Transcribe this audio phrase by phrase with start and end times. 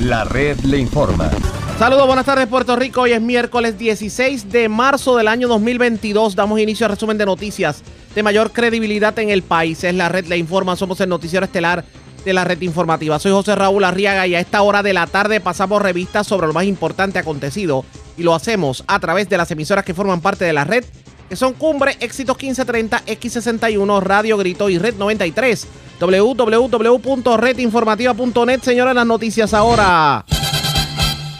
[0.00, 1.30] La red le informa.
[1.78, 3.02] Saludos, buenas tardes Puerto Rico.
[3.02, 6.36] Hoy es miércoles 16 de marzo del año 2022.
[6.36, 7.82] Damos inicio al resumen de noticias
[8.14, 9.82] de mayor credibilidad en el país.
[9.84, 10.76] Es la red le informa.
[10.76, 11.82] Somos el noticiero estelar
[12.24, 13.18] de la red informativa.
[13.18, 16.52] Soy José Raúl Arriaga y a esta hora de la tarde pasamos revistas sobre lo
[16.52, 17.84] más importante acontecido
[18.18, 20.84] y lo hacemos a través de las emisoras que forman parte de la red
[21.28, 25.66] que son Cumbre, Éxitos 1530, X61, Radio Grito y Red 93.
[25.98, 28.62] www.redinformativa.net.
[28.62, 30.24] Señora, las noticias ahora.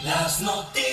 [0.03, 0.87] Las noticias.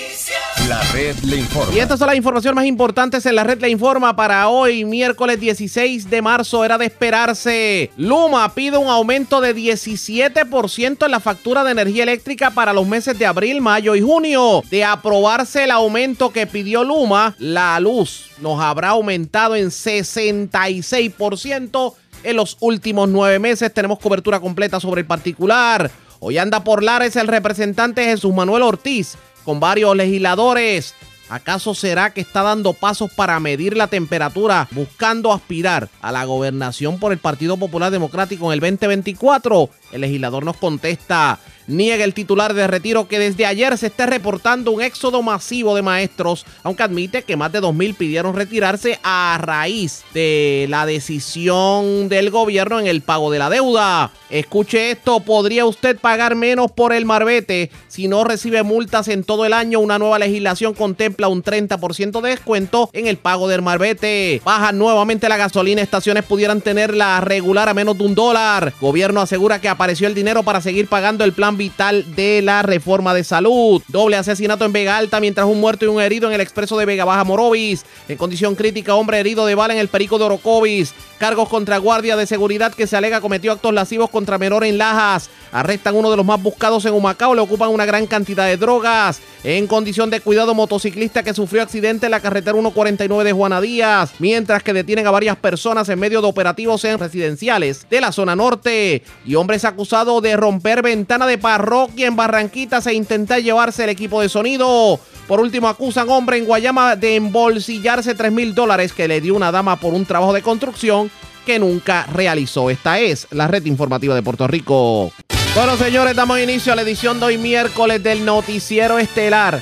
[0.68, 1.74] La red le informa.
[1.74, 5.38] Y estas son las informaciones más importantes en la red le informa para hoy, miércoles
[5.38, 6.64] 16 de marzo.
[6.64, 7.90] Era de esperarse.
[7.98, 13.18] Luma pide un aumento de 17% en la factura de energía eléctrica para los meses
[13.18, 14.62] de abril, mayo y junio.
[14.70, 22.36] De aprobarse el aumento que pidió Luma, la luz nos habrá aumentado en 66% en
[22.36, 23.72] los últimos nueve meses.
[23.72, 25.90] Tenemos cobertura completa sobre el particular.
[26.20, 30.94] Hoy anda por Lares el representante Jesús Manuel Ortiz con varios legisladores.
[31.28, 36.98] ¿Acaso será que está dando pasos para medir la temperatura buscando aspirar a la gobernación
[36.98, 39.70] por el Partido Popular Democrático en el 2024?
[39.92, 44.70] El legislador nos contesta, niega el titular de retiro que desde ayer se está reportando
[44.70, 50.02] un éxodo masivo de maestros, aunque admite que más de 2.000 pidieron retirarse a raíz
[50.12, 54.12] de la decisión del gobierno en el pago de la deuda.
[54.30, 59.44] Escuche esto, ¿podría usted pagar menos por el marbete si no recibe multas en todo
[59.44, 59.78] el año?
[59.78, 64.40] Una nueva legislación contempla un 30% de descuento en el pago del marbete.
[64.44, 68.72] Baja nuevamente la gasolina, estaciones pudieran tenerla regular a menos de un dólar.
[68.80, 73.14] Gobierno asegura que apareció el dinero para seguir pagando el plan vital de la reforma
[73.14, 73.82] de salud.
[73.88, 76.86] Doble asesinato en Vega Alta mientras un muerto y un herido en el expreso de
[76.86, 77.84] Vega Baja Morovis.
[78.08, 80.94] En condición crítica, hombre herido de bala en el perico de Orocovis.
[81.18, 85.30] Cargos contra guardia de seguridad que se alega cometió actos lascivos contra menor en Lajas.
[85.52, 87.34] Arrestan uno de los más buscados en Humacao.
[87.34, 89.20] Le ocupan una gran cantidad de drogas.
[89.44, 94.12] En condición de cuidado, motociclista que sufrió accidente en la carretera 149 de Juana Díaz.
[94.18, 98.34] Mientras que detienen a varias personas en medio de operativos en residenciales de la zona
[98.34, 99.02] norte.
[99.24, 103.90] Y hombre es acusado de romper ventana de parroquia en Barranquitas e intentar llevarse el
[103.90, 104.98] equipo de sonido.
[105.28, 109.52] Por último, acusan hombre en Guayama de embolsillarse 3 mil dólares que le dio una
[109.52, 111.10] dama por un trabajo de construcción
[111.44, 112.70] que nunca realizó.
[112.70, 115.12] Esta es la red informativa de Puerto Rico.
[115.54, 119.60] Bueno, señores, damos inicio a la edición de hoy miércoles del noticiero estelar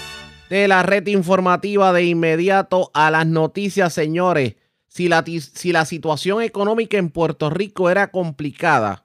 [0.49, 4.55] de la red informativa de inmediato a las noticias, señores.
[4.87, 9.02] Si la, si la situación económica en Puerto Rico era complicada,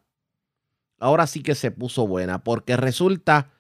[0.99, 3.51] ahora sí que se puso buena, porque resulta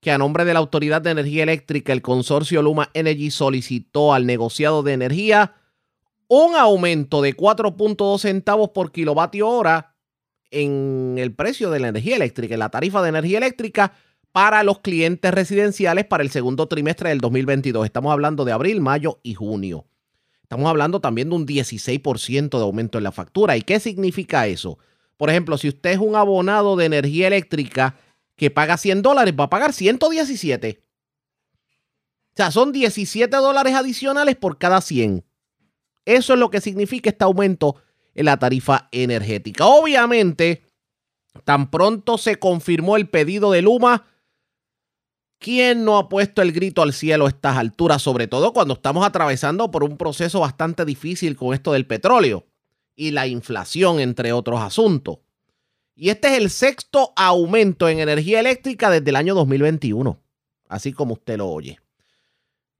[0.00, 4.26] que a nombre de la Autoridad de Energía Eléctrica, el consorcio Luma Energy solicitó al
[4.26, 5.54] negociado de energía
[6.28, 9.96] un aumento de 4.2 centavos por kilovatio hora
[10.50, 13.92] en el precio de la energía eléctrica, en la tarifa de energía eléctrica
[14.32, 17.84] para los clientes residenciales para el segundo trimestre del 2022.
[17.84, 19.86] Estamos hablando de abril, mayo y junio.
[20.42, 23.56] Estamos hablando también de un 16% de aumento en la factura.
[23.56, 24.78] ¿Y qué significa eso?
[25.18, 27.96] Por ejemplo, si usted es un abonado de energía eléctrica
[28.36, 30.80] que paga 100 dólares, va a pagar 117.
[30.80, 35.24] O sea, son 17 dólares adicionales por cada 100.
[36.04, 37.82] Eso es lo que significa este aumento
[38.14, 39.66] en la tarifa energética.
[39.66, 40.62] Obviamente,
[41.44, 44.06] tan pronto se confirmó el pedido de Luma,
[45.40, 48.02] ¿quién no ha puesto el grito al cielo a estas alturas?
[48.02, 52.47] Sobre todo cuando estamos atravesando por un proceso bastante difícil con esto del petróleo
[52.98, 55.20] y la inflación, entre otros asuntos.
[55.94, 60.20] Y este es el sexto aumento en energía eléctrica desde el año 2021,
[60.68, 61.78] así como usted lo oye.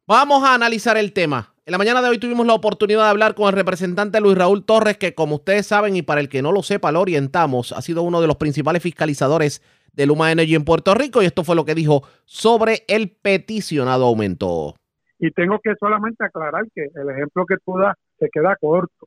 [0.08, 1.54] Vamos a analizar el tema.
[1.64, 4.64] En la mañana de hoy tuvimos la oportunidad de hablar con el representante Luis Raúl
[4.64, 7.80] Torres, que como ustedes saben y para el que no lo sepa, lo orientamos, ha
[7.80, 9.62] sido uno de los principales fiscalizadores
[9.92, 14.06] de Luma Energy en Puerto Rico y esto fue lo que dijo sobre el peticionado
[14.06, 14.74] aumento.
[15.20, 19.06] Y tengo que solamente aclarar que el ejemplo que tú das se queda corto.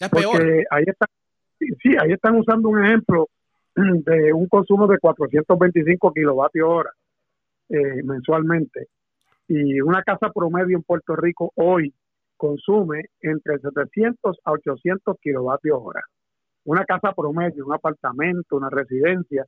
[0.00, 0.32] Ya es peor.
[0.32, 1.06] Porque ahí está
[1.82, 3.28] sí, ahí están usando un ejemplo
[3.74, 6.90] de un consumo de 425 kilovatios hora
[7.68, 8.88] eh, mensualmente.
[9.48, 11.92] Y una casa promedio en Puerto Rico hoy
[12.36, 16.02] consume entre 700 a 800 kilovatios hora.
[16.64, 19.44] Una casa promedio, un apartamento, una residencia,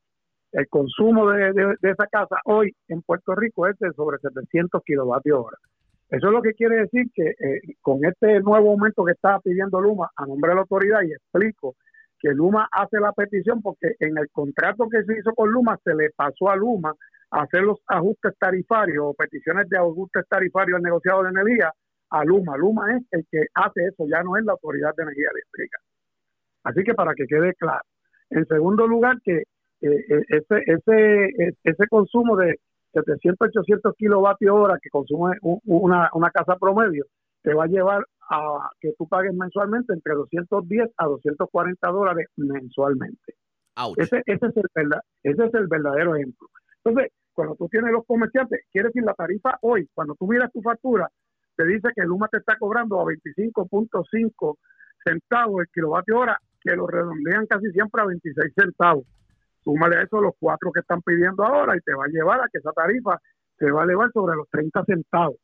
[0.52, 5.56] el consumo de, esa casa hoy en Puerto Rico es de sobre 700 kilovatios hora.
[6.12, 9.80] Eso es lo que quiere decir que eh, con este nuevo aumento que está pidiendo
[9.80, 11.74] Luma a nombre de la autoridad, y explico
[12.20, 15.94] que Luma hace la petición porque en el contrato que se hizo con Luma se
[15.94, 16.92] le pasó a Luma
[17.30, 21.72] hacer los ajustes tarifarios o peticiones de ajustes tarifarios al negociado de energía
[22.10, 22.58] a Luma.
[22.58, 25.78] Luma es el que hace eso, ya no es la Autoridad de Energía Eléctrica.
[26.64, 27.84] Así que para que quede claro.
[28.28, 29.44] En segundo lugar, que eh,
[29.80, 32.56] eh, ese, ese, ese consumo de
[32.92, 37.06] 700, 800 kilovatios hora que consume una, una casa promedio,
[37.42, 43.34] te va a llevar a que tú pagues mensualmente entre 210 a 240 dólares mensualmente.
[43.96, 46.48] Ese, ese, es el verdad, ese es el verdadero ejemplo.
[46.84, 50.60] Entonces, cuando tú tienes los comerciantes, quiere decir la tarifa hoy, cuando tú miras tu
[50.60, 51.08] factura,
[51.56, 54.56] te dice que el Luma te está cobrando a 25.5
[55.04, 59.04] centavos el kilovatio hora, que lo redondean casi siempre a 26 centavos.
[59.62, 62.48] Súmale a eso los cuatro que están pidiendo ahora y te va a llevar a
[62.50, 63.18] que esa tarifa
[63.58, 65.36] se va a elevar sobre los 30 centavos.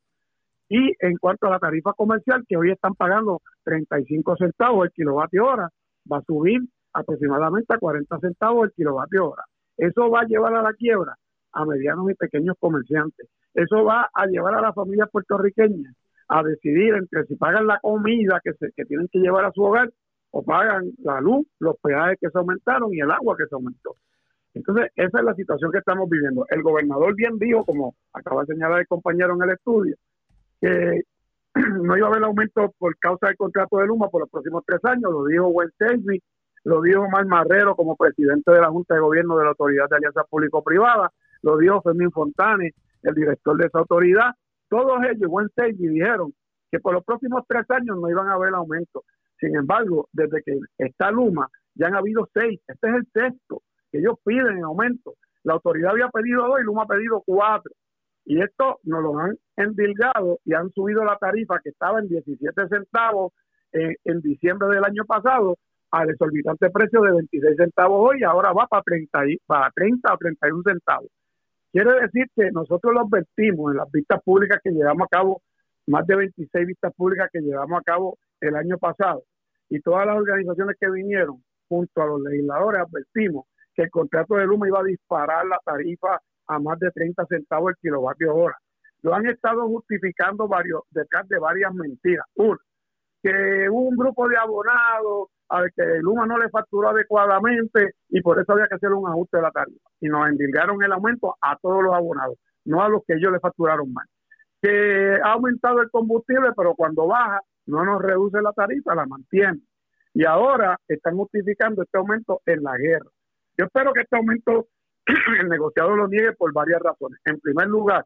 [0.68, 5.46] Y en cuanto a la tarifa comercial, que hoy están pagando 35 centavos el kilovatio
[5.46, 5.68] hora,
[6.10, 6.60] va a subir
[6.92, 9.44] aproximadamente a 40 centavos el kilovatio hora.
[9.76, 11.14] Eso va a llevar a la quiebra
[11.52, 13.28] a medianos y pequeños comerciantes.
[13.54, 15.94] Eso va a llevar a las familias puertorriqueñas
[16.28, 19.62] a decidir entre si pagan la comida que, se, que tienen que llevar a su
[19.62, 19.90] hogar
[20.38, 23.96] o pagan la luz, los peajes que se aumentaron y el agua que se aumentó.
[24.54, 26.46] Entonces, esa es la situación que estamos viviendo.
[26.48, 29.96] El gobernador bien dijo, como acaba de señalar el compañero en el estudio,
[30.60, 31.02] que
[31.82, 34.78] no iba a haber aumento por causa del contrato de Luma por los próximos tres
[34.84, 35.70] años, lo dijo Gwen
[36.64, 39.96] lo dijo Mar Marrero como presidente de la Junta de Gobierno de la Autoridad de
[39.96, 41.10] Alianza Público-Privada,
[41.42, 44.34] lo dijo Fermín Fontane, el director de esa autoridad.
[44.68, 46.32] Todos ellos, Gwen dijeron
[46.70, 49.02] que por los próximos tres años no iban a haber aumento.
[49.38, 52.60] Sin embargo, desde que está Luma, ya han habido seis.
[52.66, 55.14] Este es el sexto que ellos piden en aumento.
[55.44, 57.72] La autoridad había pedido dos y Luma ha pedido cuatro.
[58.24, 62.68] Y esto nos lo han endilgado y han subido la tarifa que estaba en 17
[62.68, 63.32] centavos
[63.72, 65.56] en diciembre del año pasado
[65.90, 70.62] al exorbitante precio de 26 centavos hoy, ahora va para 30, para 30 o 31
[70.62, 71.08] centavos.
[71.72, 75.42] Quiere decir que nosotros lo advertimos en las vistas públicas que llevamos a cabo,
[75.86, 79.22] más de 26 vistas públicas que llevamos a cabo el año pasado,
[79.68, 84.46] y todas las organizaciones que vinieron junto a los legisladores advertimos que el contrato de
[84.46, 88.56] Luma iba a disparar la tarifa a más de 30 centavos el kilovatio hora.
[89.02, 92.26] Lo han estado justificando varios, detrás de varias mentiras.
[92.34, 92.58] Uno,
[93.22, 98.52] que un grupo de abonados al que Luma no le facturó adecuadamente y por eso
[98.52, 99.88] había que hacer un ajuste de la tarifa.
[100.00, 103.40] Y nos endilgaron el aumento a todos los abonados, no a los que ellos le
[103.40, 104.06] facturaron más.
[104.60, 109.60] Que ha aumentado el combustible, pero cuando baja no nos reduce la tarifa, la mantiene.
[110.14, 113.10] Y ahora están justificando este aumento en la guerra.
[113.56, 114.68] Yo espero que este aumento
[115.40, 117.20] el negociado lo niegue por varias razones.
[117.24, 118.04] En primer lugar,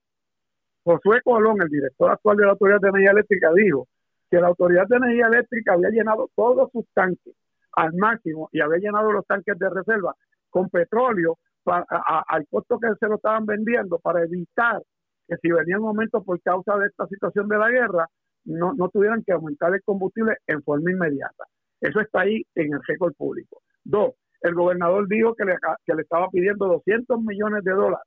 [0.85, 3.87] Josué Colón, el director actual de la Autoridad de Energía Eléctrica, dijo
[4.31, 7.35] que la Autoridad de Energía Eléctrica había llenado todos sus tanques
[7.75, 10.15] al máximo y había llenado los tanques de reserva
[10.51, 14.83] con petróleo al costo que se lo estaban vendiendo para evitar
[15.29, 18.09] que si venía un momento por causa de esta situación de la guerra,
[18.45, 21.45] no, no tuvieran que aumentar el combustible en forma inmediata.
[21.81, 23.63] Eso está ahí en el récord público.
[23.85, 28.07] Dos, el gobernador dijo que le, que le estaba pidiendo 200 millones de dólares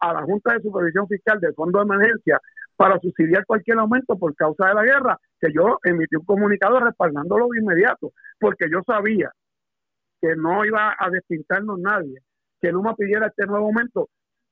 [0.00, 2.40] a la Junta de Supervisión Fiscal del Fondo de Emergencia
[2.76, 7.48] para subsidiar cualquier aumento por causa de la guerra, que yo emití un comunicado respaldándolo
[7.48, 9.30] de inmediato, porque yo sabía
[10.20, 12.20] que no iba a despintarnos nadie,
[12.60, 14.08] que Luma pidiera este nuevo aumento,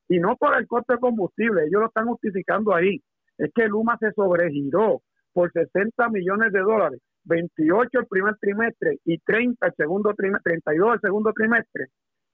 [0.09, 3.03] y no por el coste de combustible, ellos lo están justificando ahí,
[3.38, 5.02] es que Luma se sobregiró
[5.32, 10.94] por 60 millones de dólares 28 el primer trimestre y 30 el segundo trimestre, 32
[10.94, 11.88] el segundo trimestre,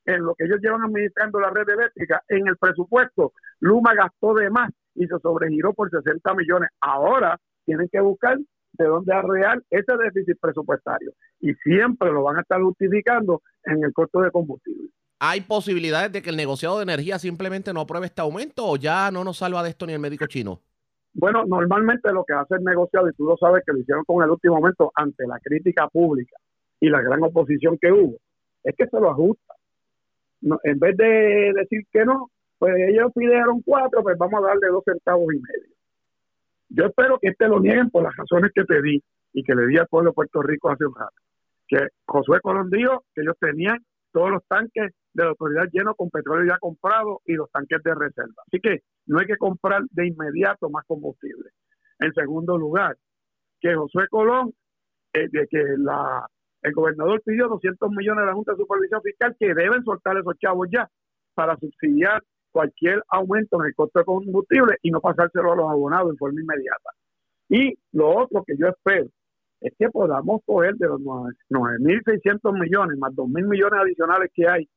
[0.04, 4.48] en lo que ellos llevan administrando la red eléctrica, en el presupuesto, Luma gastó de
[4.48, 6.70] más y se sobregiró por 60 millones.
[6.80, 8.38] Ahora tienen que buscar
[8.72, 13.92] de dónde arrear ese déficit presupuestario y siempre lo van a estar justificando en el
[13.92, 14.88] costo de combustible.
[15.20, 19.10] ¿Hay posibilidades de que el negociado de energía simplemente no apruebe este aumento o ya
[19.10, 20.62] no nos salva de esto ni el médico chino?
[21.14, 24.22] Bueno, normalmente lo que hace el negociado, y tú lo sabes que lo hicieron con
[24.22, 26.36] el último momento ante la crítica pública
[26.80, 28.18] y la gran oposición que hubo,
[28.62, 29.54] es que se lo ajusta.
[30.62, 34.84] en vez de decir que no, pues ellos pidieron cuatro, pues vamos a darle dos
[34.84, 35.74] centavos y medio.
[36.70, 39.66] Yo espero que este lo nieguen por las razones que te di y que le
[39.66, 41.14] di al pueblo de Puerto Rico hace un rato.
[41.66, 43.78] Que Josué Colón dijo que ellos tenían
[44.18, 47.94] todos los tanques de la autoridad llenos con petróleo ya comprado y los tanques de
[47.94, 48.42] reserva.
[48.48, 51.50] Así que no hay que comprar de inmediato más combustible.
[52.00, 52.96] En segundo lugar,
[53.60, 54.52] que José Colón,
[55.12, 56.26] eh, que la,
[56.62, 60.36] el gobernador pidió 200 millones de la Junta de Supervisión Fiscal que deben soltar esos
[60.38, 60.88] chavos ya
[61.34, 62.20] para subsidiar
[62.50, 66.40] cualquier aumento en el costo de combustible y no pasárselo a los abonados en forma
[66.40, 66.90] inmediata.
[67.48, 69.08] Y lo otro que yo espero
[69.60, 74.68] es que podamos coger de los 9.600 millones más 2.000 millones adicionales que hay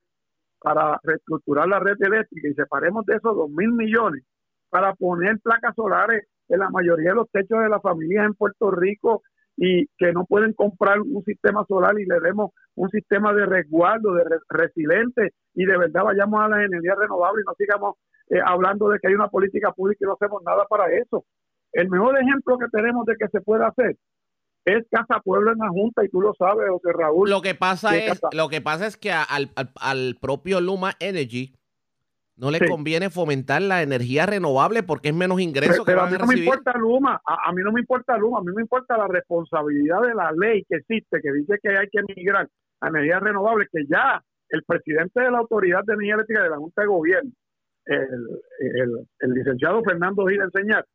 [0.60, 4.24] para reestructurar la red eléctrica y separemos de esos 2.000 millones
[4.70, 8.72] para poner placas solares en la mayoría de los techos de las familias en Puerto
[8.72, 9.24] Rico
[9.58, 14.14] y que no pueden comprar un sistema solar y le demos un sistema de resguardo,
[14.14, 17.96] de resiliente y de verdad vayamos a las energías renovables y no sigamos
[18.30, 21.26] eh, hablando de que hay una política pública y no hacemos nada para eso.
[21.74, 23.98] El mejor ejemplo que tenemos de que se puede hacer
[24.66, 27.30] es Casa Pueblo en la Junta y tú lo sabes, José Raúl.
[27.30, 31.54] Lo que pasa es, lo que pasa es que al, al, propio Luma Energy
[32.36, 36.26] no le conviene fomentar la energía renovable porque es menos ingreso pero, a mí no
[36.26, 40.02] me importa Luma, a, mí no me importa Luma, a mí me importa la responsabilidad
[40.02, 42.48] de la ley que existe, que dice que hay que migrar
[42.80, 46.58] a energía renovable, que ya el presidente de la Autoridad de Energía Eléctrica de la
[46.58, 47.32] Junta de Gobierno,
[47.86, 50.86] el, el, licenciado Fernando Gil Enseñar,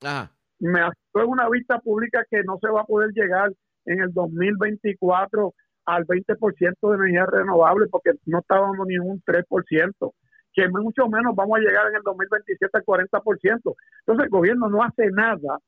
[0.58, 0.96] me hace
[1.26, 3.52] una vista pública que no se va a poder llegar
[3.84, 5.54] en el 2024
[5.86, 10.12] al 20% de energía renovable porque no estábamos ni un 3%,
[10.52, 13.74] que mucho menos vamos a llegar en el 2027 al 40%.
[14.00, 15.58] Entonces el gobierno no hace nada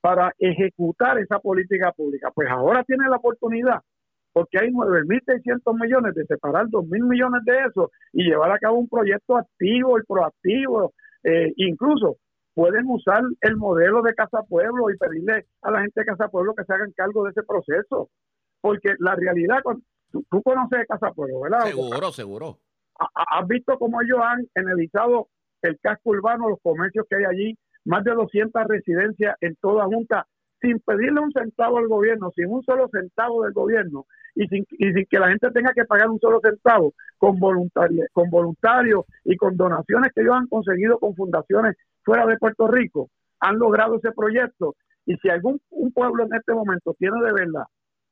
[0.00, 2.30] para ejecutar esa política pública.
[2.32, 3.80] Pues ahora tiene la oportunidad,
[4.32, 8.88] porque hay 9.600 millones de separar 2.000 millones de eso y llevar a cabo un
[8.88, 10.92] proyecto activo y proactivo,
[11.24, 12.18] eh, incluso
[12.56, 16.54] pueden usar el modelo de Casa Pueblo y pedirle a la gente de Casa Pueblo
[16.54, 18.08] que se hagan cargo de ese proceso.
[18.62, 19.58] Porque la realidad,
[20.10, 21.66] tú, tú conoces Casa Pueblo, ¿verdad?
[21.66, 22.58] Seguro, seguro.
[23.14, 25.28] ¿Has visto cómo ellos han analizado
[25.60, 27.58] el casco urbano, los comercios que hay allí?
[27.84, 30.26] Más de 200 residencias en toda Junta,
[30.62, 34.94] sin pedirle un centavo al gobierno, sin un solo centavo del gobierno y sin, y
[34.94, 39.36] sin que la gente tenga que pagar un solo centavo, con, voluntarios, con voluntarios y
[39.36, 43.10] con donaciones que ellos han conseguido con fundaciones fuera de Puerto Rico
[43.40, 44.76] han logrado ese proyecto.
[45.04, 47.64] Y si algún un pueblo en este momento tiene de verdad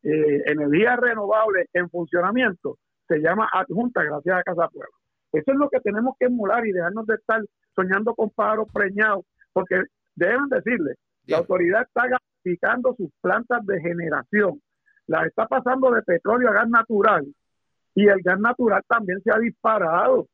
[0.03, 2.77] eh, energía renovable en funcionamiento,
[3.09, 4.93] se llama adjunta gracias a Casa Pueblo.
[5.33, 7.41] Eso es lo que tenemos que emular y dejarnos de estar
[7.75, 9.83] soñando con pájaros preñados, porque
[10.15, 10.95] deben decirle,
[11.27, 14.61] la autoridad está gasificando sus plantas de generación,
[15.07, 17.27] la está pasando de petróleo a gas natural,
[17.97, 20.29] y el gas natural también se ha disparado,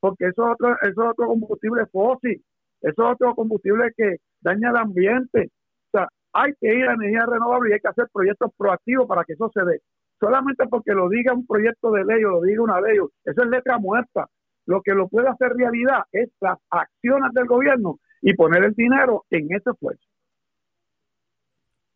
[0.00, 2.42] porque eso es otro, eso es otro combustible fósil.
[2.84, 5.50] Eso es otro combustible que daña el ambiente.
[5.88, 9.24] O sea, hay que ir a energía renovable y hay que hacer proyectos proactivos para
[9.24, 9.80] que eso se dé.
[10.20, 13.48] Solamente porque lo diga un proyecto de ley o lo diga una ley, eso es
[13.48, 14.28] letra muerta.
[14.66, 19.24] Lo que lo puede hacer realidad es las acciones del gobierno y poner el dinero
[19.30, 20.04] en ese esfuerzo.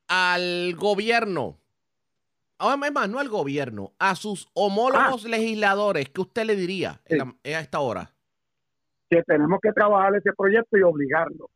[0.08, 1.58] Al gobierno,
[2.56, 5.28] ahora más, no al gobierno, a sus homólogos ah.
[5.28, 8.10] legisladores, ¿qué usted le diría a esta hora?
[9.08, 11.48] Que tenemos que trabajar ese proyecto y obligarlo,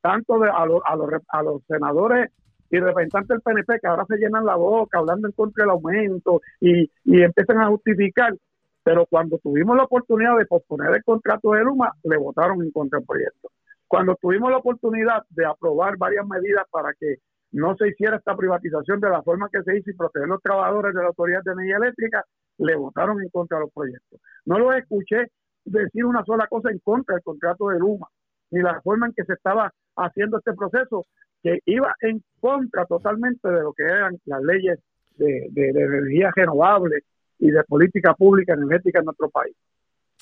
[0.00, 0.82] tanto de, a, a, los,
[1.28, 2.30] a los senadores
[2.70, 6.40] y representantes del PNP que ahora se llenan la boca hablando en contra del aumento
[6.60, 8.34] y, y empiezan a justificar,
[8.82, 12.98] pero cuando tuvimos la oportunidad de posponer el contrato de Luma, le votaron en contra
[12.98, 13.50] del proyecto.
[13.86, 17.16] Cuando tuvimos la oportunidad de aprobar varias medidas para que
[17.52, 20.42] no se hiciera esta privatización de la forma que se hizo y proteger a los
[20.42, 22.24] trabajadores de la Autoridad de Energía Eléctrica,
[22.58, 24.20] le votaron en contra de los proyectos.
[24.44, 25.28] No los escuché
[25.64, 28.08] decir una sola cosa en contra del contrato de Luma,
[28.50, 31.04] ni la forma en que se estaba haciendo este proceso,
[31.42, 34.78] que iba en contra totalmente de lo que eran las leyes
[35.16, 37.00] de, energía renovable
[37.38, 39.54] y de política pública energética en nuestro país.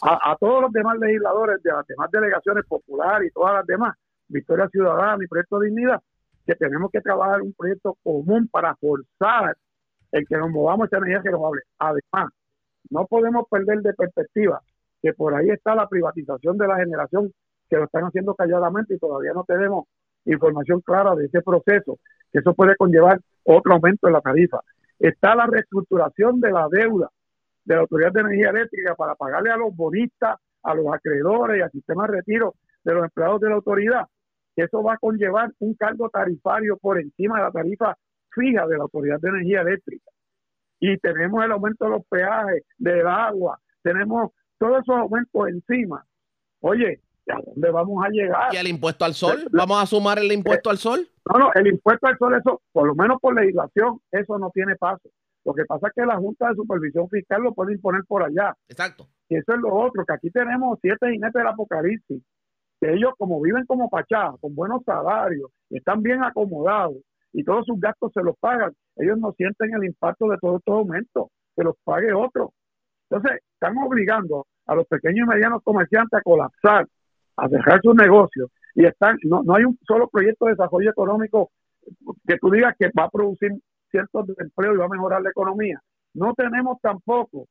[0.05, 3.97] A, todos los demás legisladores de las demás delegaciones populares y todas las demás,
[4.27, 6.01] Victoria Ciudadana y Proyecto de Dignidad,
[6.45, 9.57] que tenemos que trabajar un proyecto común para forzar
[10.11, 11.63] el que nos movamos esta energía renovable.
[11.79, 12.33] Además,
[12.91, 14.61] no podemos perder de perspectiva
[15.03, 17.33] que por ahí está la privatización de la generación
[17.69, 19.87] que lo están haciendo calladamente y todavía no tenemos
[20.25, 21.99] información clara de ese proceso,
[22.31, 24.61] que eso puede conllevar otro aumento en la tarifa.
[24.99, 27.11] Está la reestructuración de la deuda
[27.65, 31.63] de la Autoridad de Energía Eléctrica para pagarle a los bonistas, a los acreedores y
[31.63, 32.55] al sistema de retiro
[32.85, 34.07] de los empleados de la autoridad,
[34.55, 37.97] que eso va a conllevar un cargo tarifario por encima de la tarifa
[38.31, 40.11] fija de la Autoridad de Energía Eléctrica.
[40.79, 44.33] Y tenemos el aumento de los peajes, del agua, tenemos
[44.63, 46.07] todos esos aumentos encima,
[46.61, 48.55] oye, ¿a dónde vamos a llegar?
[48.55, 49.49] ¿Y el impuesto al sol?
[49.51, 51.09] ¿Vamos a sumar el impuesto al sol?
[51.33, 54.77] No, no, el impuesto al sol, eso, por lo menos por legislación, eso no tiene
[54.77, 55.11] paso.
[55.45, 58.55] Lo que pasa es que la Junta de Supervisión Fiscal lo puede imponer por allá.
[58.69, 59.09] Exacto.
[59.29, 62.23] Y eso es lo otro, que aquí tenemos siete jinetes del apocalipsis,
[62.81, 66.99] que ellos como viven como pachá, con buenos salarios, están bien acomodados
[67.33, 70.75] y todos sus gastos se los pagan, ellos no sienten el impacto de todo estos
[70.75, 71.27] aumentos,
[71.57, 72.53] que los pague otro.
[73.11, 76.87] Entonces, están obligando a los pequeños y medianos comerciantes a colapsar,
[77.37, 78.51] a dejar sus negocios.
[78.75, 81.51] Y están, no, no hay un solo proyecto de desarrollo económico
[82.27, 83.53] que tú digas que va a producir
[83.91, 85.81] ciertos empleos y va a mejorar la economía.
[86.15, 87.47] No tenemos tampoco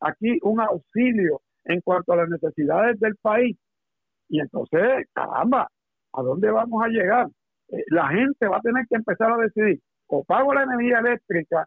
[0.00, 3.56] aquí un auxilio en cuanto a las necesidades del país.
[4.28, 5.68] Y entonces, caramba,
[6.12, 7.28] ¿a dónde vamos a llegar?
[7.68, 11.66] Eh, la gente va a tener que empezar a decidir, o pago la energía eléctrica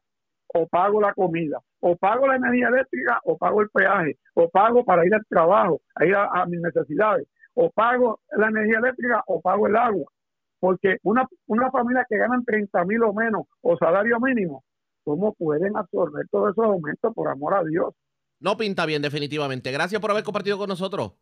[0.53, 4.83] o pago la comida, o pago la energía eléctrica o pago el peaje, o pago
[4.83, 9.41] para ir al trabajo, a ir a, mis necesidades, o pago la energía eléctrica o
[9.41, 10.11] pago el agua.
[10.59, 14.63] Porque una, una familia que ganan 30 mil o menos o salario mínimo,
[15.03, 17.93] ¿cómo pueden absorber todos esos aumentos por amor a Dios?
[18.39, 19.71] No pinta bien, definitivamente.
[19.71, 21.13] Gracias por haber compartido con nosotros.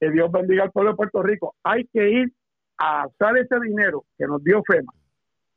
[0.00, 1.54] Que Dios bendiga al pueblo de Puerto Rico.
[1.62, 2.32] Hay que ir
[2.78, 4.92] a usar ese dinero que nos dio FEMA,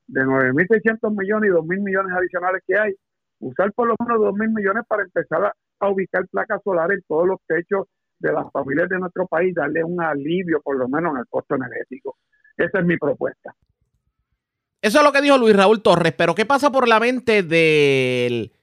[0.08, 2.94] de 9.600 millones y 2.000 millones adicionales que hay,
[3.40, 5.54] usar por lo menos 2.000 millones para empezar a,
[5.90, 10.02] ubicar placas solares en todos los techos de las familias de nuestro país, darle un
[10.02, 12.18] alivio por lo menos en el costo energético.
[12.56, 13.54] Esa es mi propuesta.
[14.82, 18.54] Eso es lo que dijo Luis Raúl Torres, pero ¿qué pasa por la mente del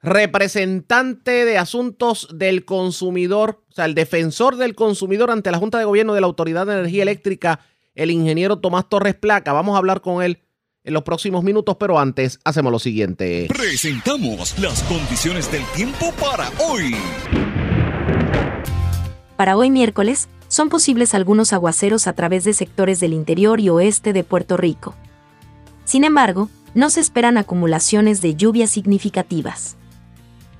[0.00, 5.84] representante de asuntos del consumidor, o sea, el defensor del consumidor ante la Junta de
[5.84, 7.60] Gobierno de la Autoridad de Energía Eléctrica,
[7.96, 9.52] el ingeniero Tomás Torres Placa?
[9.52, 10.38] Vamos a hablar con él
[10.88, 13.46] en los próximos minutos, pero antes hacemos lo siguiente.
[13.48, 16.96] Presentamos las condiciones del tiempo para hoy.
[19.36, 24.14] Para hoy miércoles, son posibles algunos aguaceros a través de sectores del interior y oeste
[24.14, 24.94] de Puerto Rico.
[25.84, 29.76] Sin embargo, no se esperan acumulaciones de lluvias significativas.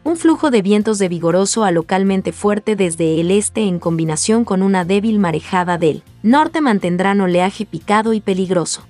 [0.04, 4.62] Un flujo de vientos de vigoroso a localmente fuerte desde el este en combinación con
[4.62, 8.87] una débil marejada del norte mantendrán oleaje picado y peligroso.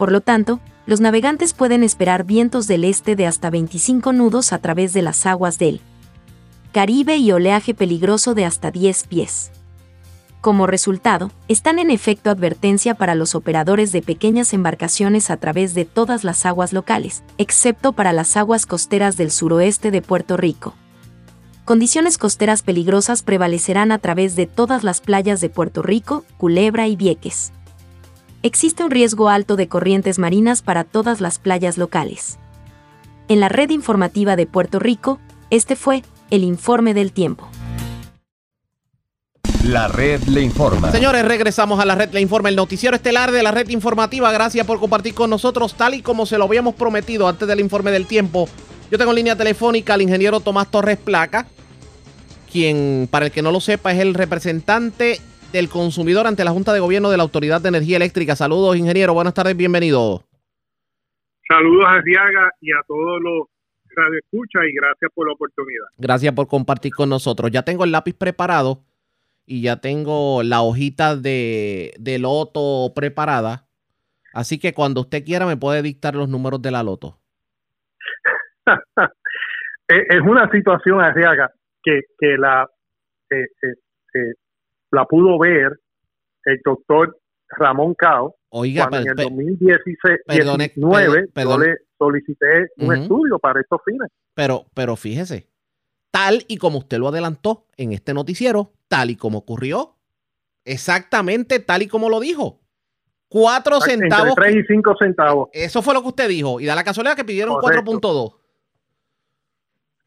[0.00, 4.58] Por lo tanto, los navegantes pueden esperar vientos del este de hasta 25 nudos a
[4.58, 5.82] través de las aguas del
[6.72, 9.50] Caribe y oleaje peligroso de hasta 10 pies.
[10.40, 15.84] Como resultado, están en efecto advertencia para los operadores de pequeñas embarcaciones a través de
[15.84, 20.72] todas las aguas locales, excepto para las aguas costeras del suroeste de Puerto Rico.
[21.66, 26.96] Condiciones costeras peligrosas prevalecerán a través de todas las playas de Puerto Rico, Culebra y
[26.96, 27.52] Vieques
[28.42, 32.38] existe un riesgo alto de corrientes marinas para todas las playas locales.
[33.28, 35.20] En la red informativa de Puerto Rico,
[35.50, 37.48] este fue el informe del tiempo.
[39.64, 40.90] La red le informa.
[40.90, 44.32] Señores, regresamos a la red le informa, el noticiero estelar de la red informativa.
[44.32, 47.90] Gracias por compartir con nosotros, tal y como se lo habíamos prometido antes del informe
[47.90, 48.48] del tiempo.
[48.90, 51.46] Yo tengo en línea telefónica al ingeniero Tomás Torres Placa,
[52.50, 55.20] quien, para el que no lo sepa, es el representante
[55.52, 58.36] del consumidor ante la Junta de Gobierno de la Autoridad de Energía Eléctrica.
[58.36, 59.14] Saludos, ingeniero.
[59.14, 60.22] Buenas tardes, bienvenido.
[61.48, 63.48] Saludos a Diaga y a todos los
[64.18, 65.86] escucha y gracias por la oportunidad.
[65.98, 67.50] Gracias por compartir con nosotros.
[67.50, 68.84] Ya tengo el lápiz preparado
[69.46, 73.66] y ya tengo la hojita de, de loto preparada.
[74.32, 77.18] Así que cuando usted quiera me puede dictar los números de la loto.
[79.88, 81.50] es una situación, Arriaga,
[81.82, 82.68] que, que la
[83.30, 83.74] eh, eh,
[84.14, 84.34] eh,
[84.90, 85.78] la pudo ver
[86.44, 88.36] el doctor Ramón Cao.
[88.50, 94.08] Oiga, cuando en el 2019 yo le solicité un estudio para estos fines.
[94.34, 95.46] Pero, pero fíjese,
[96.10, 99.96] tal y como usted lo adelantó en este noticiero, tal y como ocurrió,
[100.64, 102.60] exactamente tal y como lo dijo.
[103.28, 104.30] Cuatro centavos.
[104.30, 105.50] Entre 3 y 5 centavos.
[105.52, 106.58] Eso fue lo que usted dijo.
[106.58, 108.34] Y da la casualidad que pidieron 4.2.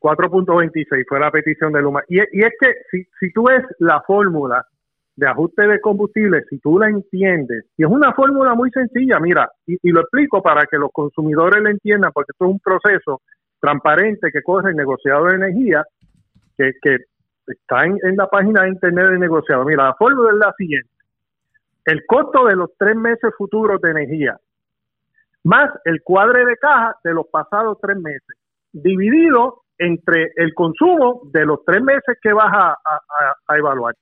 [0.02, 2.04] 4.26 fue la petición de Luma.
[2.10, 4.68] Y, y es que si, si tú ves la fórmula
[5.16, 9.50] de ajuste de combustible, si tú la entiendes, y es una fórmula muy sencilla, mira,
[9.68, 13.22] y, lo explico para que los consumidores la entiendan, porque esto es un proceso
[13.60, 15.86] transparente que corre el negociado de energía,
[16.58, 16.98] que, que
[17.46, 19.64] está en, la página de internet del negociado.
[19.66, 20.90] Mira, la fórmula es la siguiente.
[21.86, 24.38] El costo de los tres meses futuros de energía,
[25.44, 28.38] más el cuadre de caja de los pasados tres meses,
[28.72, 32.78] dividido entre el consumo de los tres meses que vas a,
[33.48, 33.94] a evaluar.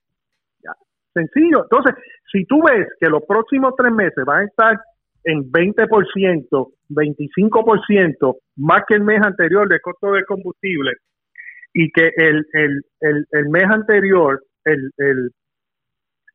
[1.14, 1.64] Sencillo.
[1.64, 1.94] Entonces,
[2.32, 4.80] si tú ves que los próximos tres meses van a estar
[5.24, 10.94] en 20%, 25% más que el mes anterior de costo de combustible
[11.74, 15.32] y que el, el, el, mes anterior, el, el,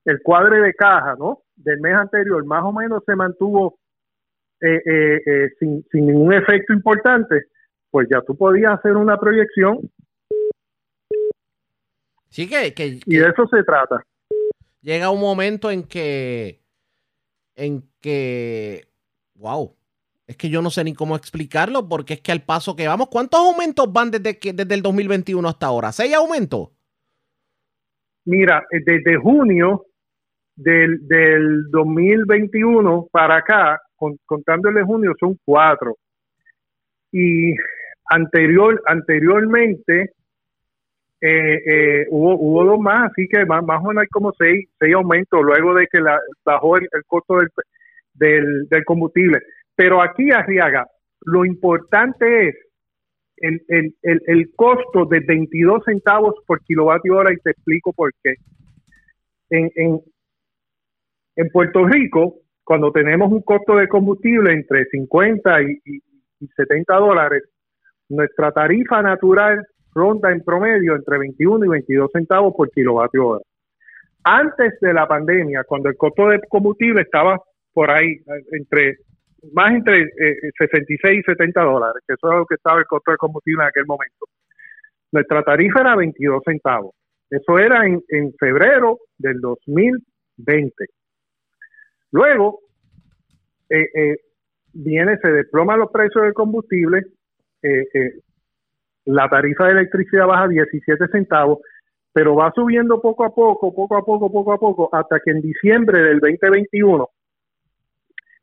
[0.05, 1.41] el cuadre de caja ¿no?
[1.57, 3.79] del mes anterior más o menos se mantuvo
[4.61, 7.43] eh, eh, eh, sin, sin ningún efecto importante,
[7.91, 9.81] pues ya tú podías hacer una proyección.
[12.29, 14.03] Sí, que, que y de eso se trata
[14.87, 16.63] llega un momento en que,
[17.57, 18.87] en que,
[19.35, 19.75] wow,
[20.29, 23.09] es que yo no sé ni cómo explicarlo porque es que al paso que vamos,
[23.11, 25.91] ¿cuántos aumentos van desde, que, desde el 2021 hasta ahora?
[25.91, 26.71] ¿Seis aumentos?
[28.27, 29.87] Mira, eh, desde junio
[30.55, 35.97] del, del 2021 para acá, con, contándole junio, son cuatro.
[37.11, 37.55] Y
[38.09, 40.13] anterior, anteriormente,
[41.21, 44.69] eh, eh, hubo, hubo dos más, así que más, más o menos hay como seis,
[44.79, 47.37] seis aumentos luego de que la, bajó el, costo
[48.15, 49.41] del, del, combustible.
[49.75, 50.87] Pero aquí, Arriaga,
[51.23, 52.55] lo importante es
[53.39, 58.13] el, el, el, el, costo de 22 centavos por kilovatio hora y te explico por
[58.23, 58.35] qué.
[59.51, 60.01] En, en,
[61.37, 65.97] en Puerto Rico, cuando tenemos un costo de combustible entre 50 y, y,
[66.41, 67.43] y 70 dólares,
[68.09, 73.45] nuestra tarifa natural ronda en promedio entre 21 y 22 centavos por kilovatio hora.
[74.25, 77.41] Antes de la pandemia, cuando el costo de combustible estaba
[77.73, 78.17] por ahí,
[78.53, 78.99] entre
[79.53, 83.11] más entre eh, 66 y 70 dólares, que eso es lo que estaba el costo
[83.13, 84.27] de combustible en aquel momento.
[85.13, 86.95] Nuestra tarifa era 22 centavos.
[87.31, 90.75] Eso era en, en febrero del 2020.
[92.13, 92.61] Luego,
[93.69, 94.17] eh, eh,
[94.73, 97.03] viene, se desploma los precios del combustible,
[97.63, 98.13] eh, eh,
[99.07, 101.61] la tarifa de electricidad baja 17 centavos,
[102.13, 105.41] pero va subiendo poco a poco, poco a poco, poco a poco, hasta que en
[105.41, 107.09] diciembre del 2021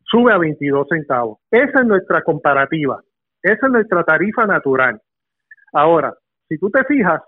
[0.03, 1.39] sube a 22 centavos.
[1.51, 3.01] Esa es nuestra comparativa,
[3.41, 5.01] esa es nuestra tarifa natural.
[5.73, 6.13] Ahora,
[6.47, 7.21] si tú te fijas,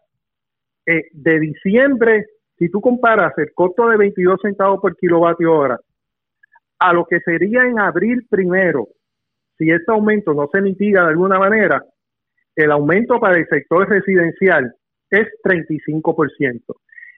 [0.85, 2.25] eh, de diciembre,
[2.57, 5.79] si tú comparas el costo de 22 centavos por kilovatio hora
[6.77, 8.87] a lo que sería en abril primero,
[9.57, 11.83] si este aumento no se mitiga de alguna manera,
[12.55, 14.73] el aumento para el sector residencial
[15.09, 16.61] es 35%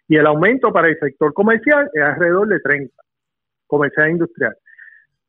[0.08, 2.92] y el aumento para el sector comercial es alrededor de 30%,
[3.68, 4.56] comercial e industrial.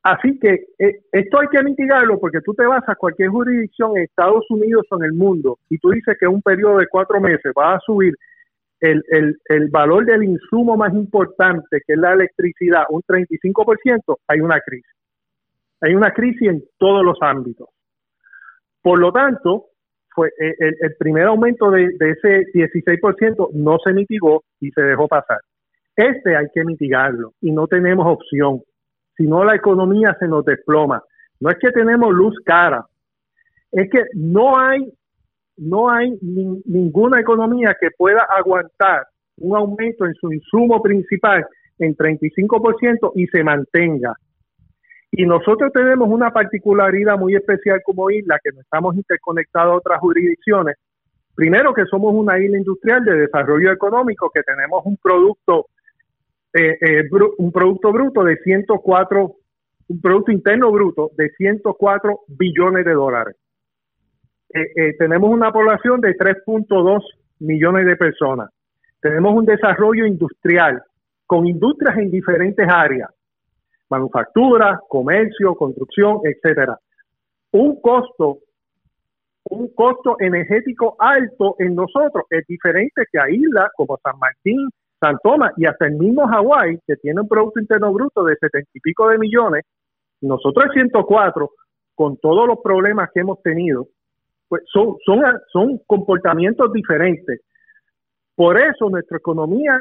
[0.02, 4.04] Así que eh, esto hay que mitigarlo porque tú te vas a cualquier jurisdicción en
[4.04, 7.20] Estados Unidos o en el mundo y tú dices que en un periodo de cuatro
[7.20, 8.14] meses va a subir
[8.80, 14.40] el, el, el valor del insumo más importante, que es la electricidad, un 35%, hay
[14.40, 14.92] una crisis.
[15.80, 17.68] Hay una crisis en todos los ámbitos.
[18.80, 19.66] Por lo tanto,
[20.14, 24.82] fue eh, el, el primer aumento de, de ese 16% no se mitigó y se
[24.82, 25.38] dejó pasar.
[25.96, 28.60] Este hay que mitigarlo y no tenemos opción.
[29.16, 31.02] Si no, la economía se nos desploma.
[31.40, 32.84] No es que tenemos luz cara,
[33.72, 34.92] es que no hay,
[35.56, 39.06] no hay ni, ninguna economía que pueda aguantar
[39.38, 41.46] un aumento en su insumo principal
[41.78, 44.14] en 35% y se mantenga.
[45.18, 49.98] Y nosotros tenemos una particularidad muy especial como isla, que no estamos interconectados a otras
[49.98, 50.76] jurisdicciones.
[51.34, 55.66] Primero que somos una isla industrial de desarrollo económico, que tenemos un producto,
[56.52, 59.36] eh, eh, un producto bruto de 104,
[59.88, 63.34] un producto interno bruto de 104 billones de dólares.
[64.54, 67.02] Eh, tenemos una población de 3.2
[67.40, 68.50] millones de personas.
[69.00, 70.80] Tenemos un desarrollo industrial
[71.26, 73.10] con industrias en diferentes áreas
[73.90, 76.78] manufactura, comercio, construcción, etcétera.
[77.52, 78.38] Un costo,
[79.44, 84.68] un costo energético alto en nosotros es diferente que a islas como San Martín,
[85.00, 88.70] San Tomás y hasta el mismo Hawái, que tiene un Producto Interno Bruto de setenta
[88.74, 89.64] y pico de millones,
[90.20, 91.50] nosotros el 104,
[91.94, 93.88] con todos los problemas que hemos tenido,
[94.48, 95.22] pues son, son,
[95.52, 97.40] son comportamientos diferentes.
[98.34, 99.80] Por eso nuestra economía,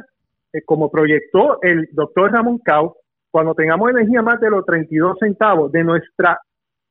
[0.53, 2.95] eh, como proyectó el doctor Ramón Cao,
[3.37, 6.39] cuando tengamos energía más de los 32 centavos de nuestra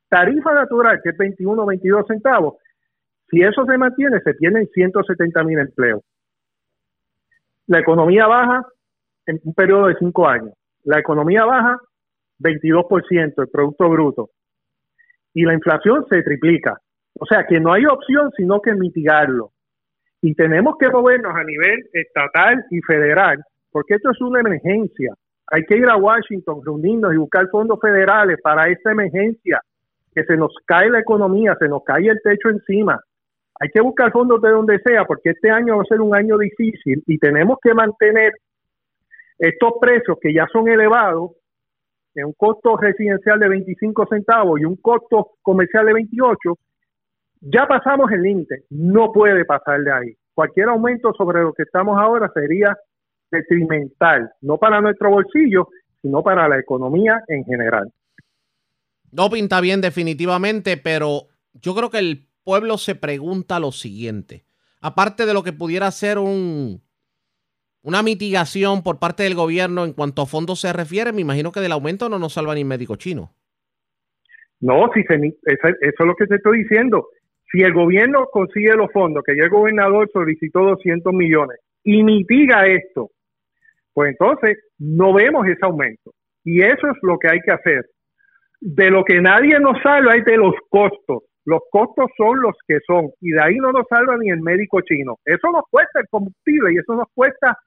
[0.07, 2.53] tarifa natural, que es 21 22 centavos,
[3.29, 6.03] si eso se mantiene, se tienen 170 mil empleos.
[7.65, 8.65] La economía baja
[9.25, 10.53] en un periodo de cinco años.
[10.85, 11.79] La economía baja
[12.39, 14.29] 22%, el Producto Bruto.
[15.33, 16.79] Y la inflación se triplica.
[17.19, 19.51] O sea que no hay opción sino que mitigarlo.
[20.21, 25.13] Y tenemos que movernos a nivel estatal y federal, porque esto es una emergencia.
[25.49, 29.61] Hay que ir a Washington, reunirnos y buscar fondos federales para esta emergencia,
[30.13, 32.99] que se nos cae la economía, se nos cae el techo encima.
[33.59, 36.37] Hay que buscar fondos de donde sea, porque este año va a ser un año
[36.37, 38.33] difícil y tenemos que mantener
[39.39, 41.31] estos precios que ya son elevados,
[42.15, 46.55] en un costo residencial de 25 centavos y un costo comercial de 28,
[47.41, 50.17] ya pasamos el límite, no puede pasar de ahí.
[50.33, 52.75] Cualquier aumento sobre lo que estamos ahora sería
[53.31, 55.69] detrimental, no para nuestro bolsillo,
[56.01, 57.91] sino para la economía en general.
[59.11, 64.43] No pinta bien definitivamente, pero yo creo que el pueblo se pregunta lo siguiente.
[64.81, 66.81] Aparte de lo que pudiera ser un,
[67.81, 71.61] una mitigación por parte del gobierno en cuanto a fondos se refiere, me imagino que
[71.61, 73.31] del aumento no nos salva ni médico chino.
[74.59, 77.07] No, si se, eso, eso es lo que te estoy diciendo.
[77.51, 82.67] Si el gobierno consigue los fondos, que ya el gobernador solicitó 200 millones, y mitiga
[82.67, 83.11] esto,
[83.97, 86.11] pues entonces no vemos ese aumento.
[86.43, 87.83] Y eso es lo que hay que hacer.
[88.61, 91.23] De lo que nadie nos salva es de los costos.
[91.45, 94.81] Los costos son los que son y de ahí no nos salva ni el médico
[94.81, 95.17] chino.
[95.25, 97.57] Eso nos cuesta el combustible y eso nos cuesta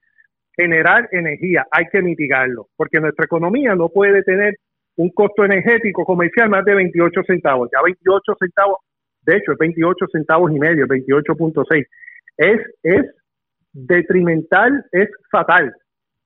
[0.56, 1.66] generar energía.
[1.72, 4.54] Hay que mitigarlo porque nuestra economía no puede tener
[4.98, 7.70] un costo energético comercial más de 28 centavos.
[7.72, 8.76] Ya 28 centavos,
[9.22, 11.84] de hecho es 28 centavos y medio, 28.6.
[12.36, 13.02] Es, es
[13.72, 15.74] detrimental, es fatal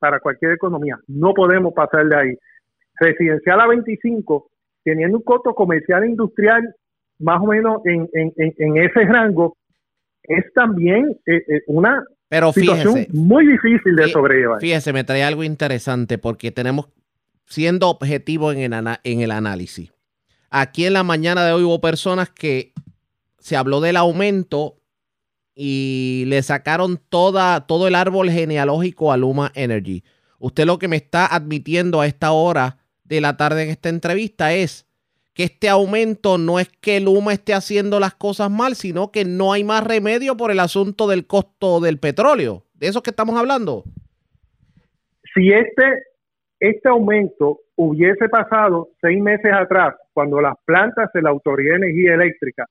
[0.04, 0.98] para cualquier economía.
[1.06, 2.38] No podemos pasar de ahí.
[3.00, 4.50] Residencial a 25,
[4.84, 6.74] teniendo un costo comercial e industrial
[7.20, 9.56] más o menos en, en, en, ese rango,
[10.24, 14.60] es también eh, eh, una Pero situación muy difícil de sobrellevar.
[14.60, 16.90] Fíjese, me trae algo interesante porque tenemos,
[17.46, 19.90] siendo objetivo en el, en el análisis,
[20.50, 22.74] aquí en la mañana de hoy hubo personas que
[23.38, 24.76] se habló del aumento
[25.54, 30.02] y le sacaron toda, todo el árbol genealógico a Luma Energy.
[30.38, 34.52] Usted lo que me está admitiendo a esta hora de la tarde en esta entrevista
[34.52, 34.86] es
[35.34, 39.52] que este aumento no es que Luma esté haciendo las cosas mal, sino que no
[39.52, 42.62] hay más remedio por el asunto del costo del petróleo.
[42.74, 43.84] ¿De eso que estamos hablando?
[45.34, 46.04] Si este,
[46.60, 52.14] este aumento hubiese pasado seis meses atrás, cuando las plantas de la Autoridad de Energía
[52.14, 52.66] Eléctrica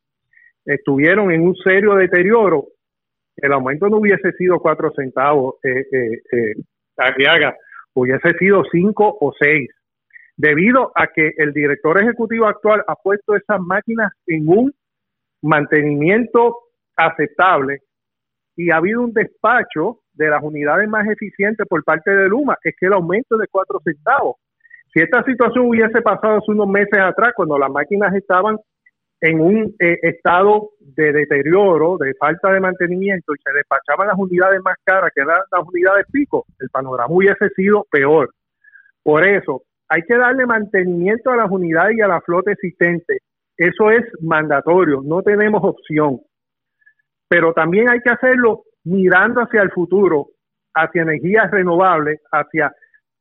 [0.65, 2.67] estuvieron en un serio deterioro,
[3.37, 7.53] el aumento no hubiese sido cuatro centavos, eh, eh, eh,
[7.93, 9.69] hubiese sido cinco o seis,
[10.37, 14.73] debido a que el director ejecutivo actual ha puesto esas máquinas en un
[15.41, 16.57] mantenimiento
[16.95, 17.79] aceptable
[18.55, 22.75] y ha habido un despacho de las unidades más eficientes por parte de Luma, es
[22.79, 24.35] que el aumento de cuatro centavos.
[24.93, 28.57] Si esta situación hubiese pasado hace unos meses atrás, cuando las máquinas estaban
[29.23, 34.59] en un eh, estado de deterioro, de falta de mantenimiento y se despachaban las unidades
[34.61, 38.31] más caras que eran las unidades pico, el panorama hubiese sido peor.
[39.01, 43.19] Por eso, hay que darle mantenimiento a las unidades y a la flota existente.
[43.55, 46.19] Eso es mandatorio, no tenemos opción.
[47.29, 50.31] Pero también hay que hacerlo mirando hacia el futuro,
[50.73, 52.73] hacia energías renovables, hacia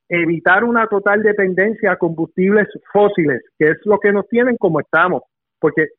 [0.08, 5.22] evitar una total dependencia a combustibles fósiles, que es lo que nos tienen como estamos
[5.62, 5.90] porque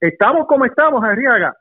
[0.00, 1.56] estamos como estamos, Arriaga,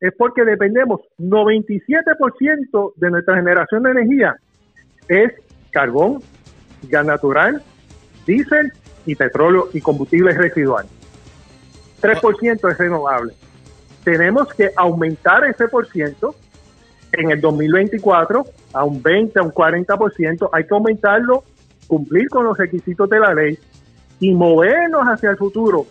[0.00, 4.36] es porque dependemos 97% de nuestra generación de energía
[5.08, 5.32] es
[5.72, 6.20] carbón,
[6.88, 7.62] gas natural,
[8.26, 8.72] diésel
[9.06, 10.90] y petróleo y combustibles residuales.
[12.00, 13.34] 3% es renovable.
[14.04, 16.36] Tenemos que aumentar ese por ciento
[17.12, 20.48] en el 2024 a un 20, a un 40%.
[20.52, 21.42] Hay que aumentarlo,
[21.88, 23.58] cumplir con los requisitos de la ley
[24.20, 25.86] y movernos hacia el futuro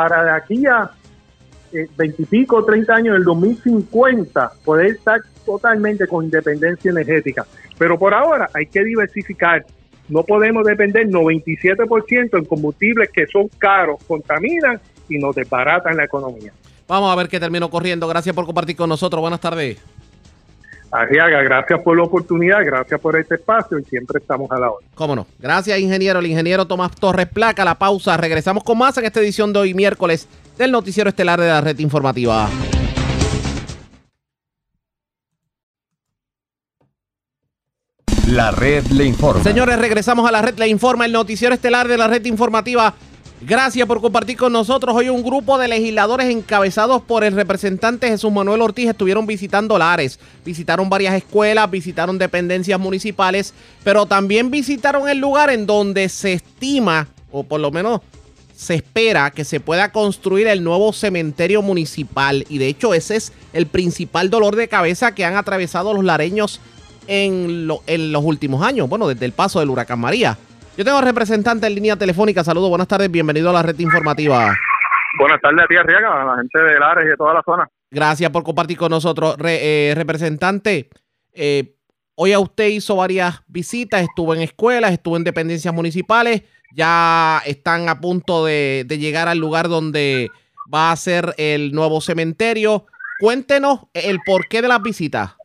[0.00, 0.90] para de aquí a
[1.74, 7.46] eh, veintipico o 30 años, el 2050, poder estar totalmente con independencia energética.
[7.76, 9.66] Pero por ahora hay que diversificar.
[10.08, 16.52] No podemos depender 97% en combustibles que son caros, contaminan y nos desbaratan la economía.
[16.88, 18.08] Vamos a ver qué termino corriendo.
[18.08, 19.20] Gracias por compartir con nosotros.
[19.20, 19.76] Buenas tardes.
[20.92, 24.84] Arriaga, gracias por la oportunidad, gracias por este espacio y siempre estamos a la hora.
[24.94, 25.26] Cómo no.
[25.38, 26.18] Gracias, ingeniero.
[26.18, 27.64] El ingeniero Tomás Torres Placa.
[27.64, 28.16] La pausa.
[28.16, 30.26] Regresamos con más en esta edición de hoy, miércoles,
[30.58, 32.48] del Noticiero Estelar de la Red Informativa.
[38.26, 39.42] La red le informa.
[39.42, 42.94] Señores, regresamos a la red le informa, el noticiero estelar de la red informativa
[43.42, 44.94] Gracias por compartir con nosotros.
[44.94, 50.20] Hoy un grupo de legisladores encabezados por el representante Jesús Manuel Ortiz estuvieron visitando Lares.
[50.44, 57.08] Visitaron varias escuelas, visitaron dependencias municipales, pero también visitaron el lugar en donde se estima,
[57.32, 58.02] o por lo menos
[58.54, 62.44] se espera, que se pueda construir el nuevo cementerio municipal.
[62.50, 66.60] Y de hecho ese es el principal dolor de cabeza que han atravesado los lareños
[67.06, 68.86] en, en los últimos años.
[68.86, 70.36] Bueno, desde el paso del huracán María.
[70.80, 72.42] Yo tengo representante en línea telefónica.
[72.42, 74.56] Saludos, buenas tardes, bienvenido a la red informativa.
[75.18, 77.68] Buenas tardes a ti, Arriaga, a la gente de Lares y de toda la zona.
[77.90, 79.36] Gracias por compartir con nosotros.
[79.44, 80.88] Eh, representante,
[81.34, 81.74] eh,
[82.14, 87.90] hoy a usted hizo varias visitas, estuvo en escuelas, estuvo en dependencias municipales, ya están
[87.90, 90.30] a punto de, llegar al lugar donde
[90.74, 92.86] va a ser el nuevo cementerio.
[93.18, 95.36] Cuéntenos el porqué de las visitas.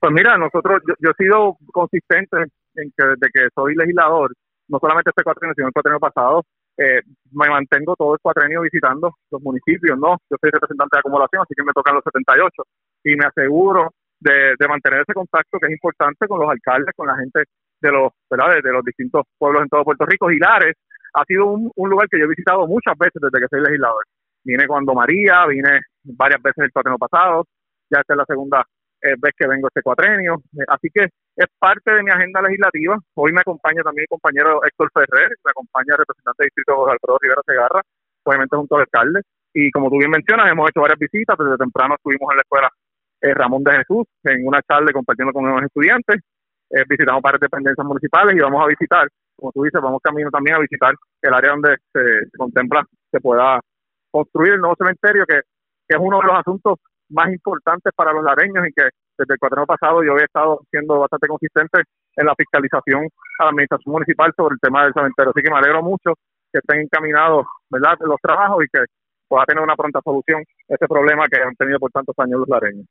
[0.00, 2.36] Pues mira, nosotros, yo, he sido consistente
[2.78, 4.32] en que desde que soy legislador,
[4.68, 6.44] no solamente este cuatrenio, sino el cuatrenio pasado,
[6.76, 7.00] eh,
[7.32, 10.16] me mantengo todo el cuatrenio visitando los municipios, ¿no?
[10.30, 12.62] Yo soy representante de acumulación, así que me tocan los 78
[13.04, 17.16] y me aseguro de, mantener ese contacto que es importante con los alcaldes, con la
[17.16, 17.44] gente
[17.80, 18.62] de los, ¿verdad?
[18.62, 20.30] De, los distintos pueblos en todo Puerto Rico.
[20.30, 20.74] Hilares
[21.14, 24.04] ha sido un, lugar que yo he visitado muchas veces desde que soy legislador.
[24.44, 27.44] Vine cuando María, vine varias veces el cuatrenio pasado,
[27.90, 28.64] ya esta es la segunda
[29.02, 30.42] eh, ves que vengo este cuatrenio.
[30.54, 32.98] Eh, así que es parte de mi agenda legislativa.
[33.14, 36.92] Hoy me acompaña también mi compañero Héctor Ferrer, me acompaña el representante del distrito José
[36.92, 37.82] Alfredo Rivera Segarra,
[38.24, 39.20] obviamente junto al alcalde.
[39.54, 41.38] Y como tú bien mencionas, hemos hecho varias visitas.
[41.38, 42.70] Desde temprano estuvimos en la escuela
[43.22, 46.20] eh, Ramón de Jesús, en una charla compartiendo con unos estudiantes.
[46.88, 50.60] visitamos varias dependencias municipales y vamos a visitar, como tú dices, vamos camino también a
[50.60, 53.60] visitar el área donde se, contempla se pueda
[54.10, 55.40] construir el nuevo cementerio, que,
[55.88, 56.78] que, es uno de los asuntos
[57.10, 61.00] más importantes para los lareños y que desde el cuatreno pasado yo he estado siendo
[61.00, 61.82] bastante consistente
[62.16, 65.32] en la fiscalización a la administración municipal sobre el tema del cementerio.
[65.34, 66.14] Así que me alegro mucho
[66.52, 67.96] que estén encaminados ¿verdad?
[68.00, 68.84] los trabajos y que
[69.28, 72.86] pueda tener una pronta solución ese problema que han tenido por tantos años los lareños.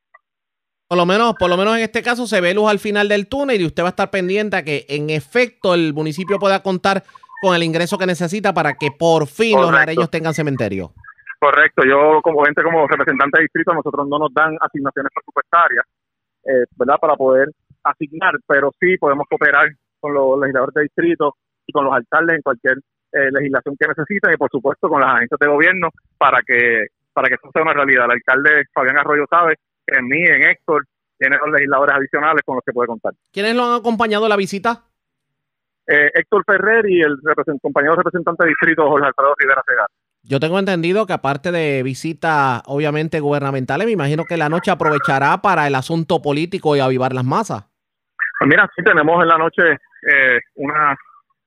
[0.88, 3.28] Por lo menos, por lo menos en este caso se ve luz al final del
[3.28, 7.04] túnel y usted va a estar pendiente a que en efecto el municipio pueda contar
[7.42, 10.94] con el ingreso que necesita para que por fin los lareños tengan cementerio.
[11.40, 15.86] Correcto, yo como gente, como representante de distrito, nosotros no nos dan asignaciones presupuestarias,
[16.46, 16.98] eh, ¿verdad?
[17.00, 17.50] Para poder
[17.84, 19.70] asignar, pero sí podemos cooperar
[20.00, 22.78] con los legisladores de distrito y con los alcaldes en cualquier
[23.12, 27.30] eh, legislación que necesiten y por supuesto con las agencias de gobierno para que para
[27.30, 28.06] que esto sea una realidad.
[28.06, 30.86] El alcalde Fabián Arroyo sabe que en mí, en Héctor,
[31.18, 33.14] tiene los legisladores adicionales con los que puede contar.
[33.32, 34.84] ¿Quiénes lo han acompañado a la visita?
[35.88, 37.18] Eh, Héctor Ferrer y el
[37.60, 39.88] compañero representante de distrito Jorge Alfredo Rivera Segar.
[40.30, 45.38] Yo tengo entendido que aparte de visitas obviamente gubernamentales, me imagino que la noche aprovechará
[45.38, 47.64] para el asunto político y avivar las masas.
[48.40, 50.98] Pues mira, sí tenemos en la noche eh, una,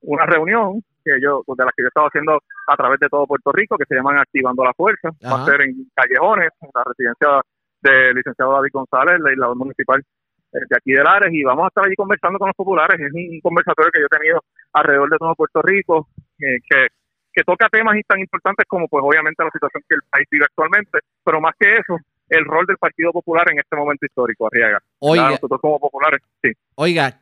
[0.00, 3.52] una reunión que yo, de la que yo estaba haciendo a través de todo Puerto
[3.52, 5.10] Rico, que se llaman Activando la Fuerza.
[5.24, 7.42] Va a ser en Callejones, en la residencia
[7.82, 11.84] del licenciado David González, legislador municipal eh, de aquí de Lares, y vamos a estar
[11.84, 12.98] allí conversando con los populares.
[12.98, 16.88] Es un conversatorio que yo he tenido alrededor de todo Puerto Rico, eh, que
[17.32, 20.98] que toca temas tan importantes como pues obviamente la situación que el país vive actualmente,
[21.24, 21.96] pero más que eso,
[22.28, 24.80] el rol del Partido Popular en este momento histórico, Arriaga.
[24.98, 26.50] Oiga, nosotros como populares, sí.
[26.74, 27.20] Oiga,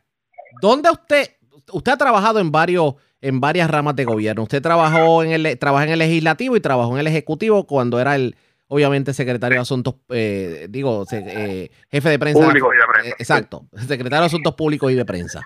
[0.60, 1.26] ¿dónde usted,
[1.72, 4.44] usted ha trabajado en varios en varias ramas de gobierno.
[4.44, 8.14] Usted trabajó en el trabaja en el legislativo y trabajó en el ejecutivo cuando era
[8.14, 8.36] el
[8.68, 12.44] obviamente secretario de Asuntos, eh, digo, eh, jefe de prensa.
[12.44, 13.10] Público y de prensa.
[13.10, 15.42] Eh, exacto, secretario de Asuntos Públicos y de Prensa.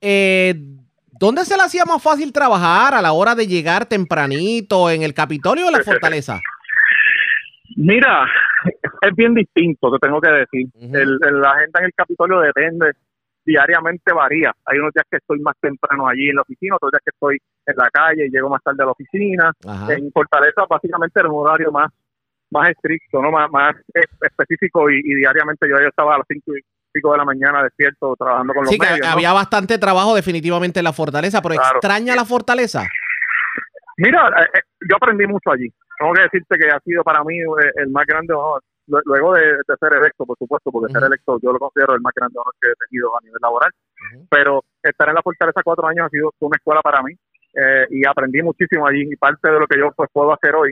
[0.00, 0.54] Eh,
[1.18, 5.14] ¿Dónde se le hacía más fácil trabajar a la hora de llegar tempranito en el
[5.14, 6.38] Capitolio o la Fortaleza?
[7.76, 8.24] Mira,
[9.00, 10.68] es bien distinto, te tengo que decir.
[10.78, 12.92] la agenda en el Capitolio depende,
[13.44, 14.52] diariamente varía.
[14.64, 17.38] Hay unos días que estoy más temprano allí en la oficina, otros días que estoy
[17.66, 19.52] en la calle y llego más tarde a la oficina.
[19.88, 21.90] En Fortaleza básicamente era un horario más
[22.50, 23.76] más estricto, no más, más
[24.22, 26.52] específico y, diariamente yo, yo estaba a las 5
[26.92, 29.06] pico de la mañana despierto trabajando con los sí, medios.
[29.06, 32.88] había bastante trabajo definitivamente en la fortaleza, pero ¿extraña la fortaleza?
[33.98, 35.68] Mira, eh, eh, yo aprendí mucho allí.
[35.98, 39.56] Tengo que decirte que ha sido para mí eh, el más grande honor, luego de,
[39.66, 42.70] ser electo, por supuesto, porque ser electo yo lo considero el más grande honor que
[42.70, 43.70] he tenido a nivel laboral,
[44.30, 47.12] pero estar en la fortaleza cuatro años ha sido una escuela para mí
[47.90, 50.70] y aprendí muchísimo allí y parte de lo que yo pues puedo hacer hoy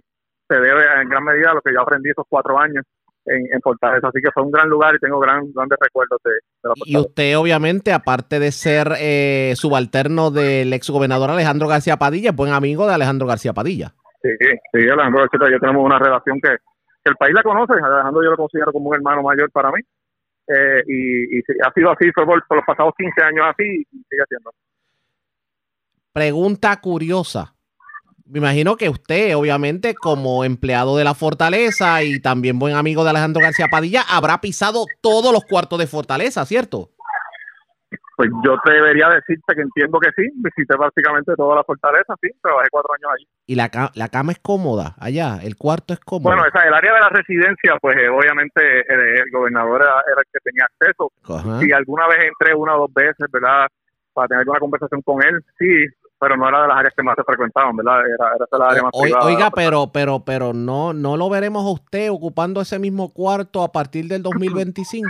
[0.49, 2.85] se debe en gran medida a lo que yo aprendí esos cuatro años
[3.27, 4.09] en, Fortaleza.
[4.09, 6.31] Así que fue un gran lugar y tengo gran, grandes recuerdos de,
[6.63, 6.85] la Fortaleza.
[6.87, 12.37] Y usted, obviamente, aparte de ser eh, subalterno del ex gobernador Alejandro García Padilla, es
[12.37, 13.93] buen amigo de Alejandro García Padilla.
[14.23, 16.57] Sí, sí, Alejandro García Padilla, tenemos una relación que,
[17.05, 17.75] el país la conoce.
[17.75, 19.81] Alejandro yo lo considero como un hermano mayor para mí.
[20.49, 24.51] Eh, y, ha sido así por, por los pasados 15 años así y sigue siendo.
[26.13, 27.56] Pregunta curiosa
[28.29, 33.11] me imagino que usted, obviamente, como empleado de la Fortaleza y también buen amigo de
[33.11, 36.91] Alejandro García Padilla, habrá pisado todos los cuartos de Fortaleza, ¿cierto?
[38.17, 42.31] Pues yo te debería decirte que entiendo que sí, visité prácticamente toda la fortaleza, sí,
[42.41, 43.29] trabajé cuatro años allí.
[43.45, 45.39] ¿Y la, la cama es cómoda allá?
[45.43, 46.35] ¿El cuarto es cómodo?
[46.35, 50.41] Bueno, esa, el área de la residencia, pues eh, obviamente el gobernador era, el que
[50.43, 51.13] tenía acceso.
[51.61, 53.67] Si alguna vez entré una o dos veces, ¿verdad?
[54.15, 55.85] Para tener una conversación con él, sí,
[56.19, 58.01] pero no era de las áreas que más se frecuentaban, ¿verdad?
[58.01, 58.93] Era, era de las áreas más
[59.25, 63.73] Oiga, pero, pero, pero no, no lo veremos a usted ocupando ese mismo cuarto a
[63.73, 65.09] partir del 2025.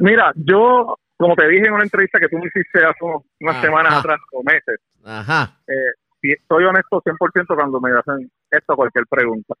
[0.00, 2.98] Mira, yo, como te dije en una entrevista que tú me hiciste hace
[3.40, 5.56] unas semanas atrás o meses, Ajá.
[5.66, 9.54] Eh, si estoy honesto 100% cuando me hacen esto cualquier pregunta.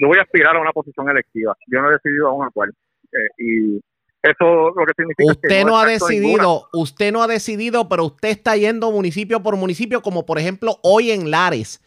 [0.00, 1.54] Yo voy a aspirar a una posición electiva.
[1.66, 2.70] Yo no he decidido aún a cuál.
[3.12, 3.80] Eh, y
[4.22, 8.28] eso lo que significa usted que no, ha decidido, usted no ha decidido, pero usted
[8.28, 11.82] está yendo municipio por municipio, como por ejemplo hoy en Lares.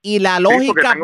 [0.00, 0.96] Y la lógica,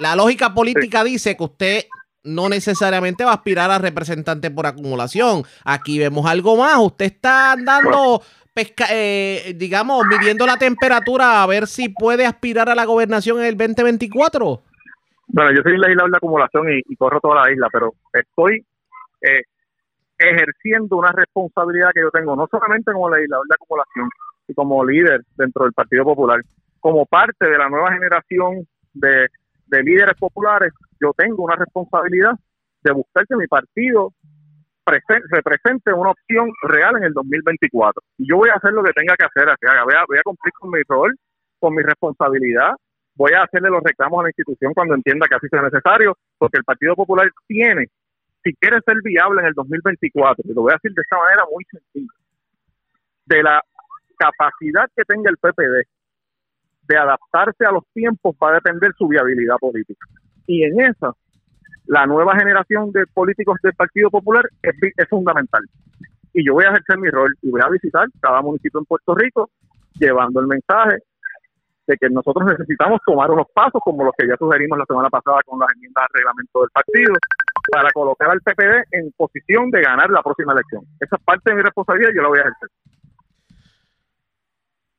[0.00, 1.84] la lógica política dice que usted
[2.24, 5.44] no necesariamente va a aspirar a representante por acumulación.
[5.64, 6.78] Aquí vemos algo más.
[6.78, 8.22] Usted está andando,
[8.52, 13.46] pesca, eh, digamos, midiendo la temperatura a ver si puede aspirar a la gobernación en
[13.46, 14.62] el 2024.
[15.28, 18.64] Bueno, yo soy legislador de acumulación y, corro toda la isla, pero estoy
[19.22, 19.42] eh,
[20.30, 24.08] ejerciendo una responsabilidad que yo tengo, no solamente como legislador de acumulación
[24.48, 26.40] y como líder dentro del Partido Popular,
[26.80, 29.28] como parte de la nueva generación de,
[29.82, 32.32] líderes populares, yo tengo una responsabilidad
[32.82, 34.12] de buscar que mi partido
[35.30, 38.02] represente una opción real en el 2024.
[38.18, 40.52] Y yo voy a hacer lo que tenga que hacer, voy a, voy a cumplir
[40.52, 41.16] con mi rol,
[41.58, 42.72] con mi responsabilidad,
[43.14, 46.58] voy a hacerle los reclamos a la institución cuando entienda que así sea necesario, porque
[46.58, 47.86] el Partido Popular tiene,
[48.44, 51.44] si quiere ser viable en el 2024, y lo voy a decir de esta manera
[51.50, 52.12] muy sencilla,
[53.26, 53.62] de la
[54.18, 55.88] capacidad que tenga el PPD
[56.86, 60.06] de adaptarse a los tiempos va a depender su viabilidad política.
[60.46, 61.12] Y en esa,
[61.86, 65.62] la nueva generación de políticos del Partido Popular es, es fundamental.
[66.34, 69.14] Y yo voy a ejercer mi rol y voy a visitar cada municipio en Puerto
[69.14, 69.50] Rico
[69.94, 70.98] llevando el mensaje
[71.86, 75.40] de que nosotros necesitamos tomar unos pasos como los que ya sugerimos la semana pasada
[75.46, 77.14] con las enmiendas al reglamento del partido
[77.70, 80.84] para colocar al PPD en posición de ganar la próxima elección.
[81.00, 82.68] Esa es parte de mi responsabilidad yo la voy a ejercer.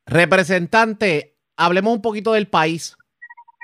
[0.07, 2.95] Representante, hablemos un poquito del país.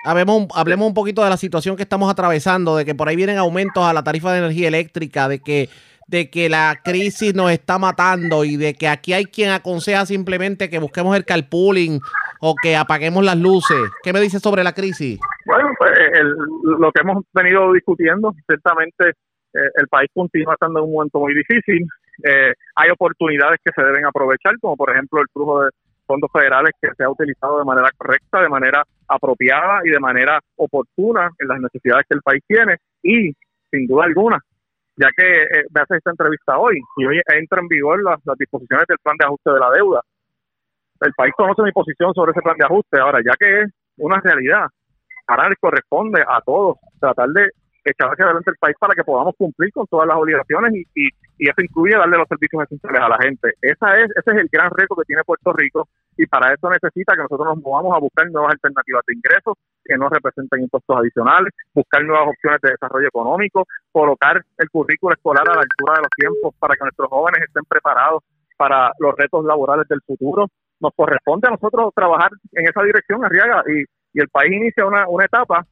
[0.03, 3.37] Hablemos, hablemos un poquito de la situación que estamos atravesando, de que por ahí vienen
[3.37, 5.69] aumentos a la tarifa de energía eléctrica, de que
[6.11, 10.69] de que la crisis nos está matando y de que aquí hay quien aconseja simplemente
[10.69, 12.01] que busquemos el carpooling
[12.41, 13.77] o que apaguemos las luces.
[14.03, 15.19] ¿Qué me dices sobre la crisis?
[15.45, 15.91] Bueno, pues
[16.63, 21.33] lo que hemos venido discutiendo, ciertamente eh, el país continúa estando en un momento muy
[21.33, 21.87] difícil.
[22.23, 25.69] Eh, hay oportunidades que se deben aprovechar, como por ejemplo el flujo de
[26.05, 30.41] fondos federales que se ha utilizado de manera correcta, de manera apropiada y de manera
[30.57, 32.75] oportuna en las necesidades que el país tiene.
[33.01, 33.31] Y,
[33.71, 34.39] sin duda alguna,
[35.01, 38.85] ya que eh, me hace esta entrevista hoy y hoy entra en vigor las, disposiciones
[38.87, 40.01] del plan de ajuste de la deuda.
[41.01, 42.99] El país conoce mi posición sobre ese plan de ajuste.
[42.99, 44.67] Ahora, ya que es una realidad,
[45.25, 47.49] ahora les corresponde a todos tratar de
[47.83, 51.09] echar hacia adelante el país para que podamos cumplir con todas las obligaciones y, y,
[51.39, 53.53] y, eso incluye darle los servicios esenciales a la gente.
[53.59, 57.15] Esa es, ese es el gran reto que tiene Puerto Rico y para eso necesita
[57.15, 59.53] que nosotros nos movamos a buscar nuevas alternativas de ingresos
[59.83, 65.49] que no representen impuestos adicionales, buscar nuevas opciones de desarrollo económico, colocar el currículo escolar
[65.49, 68.23] a la altura de los tiempos para que nuestros jóvenes estén preparados
[68.57, 70.47] para los retos laborales del futuro.
[70.79, 73.83] Nos corresponde a nosotros trabajar en esa dirección, Arriaga, y,
[74.13, 75.65] y el país inicia una, una etapa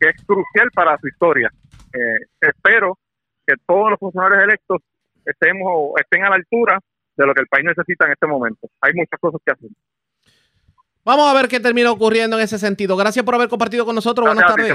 [0.00, 1.50] que es crucial para su historia.
[1.92, 2.98] Eh, espero
[3.46, 4.82] que todos los funcionarios electos
[5.24, 6.78] estemos estén a la altura
[7.16, 8.68] de lo que el país necesita en este momento.
[8.80, 9.70] Hay muchas cosas que hacer.
[11.04, 12.96] Vamos a ver qué termina ocurriendo en ese sentido.
[12.96, 14.26] Gracias por haber compartido con nosotros.
[14.26, 14.74] Buenas tardes.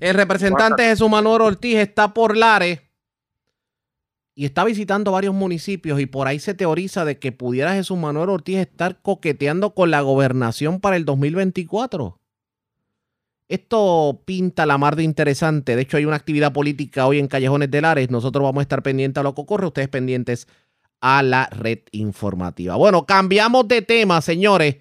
[0.00, 2.80] El representante Jesús Manuel Ortiz está por Lares
[4.34, 8.30] y está visitando varios municipios y por ahí se teoriza de que pudiera Jesús Manuel
[8.30, 12.18] Ortiz estar coqueteando con la gobernación para el 2024.
[13.48, 15.74] Esto pinta la mar de interesante.
[15.74, 18.10] De hecho, hay una actividad política hoy en Callejones de Lares.
[18.10, 19.66] Nosotros vamos a estar pendientes a lo que ocurre.
[19.66, 20.46] Ustedes pendientes
[21.00, 22.76] a la red informativa.
[22.76, 24.76] Bueno, cambiamos de tema, señores,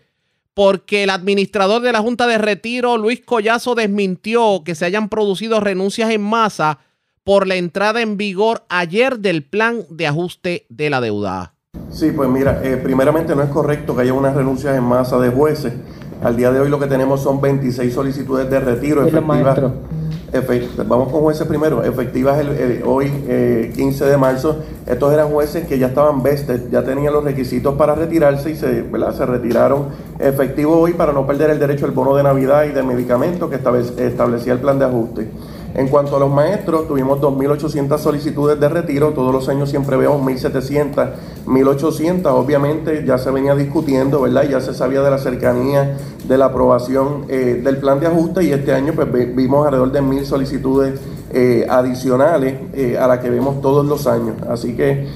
[0.54, 5.60] porque el administrador de la Junta de Retiro, Luis Collazo, desmintió que se hayan producido
[5.60, 6.80] renuncias en masa
[7.24, 11.54] por la entrada en vigor ayer del plan de ajuste de la deuda.
[11.90, 15.30] Sí, pues mira, eh, primeramente no es correcto que haya unas renuncias en masa de
[15.30, 15.74] jueces.
[16.24, 19.60] Al día de hoy lo que tenemos son 26 solicitudes de retiro efectivas.
[20.88, 23.10] Vamos con jueces primero, efectivas el, hoy
[23.76, 24.58] 15 eh, de marzo.
[24.86, 28.86] Estos eran jueces que ya estaban vested, ya tenían los requisitos para retirarse y se,
[29.16, 29.88] se retiraron
[30.20, 33.56] efectivo hoy para no perder el derecho al bono de Navidad y de medicamentos que
[33.56, 35.28] establecía el plan de ajuste.
[35.76, 40.22] En cuanto a los maestros, tuvimos 2.800 solicitudes de retiro, todos los años siempre vemos
[40.22, 41.12] 1.700,
[41.46, 44.44] 1.800, obviamente ya se venía discutiendo, ¿verdad?
[44.50, 45.98] Ya se sabía de la cercanía
[46.28, 48.44] de la aprobación eh, del plan de ajuste.
[48.44, 51.00] Y este año pues vimos alrededor de 1.000 solicitudes
[51.34, 54.36] eh, adicionales eh, a la que vemos todos los años.
[54.50, 55.08] Así que,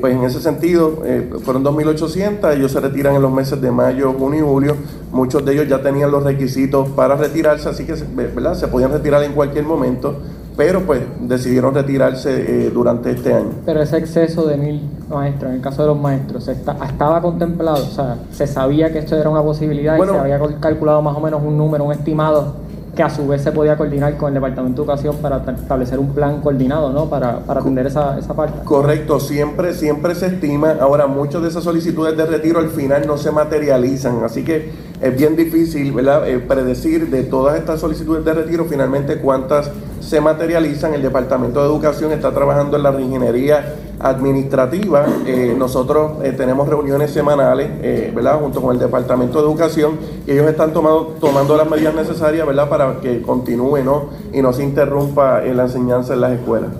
[0.00, 1.02] pues en ese sentido,
[1.44, 4.76] fueron 2.800, ellos se retiran en los meses de mayo, junio y julio.
[5.12, 8.54] Muchos de ellos ya tenían los requisitos para retirarse, así que ¿verdad?
[8.54, 10.16] se podían retirar en cualquier momento,
[10.56, 13.50] pero pues decidieron retirarse durante este año.
[13.64, 17.90] Pero ese exceso de mil maestros, en el caso de los maestros, estaba contemplado, o
[17.90, 21.42] sea, se sabía que esto era una posibilidad y se había calculado más o menos
[21.42, 22.65] un número, un estimado
[22.96, 26.14] que a su vez se podía coordinar con el Departamento de Educación para establecer un
[26.14, 27.10] plan coordinado, ¿no?
[27.10, 28.64] Para, para atender esa, esa parte.
[28.64, 30.76] Correcto, siempre, siempre se estima.
[30.80, 35.16] Ahora, muchas de esas solicitudes de retiro al final no se materializan, así que es
[35.16, 36.28] bien difícil, ¿verdad?
[36.28, 39.70] Eh, predecir de todas estas solicitudes de retiro finalmente cuántas
[40.00, 40.94] se materializan.
[40.94, 45.06] El Departamento de Educación está trabajando en la reingeniería administrativa.
[45.26, 48.40] Eh, nosotros eh, tenemos reuniones semanales, ¿verdad?
[48.40, 52.68] Junto con el Departamento de Educación y ellos están tomando, tomando las medidas necesarias, ¿verdad?
[52.68, 54.10] Para que continúe, ¿no?
[54.32, 56.70] Y no se interrumpa la enseñanza en las escuelas.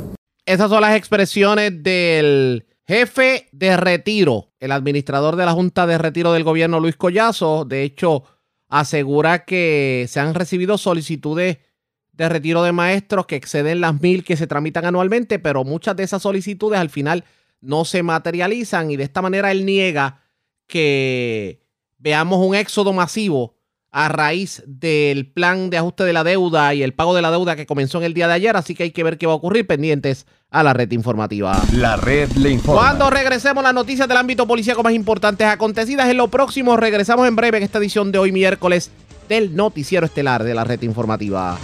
[0.47, 6.33] Esas son las expresiones del jefe de retiro, el administrador de la Junta de Retiro
[6.33, 7.65] del Gobierno, Luis Collazo.
[7.65, 8.25] De hecho,
[8.69, 11.59] asegura que se han recibido solicitudes
[12.13, 16.05] de retiro de maestros que exceden las mil que se tramitan anualmente, pero muchas de
[16.05, 17.25] esas solicitudes al final
[17.61, 20.23] no se materializan y de esta manera él niega
[20.67, 21.63] que
[21.99, 23.56] veamos un éxodo masivo
[23.93, 27.57] a raíz del plan de ajuste de la deuda y el pago de la deuda
[27.57, 29.37] que comenzó en el día de ayer, así que hay que ver qué va a
[29.37, 31.61] ocurrir pendientes a la red informativa.
[31.73, 32.81] La red le informa.
[32.81, 37.37] Cuando regresemos las noticias del ámbito policíaco más importantes acontecidas en lo próximo, regresamos en
[37.37, 38.91] breve en esta edición de hoy miércoles
[39.29, 41.59] del noticiero estelar de la red informativa.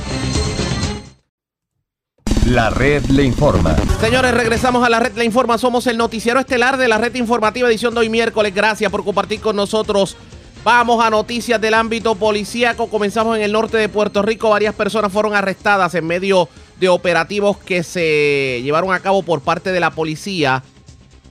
[2.46, 3.76] La red le informa.
[4.00, 5.58] Señores, regresamos a la red le informa.
[5.58, 8.52] Somos el noticiero estelar de la red informativa edición de hoy miércoles.
[8.52, 10.16] Gracias por compartir con nosotros
[10.64, 12.88] Vamos a noticias del ámbito policíaco.
[12.88, 14.48] Comenzamos en el norte de Puerto Rico.
[14.48, 16.48] Varias personas fueron arrestadas en medio
[16.78, 20.62] de operativos que se llevaron a cabo por parte de la policía.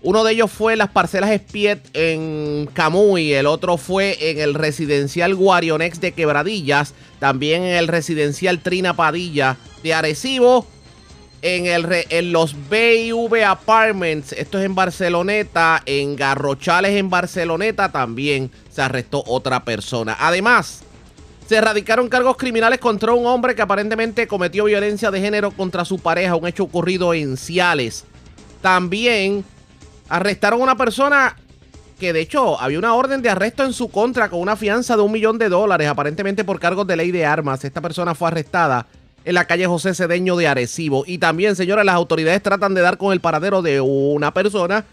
[0.03, 4.53] Uno de ellos fue en las parcelas Espiet en Camuy, el otro fue en el
[4.53, 10.67] residencial Guarionex de Quebradillas, también en el residencial Trina Padilla de Arecibo
[11.41, 19.23] en, los BV Apartments, esto es en Barceloneta, en Garrochales en Barceloneta también se arrestó
[19.25, 20.15] otra persona.
[20.19, 20.83] Además,
[21.47, 25.99] se erradicaron cargos criminales contra un hombre que aparentemente cometió violencia de género contra su
[25.99, 28.05] pareja, un hecho ocurrido en Ciales.
[28.61, 29.43] También
[30.09, 31.35] arrestaron a una persona
[31.99, 35.01] que de hecho había una orden de arresto en su contra con una fianza de
[35.01, 37.63] un millón de dólares, aparentemente por cargos de ley de armas.
[37.63, 38.87] Esta persona fue arrestada
[39.26, 41.03] en la calle José Cedeño de Arecibo.
[41.05, 44.86] Y también, señores, las autoridades tratan de dar con el paradero de una persona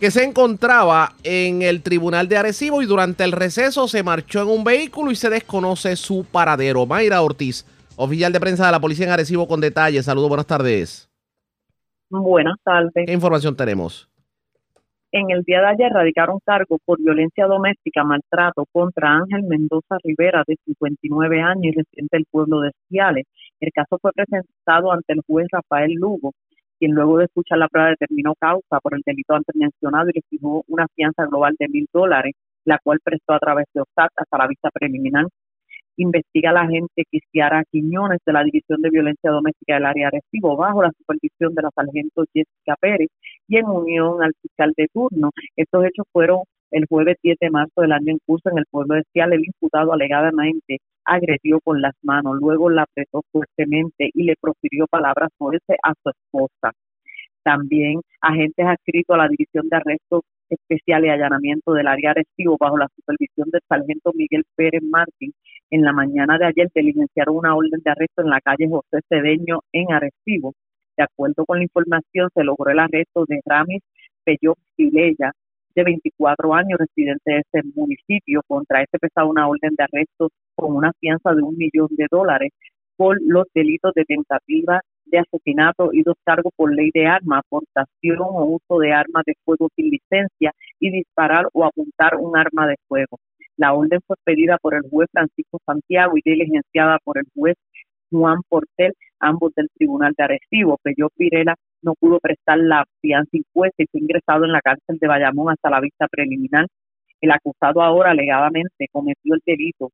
[0.00, 4.48] que se encontraba en el tribunal de Arecibo y durante el receso se marchó en
[4.48, 6.86] un vehículo y se desconoce su paradero.
[6.86, 7.66] Mayra Ortiz,
[7.96, 10.04] oficial de prensa de la policía en Arecibo con detalles.
[10.04, 11.10] Saludos, buenas tardes.
[12.10, 13.06] Buenas tardes.
[13.06, 14.08] ¿Qué información tenemos?
[15.10, 20.44] En el día de ayer radicaron cargos por violencia doméstica, maltrato contra Ángel Mendoza Rivera,
[20.46, 23.24] de 59 años y residente del pueblo de Ciales.
[23.60, 26.32] El caso fue presentado ante el juez Rafael Lugo,
[26.78, 30.22] quien luego de escuchar la prueba determinó causa por el delito antes mencionado y le
[30.30, 32.34] fijó una fianza global de mil dólares,
[32.64, 35.26] la cual prestó a través de OSAT hasta la vista preliminar.
[35.96, 40.56] Investiga la agente Quisiara Quiñones de la División de Violencia Doméstica del área de Recibo
[40.56, 43.08] bajo la supervisión de la sargento Jessica Pérez
[43.48, 45.30] y en unión al fiscal de turno.
[45.56, 48.94] Estos hechos fueron el jueves 10 de marzo del año en curso en el pueblo
[48.96, 49.32] de Cial.
[49.32, 55.30] El imputado alegadamente agredió con las manos, luego la apretó fuertemente y le profirió palabras
[55.38, 56.72] fuertes a su esposa.
[57.42, 62.78] También agentes adscritos a la División de Arrestos Especial y Allanamiento del área Arecibo bajo
[62.78, 65.32] la supervisión del sargento Miguel Pérez Martín
[65.70, 69.60] en la mañana de ayer diligenciaron una orden de arresto en la calle José Cedeño
[69.72, 70.54] en Arecibo.
[70.96, 73.82] De acuerdo con la información, se logró el arresto de Ramis
[74.24, 75.32] Peyot Filella,
[75.78, 78.42] de 24 años, residente de ese municipio.
[78.48, 82.50] Contra este pesaba una orden de arresto con una fianza de un millón de dólares
[82.96, 88.18] por los delitos de tentativa de asesinato y dos cargos por ley de arma, aportación
[88.20, 92.74] o uso de armas de fuego sin licencia y disparar o apuntar un arma de
[92.88, 93.18] fuego.
[93.56, 97.56] La orden fue pedida por el juez Francisco Santiago y diligenciada por el juez
[98.10, 100.78] Juan Portel, ambos del Tribunal de Arecibo.
[100.82, 105.08] Pello Pirela no pudo prestar la fianza impuesta y fue ingresado en la cárcel de
[105.08, 106.66] Bayamón hasta la vista preliminar.
[107.20, 109.90] El acusado ahora alegadamente cometió el delito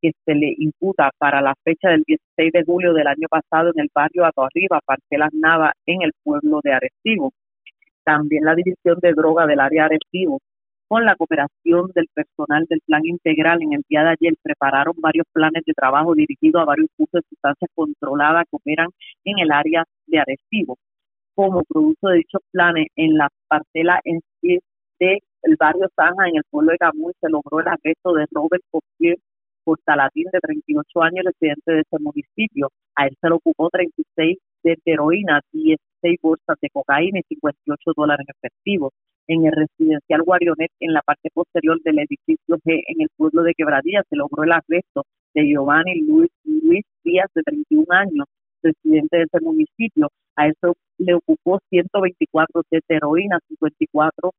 [0.00, 3.82] que se le imputa para la fecha del 16 de julio del año pasado en
[3.82, 7.32] el barrio Ato Arriba, Parcelas Nava, en el pueblo de Arecibo.
[8.04, 10.40] También la División de Droga del área Arecibo,
[10.88, 15.26] con la cooperación del personal del Plan Integral, en el día de ayer prepararon varios
[15.32, 18.88] planes de trabajo dirigidos a varios puntos de sustancias controladas que operan
[19.24, 20.78] en el área de Arecibo
[21.38, 24.58] como producto de dichos planes en la parcela en sí
[24.98, 29.18] del barrio Sanja, en el pueblo de Camuy, se logró el arresto de Robert Coquier
[29.62, 32.70] Portalatín, de 38 años, residente de ese municipio.
[32.96, 38.26] A él se le ocupó 36 de heroína, 16 bolsas de cocaína y 58 dólares
[38.26, 38.90] en efectivo.
[39.30, 43.52] En el residencial Guarionet, en la parte posterior del edificio G, en el pueblo de
[43.54, 45.04] Quebradilla, se logró el arresto
[45.34, 48.26] de Giovanni Luis, Luis Díaz, de 31 años,
[48.62, 50.08] residente de ese municipio.
[50.34, 54.32] A eso le ocupó 124 de heroína, 54,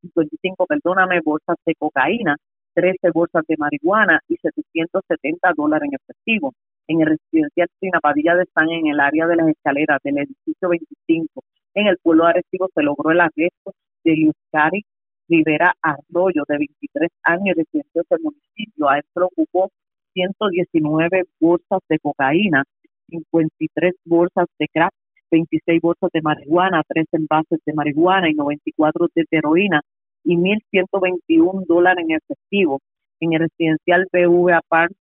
[0.00, 2.36] 55, perdóname, bolsas de cocaína,
[2.72, 6.54] 13 bolsas de marihuana y 770 dólares en efectivo.
[6.88, 7.68] En el residencial
[8.00, 11.42] Padilla de San, en el área de las escaleras del edificio 25,
[11.74, 13.74] en el pueblo de Arecibo, se logró el arresto
[14.06, 14.84] de Luzcari
[15.28, 18.88] Rivera Arroyo, de 23 años, de ese municipio.
[18.88, 19.70] A le ocupó
[20.14, 22.64] 119 bolsas de cocaína,
[23.08, 24.92] 53 bolsas de crack,
[25.30, 29.80] 26 bolsas de marihuana, 3 envases de marihuana y 94 de heroína
[30.24, 32.80] y 1.121 dólares en efectivo.
[33.20, 34.92] En el residencial BV Park,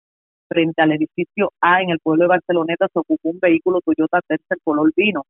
[0.50, 4.58] frente al edificio A en el pueblo de Barceloneta, se ocupó un vehículo Toyota Tercer
[4.64, 5.24] color vino.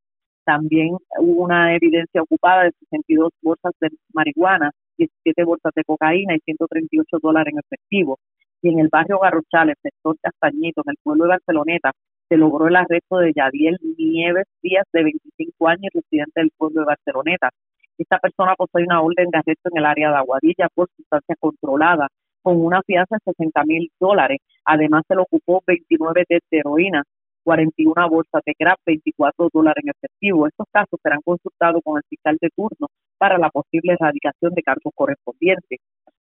[0.46, 6.40] También hubo una evidencia ocupada de 62 bolsas de marihuana, 17 bolsas de cocaína y
[6.44, 8.18] 138 dólares en efectivo.
[8.62, 11.90] Y en el barrio Garrochales, sector Castañito, en el pueblo de Barceloneta,
[12.28, 16.86] se logró el arresto de Yadiel Nieves Díaz, de 25 años, residente del pueblo de
[16.86, 17.50] Barceloneta.
[17.98, 22.06] Esta persona posee una orden de arresto en el área de Aguadilla por sustancia controlada,
[22.42, 24.38] con una fianza de 60 mil dólares.
[24.64, 27.02] Además, se le ocupó 29 de heroína,
[27.46, 30.48] 41 bolsas de crack, 24 dólares en efectivo.
[30.48, 32.88] Estos casos serán consultados con el fiscal de turno
[33.18, 35.78] para la posible erradicación de cargos correspondientes.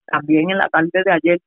[0.05, 1.39] También en la tarde de ayer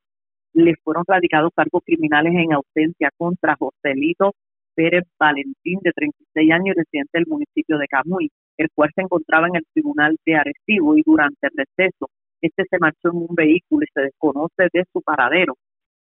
[0.53, 4.33] le fueron radicados cargos criminales en ausencia contra Joselito
[4.73, 9.57] Pérez Valentín, de 36 años, residente del municipio de Camuy, el cual se encontraba en
[9.57, 12.09] el tribunal de Arecibo y durante el receso,
[12.41, 15.55] este se marchó en un vehículo y se desconoce de su paradero.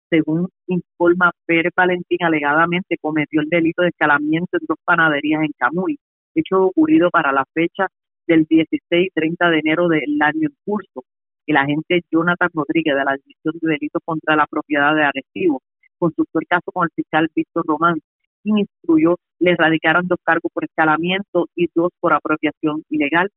[0.10, 5.98] Según informa Pérez Valentín, alegadamente cometió el delito de escalamiento en dos panaderías en Camuy,
[6.36, 7.88] hecho ocurrido para la fecha
[8.28, 11.04] del 16 y 30 de enero del año en curso.
[11.48, 15.62] El agente Jonathan Rodríguez de la División de Delitos contra la Propiedad de Arecibo
[15.98, 18.00] consultó el caso con el fiscal Víctor Román
[18.46, 23.30] instruyó, le erradicaron dos cargos por escalamiento y dos por apropiación ilegal.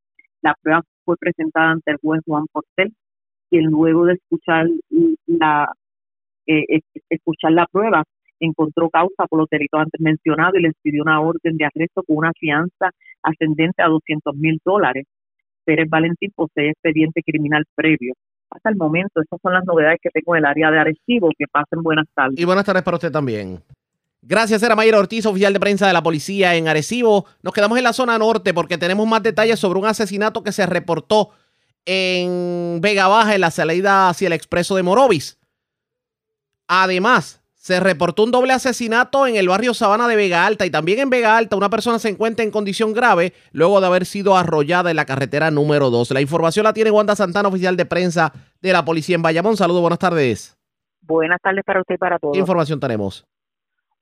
[0.42, 2.92] La prueba fue presentada ante el juez Juan Portel,
[3.50, 4.66] quien luego de escuchar
[5.26, 5.72] la
[6.48, 6.80] eh,
[7.10, 8.02] escuchar la prueba
[8.40, 12.18] encontró causa por los delitos antes mencionados y les pidió una orden de arresto con
[12.18, 12.90] una fianza
[13.22, 15.06] ascendente a 200 mil dólares.
[15.64, 18.14] Pérez Valentín posee expediente criminal previo.
[18.50, 21.30] Hasta el momento, esas son las novedades que tengo en el área de Arecibo.
[21.36, 22.38] Que pasen buenas tardes.
[22.38, 23.60] Y buenas tardes para usted también.
[24.22, 27.26] Gracias, era Mayra Ortiz, oficial de prensa de la policía en Arecibo.
[27.42, 30.66] Nos quedamos en la zona norte porque tenemos más detalles sobre un asesinato que se
[30.66, 31.30] reportó
[31.84, 35.38] en Vega Baja, en la salida hacia el expreso de Morovis.
[36.68, 41.00] Además, se reportó un doble asesinato en el barrio Sabana de Vega Alta y también
[41.00, 44.90] en Vega Alta una persona se encuentra en condición grave luego de haber sido arrollada
[44.90, 46.12] en la carretera número 2.
[46.12, 49.56] La información la tiene Wanda Santana, oficial de prensa de la policía en Bayamón.
[49.56, 50.56] Saludos, buenas tardes.
[51.00, 52.34] Buenas tardes para usted y para todos.
[52.34, 53.26] ¿Qué información tenemos?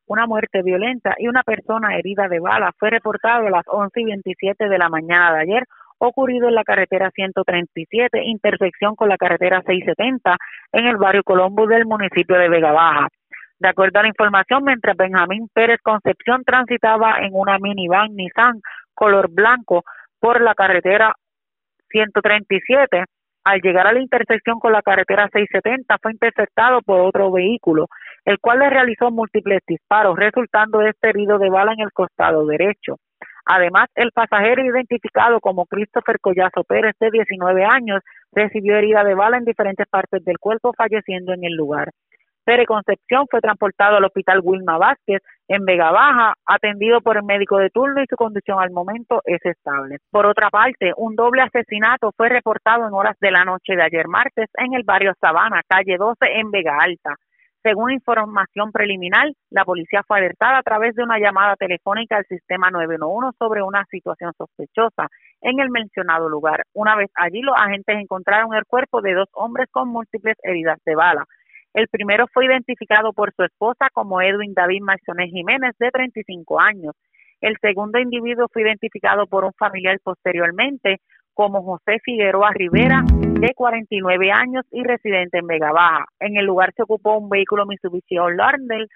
[0.07, 4.05] una muerte violenta y una persona herida de bala fue reportado a las 11 y
[4.05, 5.65] 27 de la mañana de ayer,
[5.99, 10.37] ocurrido en la carretera 137, intersección con la carretera 670
[10.73, 13.09] en el barrio Colombo del municipio de Vega Baja.
[13.59, 18.61] De acuerdo a la información, mientras Benjamín Pérez Concepción transitaba en una minivan Nissan
[18.95, 19.85] color blanco
[20.21, 21.15] por la carretera
[21.91, 23.05] 137,
[23.45, 27.87] al llegar a la intersección con la carretera 670 fue interceptado por otro vehículo
[28.27, 32.97] el cual le realizó múltiples disparos, resultando este herido de bala en el costado derecho.
[33.47, 39.39] Además, el pasajero identificado como Christopher Collazo Pérez, de 19 años, recibió herida de bala
[39.39, 41.91] en diferentes partes del cuerpo, falleciendo en el lugar.
[42.45, 47.59] Pérez Concepción fue transportado al hospital Wilma Vázquez en Vega Baja, atendido por el médico
[47.59, 49.99] de turno y su condición al momento es estable.
[50.11, 54.07] Por otra parte, un doble asesinato fue reportado en horas de la noche de ayer
[54.07, 57.17] martes en el barrio Sabana, calle 12 en Vega Alta.
[57.67, 62.71] Según información preliminar, la policía fue alertada a través de una llamada telefónica al sistema
[62.71, 65.09] 911 sobre una situación sospechosa
[65.41, 66.63] en el mencionado lugar.
[66.75, 70.95] Una vez allí, los agentes encontraron el cuerpo de dos hombres con múltiples heridas de
[70.95, 71.25] bala.
[71.75, 76.95] El primero fue identificado por su esposa como Edwin David Marciones Jiménez, de 35 años.
[77.41, 81.01] El segundo individuo fue identificado por un familiar posteriormente
[81.35, 83.03] como José Figueroa Rivera,
[83.41, 86.07] de 49 años y residente en Vega Baja.
[86.21, 88.87] En el lugar se ocupó un vehículo Mitsubishi Outlander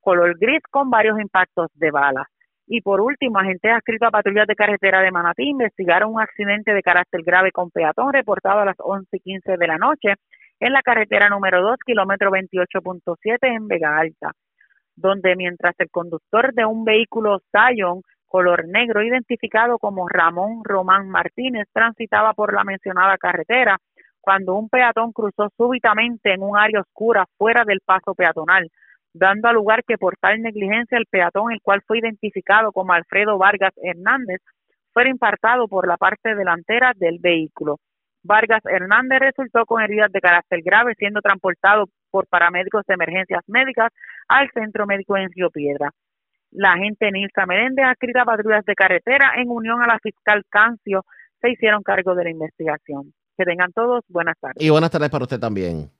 [0.00, 2.26] color gris con varios impactos de balas.
[2.66, 6.82] Y por último, agentes adscritos a patrullas de carretera de Manatí investigaron un accidente de
[6.82, 10.14] carácter grave con peatón reportado a las 11 y 15 de la noche
[10.60, 14.32] en la carretera número 2, kilómetro 28.7 en Vega Alta,
[14.94, 18.02] donde mientras el conductor de un vehículo Scion
[18.32, 23.76] color negro, identificado como Ramón Román Martínez, transitaba por la mencionada carretera
[24.22, 28.70] cuando un peatón cruzó súbitamente en un área oscura fuera del paso peatonal,
[29.12, 33.36] dando a lugar que por tal negligencia el peatón, el cual fue identificado como Alfredo
[33.36, 34.40] Vargas Hernández,
[34.94, 37.80] fuera impartado por la parte delantera del vehículo.
[38.22, 43.92] Vargas Hernández resultó con heridas de carácter grave, siendo transportado por paramédicos de emergencias médicas
[44.26, 45.90] al centro médico en Río Piedra.
[46.52, 51.04] La agente Nilsa Meréndez, adscrita a patrullas de carretera, en unión a la fiscal Cancio,
[51.40, 53.12] se hicieron cargo de la investigación.
[53.36, 54.62] Que tengan todos buenas tardes.
[54.62, 55.90] Y buenas tardes para usted también.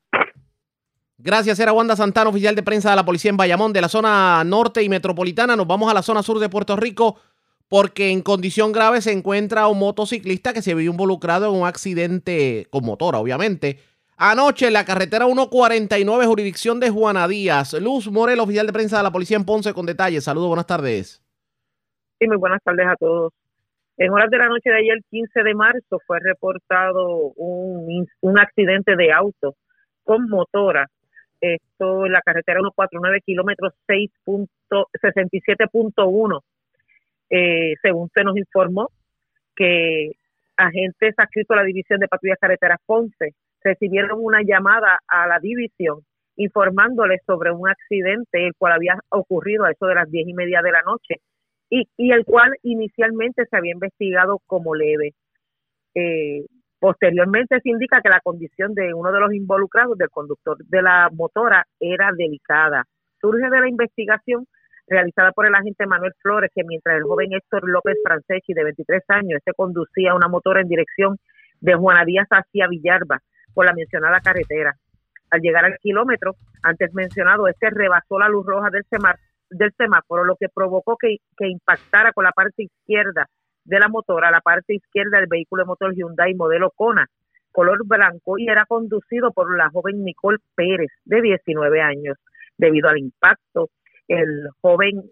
[1.16, 4.42] Gracias, era Wanda Santana, oficial de prensa de la policía en Bayamón, de la zona
[4.44, 5.56] norte y metropolitana.
[5.56, 7.16] Nos vamos a la zona sur de Puerto Rico
[7.68, 12.66] porque en condición grave se encuentra un motociclista que se vio involucrado en un accidente
[12.70, 13.78] con motora, obviamente
[14.24, 17.72] Anoche en la carretera 149, jurisdicción de Juana Díaz.
[17.82, 20.22] Luz Morel, oficial de prensa de la policía en Ponce, con detalles.
[20.22, 21.20] Saludos, buenas tardes.
[22.20, 23.32] Sí, muy buenas tardes a todos.
[23.96, 28.94] En horas de la noche de ayer, 15 de marzo, fue reportado un, un accidente
[28.94, 29.56] de auto
[30.04, 30.86] con motora.
[31.40, 36.40] Esto en la carretera 149, kilómetros 6.67.1.
[37.28, 38.88] Eh, según se nos informó,
[39.56, 40.12] que
[40.56, 43.34] agentes adscritos a la División de Patrullas Carreteras Ponce
[43.64, 46.00] recibieron una llamada a la división
[46.36, 50.62] informándoles sobre un accidente el cual había ocurrido a eso de las diez y media
[50.62, 51.16] de la noche
[51.68, 55.14] y, y el cual inicialmente se había investigado como leve.
[55.94, 56.44] Eh,
[56.78, 61.08] posteriormente se indica que la condición de uno de los involucrados, del conductor de la
[61.12, 62.84] motora, era delicada.
[63.20, 64.46] Surge de la investigación
[64.86, 69.02] realizada por el agente Manuel Flores que mientras el joven Héctor López Franceschi, de 23
[69.08, 71.18] años, se conducía una motora en dirección
[71.60, 73.20] de Juana Díaz hacia Villarba
[73.54, 74.74] por la mencionada carretera.
[75.30, 78.84] Al llegar al kilómetro antes mencionado, este rebasó la luz roja del,
[79.50, 83.26] del semáforo, lo que provocó que, que impactara con la parte izquierda
[83.64, 87.06] de la motora, la parte izquierda del vehículo de motor Hyundai modelo Kona,
[87.52, 92.16] color blanco, y era conducido por la joven Nicole Pérez, de 19 años.
[92.56, 93.70] Debido al impacto,
[94.08, 95.02] el joven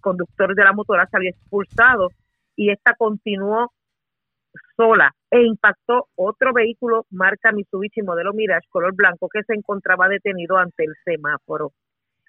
[0.00, 2.08] conductor de la motora había expulsado
[2.56, 3.72] y esta continuó
[4.76, 10.56] sola e impactó otro vehículo marca Mitsubishi modelo Mirage color blanco que se encontraba detenido
[10.56, 11.72] ante el semáforo.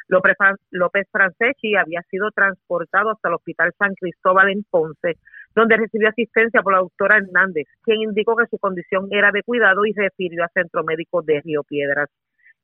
[0.10, 5.18] López, Franceschi había sido transportado hasta el Hospital San Cristóbal en Ponce,
[5.56, 9.86] donde recibió asistencia por la doctora Hernández, quien indicó que su condición era de cuidado
[9.86, 12.10] y refirió a Centro Médico de Río Piedras.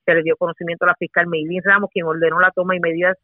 [0.05, 3.17] Se le dio conocimiento a la fiscal Meilín Ramos, quien ordenó la toma y medidas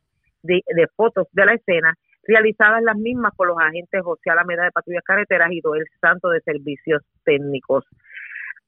[0.44, 0.62] de,
[0.96, 5.52] fotos de la escena, realizadas las mismas por los agentes José Alameda de Patrullas Carreteras
[5.52, 7.86] y Doel Santo de Servicios Técnicos.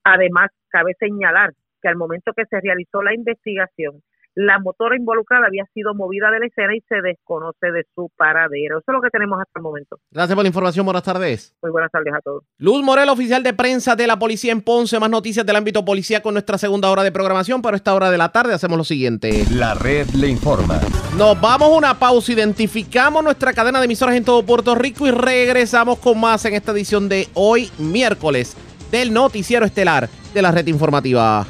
[0.03, 4.01] Además, cabe señalar que al momento que se realizó la investigación,
[4.36, 8.79] la motora involucrada había sido movida de la escena y se desconoce de su paradero.
[8.79, 9.99] Eso es lo que tenemos hasta el momento.
[10.11, 10.86] Gracias por la información.
[10.86, 11.55] Buenas tardes.
[11.61, 12.43] Muy buenas tardes a todos.
[12.57, 14.99] Luz Morel, oficial de prensa de la policía en Ponce.
[14.99, 17.61] Más noticias del ámbito policía con nuestra segunda hora de programación.
[17.61, 19.45] Pero esta hora de la tarde hacemos lo siguiente.
[19.51, 20.79] La red le informa.
[21.17, 22.31] Nos vamos a una pausa.
[22.31, 26.71] Identificamos nuestra cadena de emisoras en todo Puerto Rico y regresamos con más en esta
[26.71, 28.57] edición de hoy, miércoles,
[28.91, 31.45] del Noticiero Estelar de la red informativa.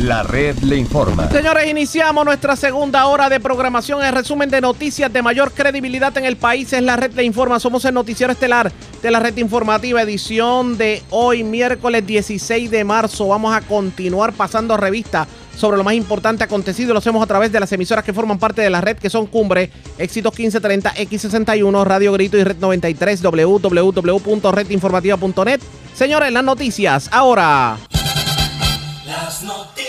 [0.00, 1.30] La red le informa.
[1.30, 4.02] Señores, iniciamos nuestra segunda hora de programación.
[4.02, 7.60] El resumen de noticias de mayor credibilidad en el país es la red le informa.
[7.60, 8.72] Somos el noticiero estelar
[9.02, 13.28] de la red informativa, edición de hoy, miércoles 16 de marzo.
[13.28, 16.94] Vamos a continuar pasando revista sobre lo más importante acontecido.
[16.94, 19.26] Lo hacemos a través de las emisoras que forman parte de la red, que son
[19.26, 25.60] Cumbre, Éxitos 1530, X61, Radio Grito y Red 93, www.redinformativa.net.
[25.94, 27.76] Señores, las noticias ahora.
[29.06, 29.79] Las noticias.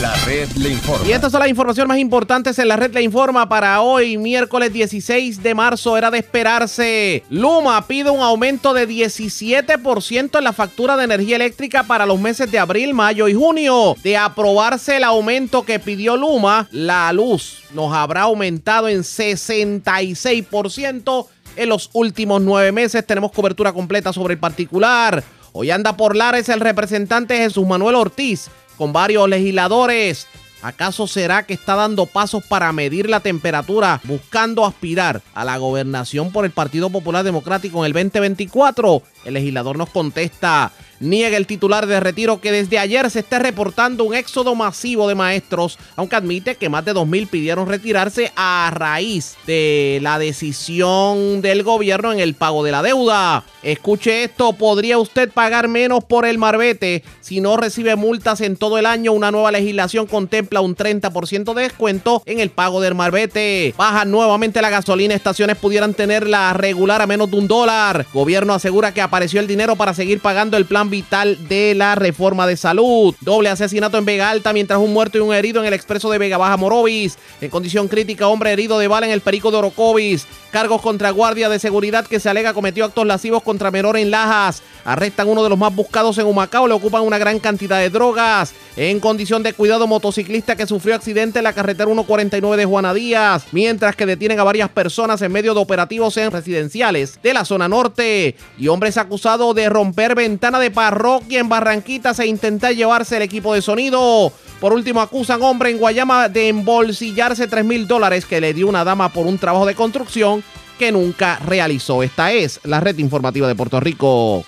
[0.00, 1.08] La red le informa.
[1.08, 4.72] Y estas son las informaciones más importantes en la red le informa para hoy, miércoles
[4.72, 5.96] 16 de marzo.
[5.96, 7.24] Era de esperarse.
[7.30, 12.48] Luma pide un aumento de 17% en la factura de energía eléctrica para los meses
[12.48, 13.96] de abril, mayo y junio.
[14.04, 21.26] De aprobarse el aumento que pidió Luma, la luz nos habrá aumentado en 66%
[21.56, 23.04] en los últimos nueve meses.
[23.04, 25.24] Tenemos cobertura completa sobre el particular.
[25.52, 30.26] Hoy anda por Lares el representante Jesús Manuel Ortiz con varios legisladores.
[30.62, 36.32] ¿Acaso será que está dando pasos para medir la temperatura buscando aspirar a la gobernación
[36.32, 39.02] por el Partido Popular Democrático en el 2024?
[39.24, 44.04] El legislador nos contesta, niega el titular de retiro que desde ayer se está reportando
[44.04, 49.36] un éxodo masivo de maestros, aunque admite que más de 2.000 pidieron retirarse a raíz
[49.46, 53.44] de la decisión del gobierno en el pago de la deuda.
[53.62, 58.78] Escuche esto, ¿podría usted pagar menos por el marbete si no recibe multas en todo
[58.78, 59.12] el año?
[59.12, 63.74] Una nueva legislación contempla un 30% de descuento en el pago del marbete.
[63.76, 68.06] Baja nuevamente la gasolina, estaciones pudieran tenerla regular a menos de un dólar.
[68.12, 72.46] Gobierno asegura que apareció el dinero para seguir pagando el plan vital de la reforma
[72.46, 73.14] de salud.
[73.22, 76.18] Doble asesinato en Vega Alta mientras un muerto y un herido en el expreso de
[76.18, 77.16] Vega Baja Morovis.
[77.40, 80.26] En condición crítica, hombre herido de bala en el perico de Orocovis.
[80.50, 84.62] Cargos contra guardia de seguridad que se alega cometió actos lascivos contra menor en Lajas.
[84.84, 86.68] Arrestan uno de los más buscados en Humacao.
[86.68, 88.52] Le ocupan una gran cantidad de drogas.
[88.76, 93.46] En condición de cuidado, motociclista que sufrió accidente en la carretera 149 de Juana Díaz.
[93.52, 97.68] Mientras que detienen a varias personas en medio de operativos en residenciales de la zona
[97.68, 98.36] norte.
[98.58, 103.54] Y hombres acusados de romper ventana de parroquia en Barranquita se intenta llevarse el equipo
[103.54, 104.32] de sonido.
[104.60, 108.84] Por último, acusan hombre en Guayama de embolsillarse 3 mil dólares que le dio una
[108.84, 110.42] dama por un trabajo de construcción
[110.78, 112.02] que nunca realizó.
[112.02, 114.44] Esta es la red informativa de Puerto Rico.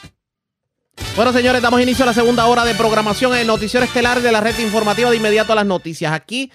[1.16, 4.40] Bueno, señores, damos inicio a la segunda hora de programación en noticiero estelar de la
[4.40, 6.12] red informativa de inmediato a las noticias.
[6.12, 6.52] Aquí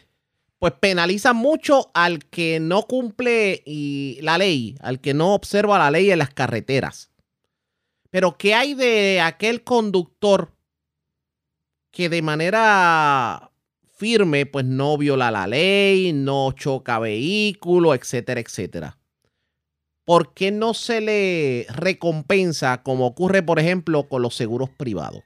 [0.59, 5.91] pues penaliza mucho al que no cumple y la ley, al que no observa la
[5.91, 7.11] ley en las carreteras.
[8.15, 10.55] Pero ¿qué hay de aquel conductor
[11.91, 13.51] que de manera
[13.93, 18.97] firme pues no viola la ley, no choca vehículo, etcétera, etcétera?
[20.05, 25.21] ¿Por qué no se le recompensa como ocurre, por ejemplo, con los seguros privados?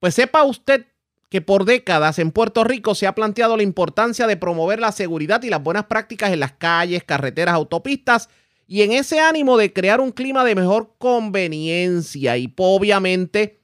[0.00, 0.86] Pues sepa usted
[1.28, 5.42] que por décadas en Puerto Rico se ha planteado la importancia de promover la seguridad
[5.42, 8.30] y las buenas prácticas en las calles, carreteras, autopistas
[8.68, 13.60] y en ese ánimo de crear un clima de mejor conveniencia y obviamente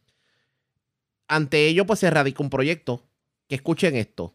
[1.28, 3.04] ante ello pues se radica un proyecto
[3.46, 4.34] que escuchen esto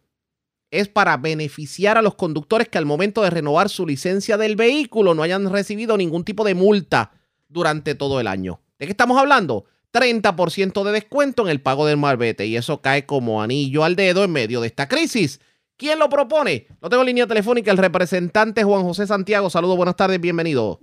[0.72, 5.14] es para beneficiar a los conductores que al momento de renovar su licencia del vehículo
[5.14, 7.12] no hayan recibido ningún tipo de multa
[7.48, 8.62] durante todo el año.
[8.78, 9.66] ¿De qué estamos hablando?
[9.92, 14.24] 30% de descuento en el pago del marbete y eso cae como anillo al dedo
[14.24, 15.42] en medio de esta crisis.
[15.80, 16.68] ¿Quién lo propone?
[16.82, 19.50] No tengo línea telefónica, el representante Juan José Santiago.
[19.50, 20.78] Saludos, buenas tardes, bienvenido.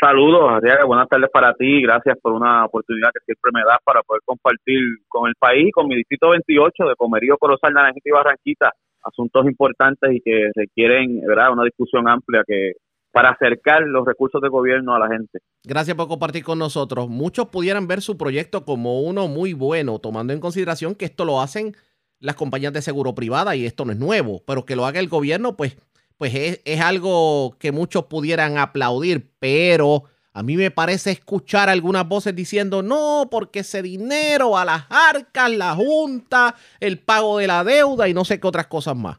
[0.00, 1.82] Saludos, Ariaga, buenas tardes para ti.
[1.82, 4.78] Gracias por una oportunidad que siempre me das para poder compartir
[5.08, 8.70] con el país, con mi distrito 28 de Comerío, Corozal, Naranjita y Barranquita,
[9.02, 12.74] asuntos importantes y que requieren, ¿verdad?, una discusión amplia que
[13.10, 15.40] para acercar los recursos de gobierno a la gente.
[15.64, 17.08] Gracias por compartir con nosotros.
[17.08, 21.40] Muchos pudieran ver su proyecto como uno muy bueno, tomando en consideración que esto lo
[21.40, 21.74] hacen
[22.22, 25.08] las compañías de seguro privada y esto no es nuevo, pero que lo haga el
[25.08, 25.76] gobierno, pues,
[26.16, 32.08] pues es, es algo que muchos pudieran aplaudir, pero a mí me parece escuchar algunas
[32.08, 37.64] voces diciendo, no, porque ese dinero a las arcas, la junta, el pago de la
[37.64, 39.18] deuda y no sé qué otras cosas más.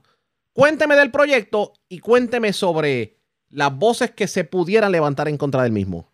[0.54, 3.18] Cuénteme del proyecto y cuénteme sobre
[3.50, 6.13] las voces que se pudieran levantar en contra del mismo?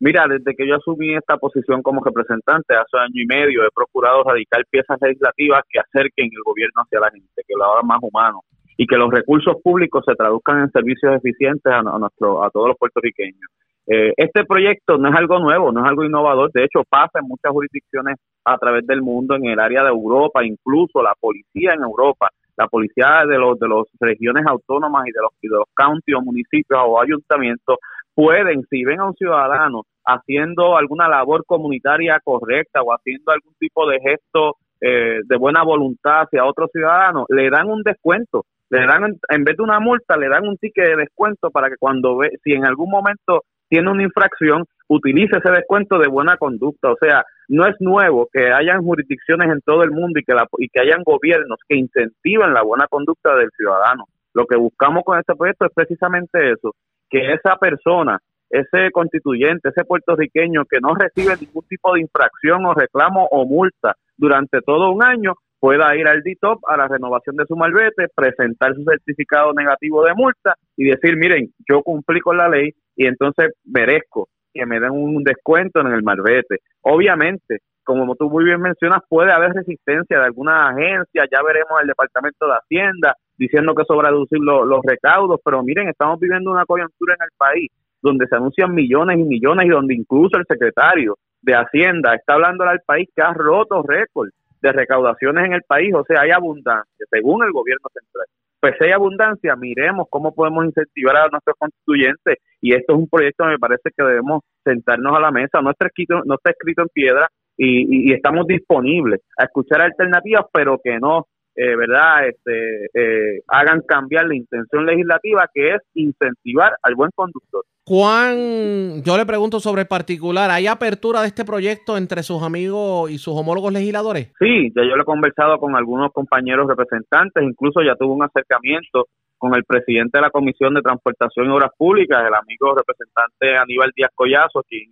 [0.00, 4.24] Mira, desde que yo asumí esta posición como representante hace año y medio, he procurado
[4.24, 8.40] radicar piezas legislativas que acerquen el gobierno hacia la gente, que lo hagan más humano
[8.76, 12.76] y que los recursos públicos se traduzcan en servicios eficientes a, nuestro, a todos los
[12.76, 13.48] puertorriqueños.
[13.86, 17.28] Eh, este proyecto no es algo nuevo, no es algo innovador, de hecho pasa en
[17.28, 21.82] muchas jurisdicciones a través del mundo, en el área de Europa, incluso la policía en
[21.82, 26.14] Europa la policía de los de las regiones autónomas y de los, de los county
[26.14, 27.78] o municipios o ayuntamientos
[28.14, 33.88] pueden, si ven a un ciudadano haciendo alguna labor comunitaria correcta o haciendo algún tipo
[33.88, 39.18] de gesto eh, de buena voluntad hacia otro ciudadano, le dan un descuento, le dan
[39.28, 42.30] en vez de una multa, le dan un ticket de descuento para que cuando ve,
[42.42, 46.92] si en algún momento tiene una infracción, utilice ese descuento de buena conducta.
[46.92, 50.46] O sea, no es nuevo que hayan jurisdicciones en todo el mundo y que, la,
[50.58, 54.04] y que hayan gobiernos que incentiven la buena conducta del ciudadano.
[54.34, 56.74] Lo que buscamos con este proyecto es precisamente eso,
[57.10, 58.18] que esa persona,
[58.50, 63.94] ese constituyente, ese puertorriqueño que no recibe ningún tipo de infracción o reclamo o multa
[64.16, 68.74] durante todo un año, pueda ir al DITOP a la renovación de su malvete, presentar
[68.74, 73.52] su certificado negativo de multa y decir, miren, yo cumplí con la ley y entonces
[73.64, 76.58] merezco que me den un descuento en el marbete.
[76.82, 81.88] Obviamente, como tú muy bien mencionas, puede haber resistencia de alguna agencia, ya veremos el
[81.88, 86.50] Departamento de Hacienda diciendo que eso va a reducir los recaudos, pero miren, estamos viviendo
[86.50, 87.70] una coyuntura en el país
[88.02, 92.64] donde se anuncian millones y millones y donde incluso el secretario de Hacienda está hablando
[92.64, 97.06] al país que ha roto récords de recaudaciones en el país, o sea, hay abundancia,
[97.10, 98.26] según el gobierno central.
[98.60, 102.38] Pues hay abundancia, miremos cómo podemos incentivar a nuestros constituyentes.
[102.62, 105.70] Y esto es un proyecto que me parece que debemos sentarnos a la mesa, no
[105.70, 107.28] está escrito, no está escrito en piedra
[107.58, 111.26] y, estamos disponibles a escuchar alternativas, pero que no,
[111.56, 117.64] eh, ¿verdad?, este, eh, hagan cambiar la intención legislativa que es incentivar al buen conductor.
[117.86, 123.10] Juan, yo le pregunto sobre el particular, ¿hay apertura de este proyecto entre sus amigos
[123.10, 124.32] y sus homólogos legisladores?
[124.38, 129.06] Sí, ya yo lo he conversado con algunos compañeros representantes, incluso ya tuve un acercamiento
[129.36, 133.92] con el presidente de la Comisión de Transportación y Obras Públicas, el amigo representante Aníbal
[133.94, 134.88] Díaz Collazo, quien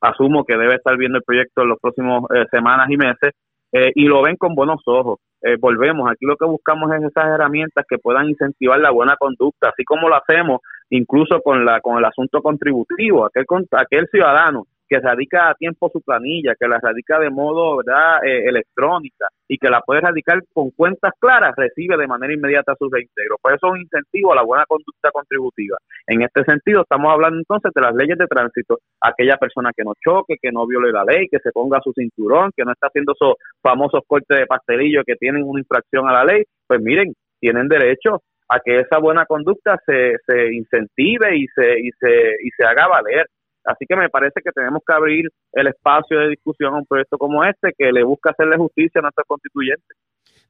[0.00, 3.34] asumo que debe estar viendo el proyecto en los próximos eh, semanas y meses,
[3.72, 5.18] eh, y lo ven con buenos ojos.
[5.42, 9.70] Eh, volvemos, aquí lo que buscamos es esas herramientas que puedan incentivar la buena conducta,
[9.70, 10.60] así como lo hacemos
[10.90, 16.00] incluso con la con el asunto contributivo, aquel aquel ciudadano que radica a tiempo su
[16.00, 18.24] planilla, que la radica de modo ¿verdad?
[18.24, 22.90] Eh, electrónica y que la puede radicar con cuentas claras, recibe de manera inmediata su
[22.90, 23.36] reintegro.
[23.40, 25.76] Por eso es un incentivo a la buena conducta contributiva.
[26.08, 28.78] En este sentido, estamos hablando entonces de las leyes de tránsito.
[29.00, 32.50] Aquella persona que no choque, que no viole la ley, que se ponga su cinturón,
[32.56, 36.24] que no está haciendo esos famosos cortes de pastelillo que tienen una infracción a la
[36.24, 41.78] ley, pues miren, tienen derecho a que esa buena conducta se, se incentive y se,
[41.78, 42.08] y, se,
[42.42, 43.26] y se haga valer.
[43.70, 47.18] Así que me parece que tenemos que abrir el espacio de discusión a un proyecto
[47.18, 49.96] como este que le busca hacerle justicia a nuestros constituyentes.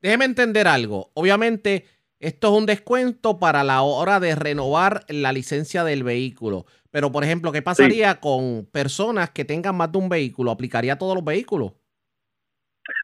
[0.01, 1.09] Déjeme entender algo.
[1.15, 1.85] Obviamente,
[2.19, 6.65] esto es un descuento para la hora de renovar la licencia del vehículo.
[6.91, 10.51] Pero, por ejemplo, ¿qué pasaría con personas que tengan más de un vehículo?
[10.51, 11.73] ¿Aplicaría a todos los vehículos?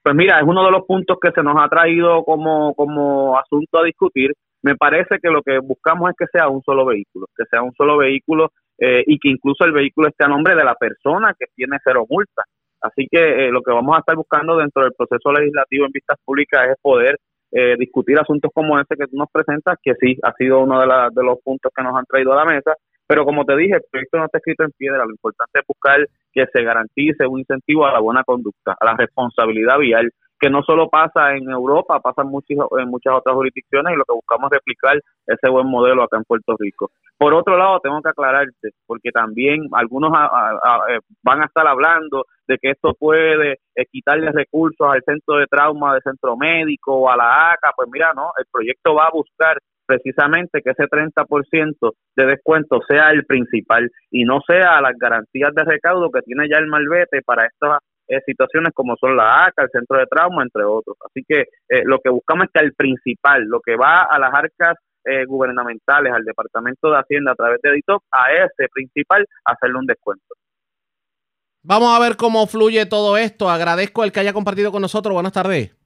[0.03, 3.79] Pues mira, es uno de los puntos que se nos ha traído como, como asunto
[3.79, 4.33] a discutir.
[4.62, 7.73] Me parece que lo que buscamos es que sea un solo vehículo, que sea un
[7.75, 11.47] solo vehículo eh, y que incluso el vehículo esté a nombre de la persona que
[11.55, 12.45] tiene cero multa.
[12.81, 16.18] Así que eh, lo que vamos a estar buscando dentro del proceso legislativo en vistas
[16.24, 17.18] públicas es poder
[17.53, 20.87] eh, discutir asuntos como este que tú nos presentas, que sí ha sido uno de,
[20.87, 22.74] de los puntos que nos han traído a la mesa,
[23.07, 26.07] pero como te dije, el proyecto no está escrito en piedra, lo importante es buscar
[26.33, 30.62] que se garantice un incentivo a la buena conducta, a la responsabilidad vial, que no
[30.62, 35.01] solo pasa en Europa, pasa en muchas, otras jurisdicciones y lo que buscamos es replicar
[35.26, 36.91] ese buen modelo acá en Puerto Rico.
[37.18, 42.59] Por otro lado, tengo que aclararte, porque también algunos eh, van a estar hablando de
[42.59, 47.16] que esto puede eh, quitarle recursos al centro de trauma del centro médico o a
[47.16, 52.26] la ACA, pues mira, no, el proyecto va a buscar precisamente que ese 30% de
[52.26, 56.66] descuento sea el principal y no sea las garantías de recaudo que tiene ya el
[56.66, 57.78] malvete para estas
[58.09, 60.97] eh, situaciones como son la ACA, el centro de trauma, entre otros.
[61.05, 64.33] Así que eh, lo que buscamos es que el principal, lo que va a las
[64.33, 69.79] arcas eh, gubernamentales, al Departamento de Hacienda a través de DITOP, a ese principal hacerle
[69.79, 70.35] un descuento.
[71.63, 73.51] Vamos a ver cómo fluye todo esto.
[73.51, 75.15] Agradezco el que haya compartido con nosotros.
[75.15, 75.77] Buenas tardes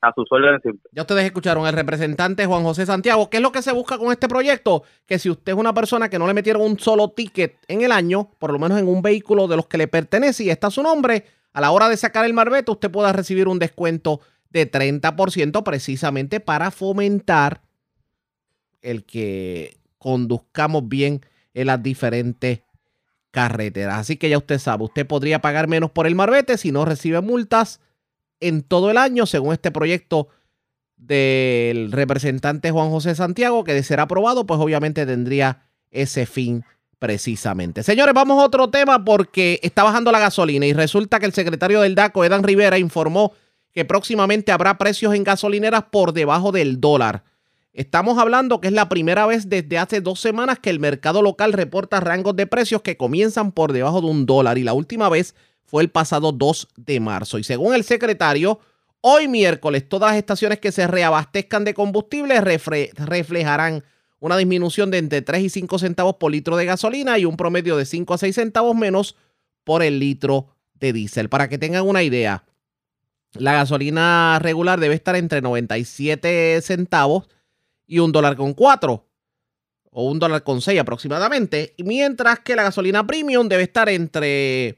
[0.00, 0.60] a sus órdenes
[0.92, 3.30] Ya ustedes escucharon el representante Juan José Santiago.
[3.30, 4.82] ¿Qué es lo que se busca con este proyecto?
[5.06, 7.92] Que si usted es una persona que no le metieron un solo ticket en el
[7.92, 10.82] año, por lo menos en un vehículo de los que le pertenece y está su
[10.82, 11.24] nombre,
[11.56, 16.38] a la hora de sacar el marbete usted pueda recibir un descuento de 30% precisamente
[16.38, 17.62] para fomentar
[18.82, 22.60] el que conduzcamos bien en las diferentes
[23.30, 24.00] carreteras.
[24.00, 27.22] Así que ya usted sabe, usted podría pagar menos por el marbete si no recibe
[27.22, 27.80] multas
[28.38, 30.28] en todo el año, según este proyecto
[30.98, 36.66] del representante Juan José Santiago, que de ser aprobado, pues obviamente tendría ese fin
[36.98, 37.82] precisamente.
[37.82, 41.80] Señores, vamos a otro tema porque está bajando la gasolina y resulta que el secretario
[41.80, 43.32] del DACO, Edan Rivera, informó
[43.72, 47.24] que próximamente habrá precios en gasolineras por debajo del dólar.
[47.74, 51.52] Estamos hablando que es la primera vez desde hace dos semanas que el mercado local
[51.52, 55.34] reporta rangos de precios que comienzan por debajo de un dólar y la última vez
[55.66, 57.38] fue el pasado 2 de marzo.
[57.38, 58.60] Y según el secretario,
[59.02, 63.84] hoy miércoles todas las estaciones que se reabastezcan de combustible reflejarán
[64.20, 67.76] una disminución de entre 3 y 5 centavos por litro de gasolina y un promedio
[67.76, 69.16] de 5 a 6 centavos menos
[69.64, 71.28] por el litro de diésel.
[71.28, 72.44] Para que tengan una idea,
[73.34, 77.28] la gasolina regular debe estar entre 97 centavos
[77.86, 79.06] y un dólar con 4
[79.90, 84.76] o un dólar con 6 aproximadamente, mientras que la gasolina premium debe estar entre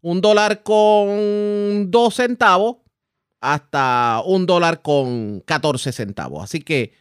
[0.00, 2.76] un dólar con dos centavos
[3.40, 6.42] hasta un dólar con 14 centavos.
[6.42, 6.92] Así que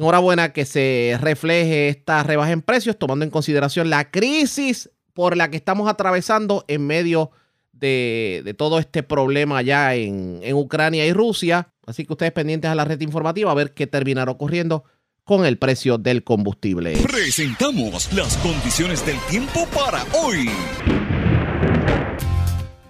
[0.00, 5.50] enhorabuena que se refleje esta rebaja en precios, tomando en consideración la crisis por la
[5.50, 7.32] que estamos atravesando en medio
[7.72, 11.68] de, todo este problema allá en, en, Ucrania y Rusia.
[11.86, 14.84] Así que ustedes pendientes a la red informativa a ver qué terminará ocurriendo
[15.24, 16.96] con el precio del combustible.
[17.02, 20.48] Presentamos las condiciones del tiempo para hoy.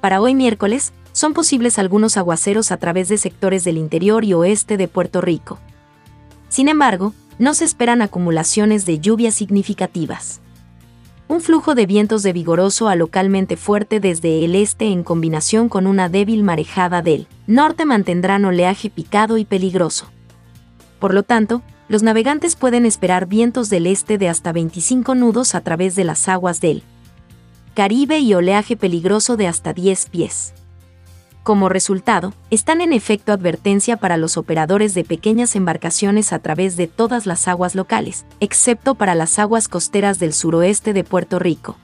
[0.00, 4.76] Para hoy miércoles, son posibles algunos aguaceros a través de sectores del interior y oeste
[4.76, 5.58] de Puerto Rico.
[6.50, 10.40] Sin embargo, no se esperan acumulaciones de lluvias significativas.
[11.28, 15.86] Un flujo de vientos de vigoroso a localmente fuerte desde el este en combinación con
[15.86, 20.10] una débil marejada del norte mantendrán oleaje picado y peligroso.
[20.98, 25.60] Por lo tanto, los navegantes pueden esperar vientos del este de hasta 25 nudos a
[25.60, 26.82] través de las aguas del
[27.74, 30.52] Caribe y oleaje peligroso de hasta 10 pies.
[31.50, 36.86] Como resultado, están en efecto advertencia para los operadores de pequeñas embarcaciones a través de
[36.86, 41.76] todas las aguas locales, excepto para las aguas costeras del suroeste de Puerto Rico.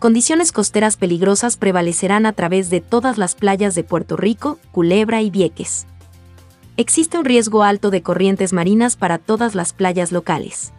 [0.00, 5.30] Condiciones costeras peligrosas prevalecerán a través de todas las playas de Puerto Rico, Culebra y
[5.30, 5.86] Vieques.
[6.76, 10.72] Existe un riesgo alto de corrientes marinas para todas las playas locales.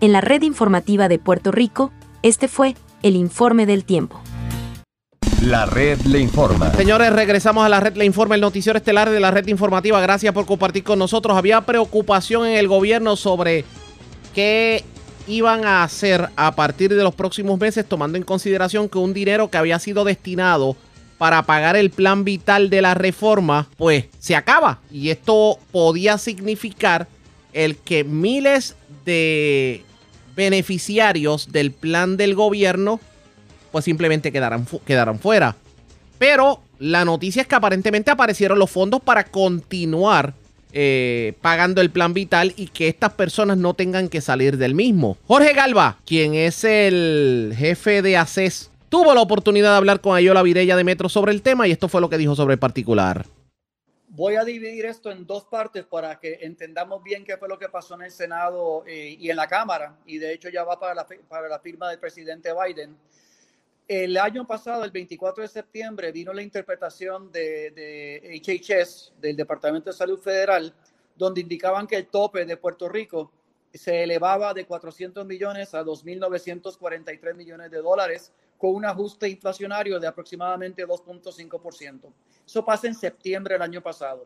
[0.00, 1.92] En la red informativa de Puerto Rico,
[2.22, 4.22] este fue el informe del tiempo.
[5.42, 6.70] La red le informa.
[6.74, 9.98] Señores, regresamos a la red le informa, el noticiero estelar de la red informativa.
[9.98, 11.34] Gracias por compartir con nosotros.
[11.34, 13.64] Había preocupación en el gobierno sobre
[14.34, 14.84] qué
[15.26, 19.50] iban a hacer a partir de los próximos meses, tomando en consideración que un dinero
[19.50, 20.76] que había sido destinado
[21.16, 24.80] para pagar el plan vital de la reforma, pues se acaba.
[24.90, 27.08] Y esto podía significar
[27.54, 28.76] el que miles
[29.06, 29.84] de
[30.36, 33.00] beneficiarios del plan del gobierno,
[33.70, 35.56] pues simplemente quedarán, quedarán fuera.
[36.18, 40.34] Pero la noticia es que aparentemente aparecieron los fondos para continuar
[40.72, 45.18] eh, pagando el plan vital y que estas personas no tengan que salir del mismo.
[45.26, 50.42] Jorge Galva, quien es el jefe de ACES, tuvo la oportunidad de hablar con Ayola
[50.42, 53.26] Vidella de Metro sobre el tema y esto fue lo que dijo sobre el particular.
[54.08, 57.68] Voy a dividir esto en dos partes para que entendamos bien qué fue lo que
[57.68, 60.94] pasó en el Senado eh, y en la Cámara, y de hecho ya va para
[60.94, 62.96] la, para la firma del presidente Biden.
[63.90, 69.90] El año pasado, el 24 de septiembre, vino la interpretación de, de HHS, del Departamento
[69.90, 70.72] de Salud Federal,
[71.16, 73.32] donde indicaban que el tope de Puerto Rico
[73.74, 80.06] se elevaba de 400 millones a 2.943 millones de dólares con un ajuste inflacionario de
[80.06, 82.12] aproximadamente 2.5%.
[82.46, 84.24] Eso pasa en septiembre del año pasado.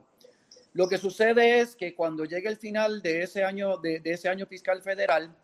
[0.75, 4.45] Lo que sucede es que cuando llegue el final de ese año, de, ese año
[4.45, 5.35] fiscal federal,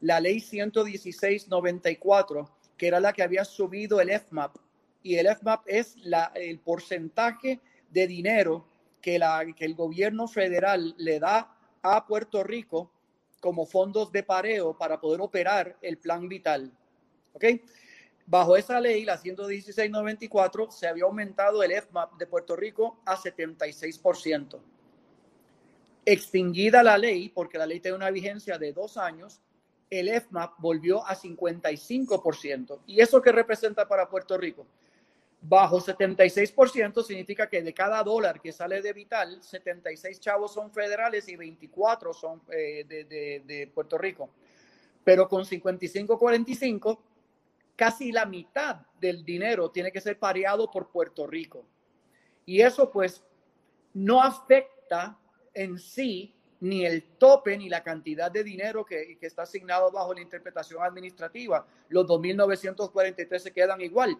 [0.00, 4.56] la ley 116.94, que era la que había subido el FMAP,
[5.02, 5.96] y el FMAP es
[6.34, 7.60] el porcentaje
[7.90, 8.66] de dinero
[9.02, 9.20] que,
[9.56, 12.90] que el gobierno federal le da a Puerto Rico
[13.38, 16.72] como fondos de pareo para poder operar el plan vital.
[17.34, 17.44] ¿Ok?
[18.26, 24.58] Bajo esa ley, la 11694, se había aumentado el FMAP de Puerto Rico a 76%.
[26.06, 29.42] Extinguida la ley, porque la ley tiene una vigencia de dos años,
[30.00, 32.80] el FMAP volvió a 55%.
[32.86, 34.66] ¿Y eso qué representa para Puerto Rico?
[35.40, 41.28] Bajo 76% significa que de cada dólar que sale de Vital, 76 chavos son federales
[41.28, 44.30] y 24 son eh, de, de Puerto Rico.
[45.04, 46.98] Pero con 55-45
[47.76, 51.64] casi la mitad del dinero tiene que ser pareado por Puerto Rico.
[52.46, 53.22] Y eso pues
[53.92, 55.18] no afecta
[55.52, 56.34] en sí
[56.64, 61.66] ni el tope ni la cantidad de dinero que, está asignado bajo la interpretación administrativa.
[61.90, 64.18] Los 2.943 se quedan igual.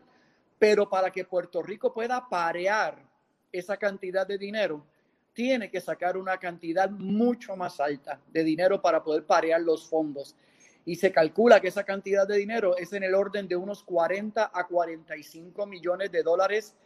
[0.58, 3.02] Pero para que Puerto Rico pueda parear
[3.50, 4.84] esa cantidad de dinero,
[5.32, 10.36] tiene que sacar una cantidad mucho más alta de dinero para poder parear los fondos
[10.84, 14.50] y se calcula que esa cantidad de dinero es en el orden de unos 40
[14.52, 16.76] a 45 millones de dólares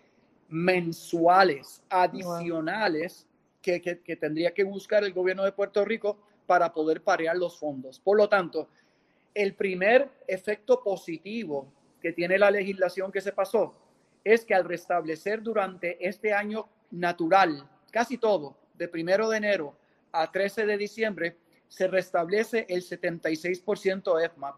[0.48, 3.27] mensuales adicionales
[3.80, 8.00] que, tendría que buscar el gobierno de Puerto Rico para poder parear los fondos.
[8.00, 8.68] Por lo tanto,
[9.34, 13.74] el primer efecto positivo que tiene la legislación que se pasó
[14.24, 19.74] es que al restablecer durante este año natural, casi todo, de primero de enero
[20.12, 21.36] a 13 de diciembre,
[21.68, 24.56] se restablece el 76% EFMAP.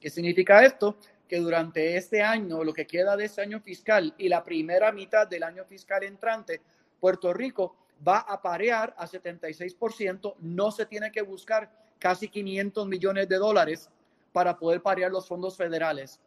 [0.00, 0.96] ¿Qué significa esto?
[1.28, 5.28] Que durante este año, lo que queda de este año fiscal y la primera mitad
[5.28, 6.60] del año fiscal entrante,
[6.98, 7.76] Puerto Rico
[8.06, 13.90] va a parear a 76%, no se tiene que buscar casi 500 millones de dólares
[14.32, 16.20] para poder parear los fondos federales.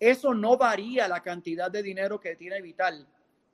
[0.00, 3.06] Eso no varía la cantidad de dinero que tiene Vital,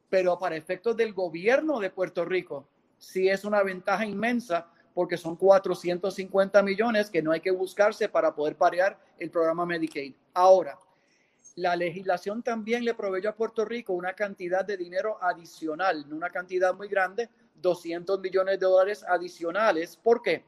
[0.09, 2.67] pero para efectos del gobierno de Puerto Rico,
[2.97, 8.35] sí es una ventaja inmensa porque son 450 millones que no hay que buscarse para
[8.35, 10.15] poder parear el programa Medicaid.
[10.35, 10.79] Ahora,
[11.57, 16.75] la legislación también le proveyó a Puerto Rico una cantidad de dinero adicional, una cantidad
[16.75, 17.29] muy grande,
[17.61, 19.97] 200 millones de dólares adicionales.
[19.97, 20.45] ¿Por qué?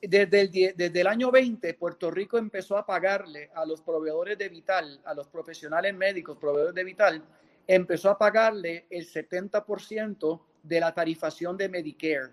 [0.00, 5.14] Desde el, año 20, Puerto Rico empezó a pagarle a los proveedores de Vital, a
[5.14, 7.24] los profesionales médicos, proveedores de Vital,
[7.66, 12.32] empezó a pagarle el 70% de la tarifación de Medicare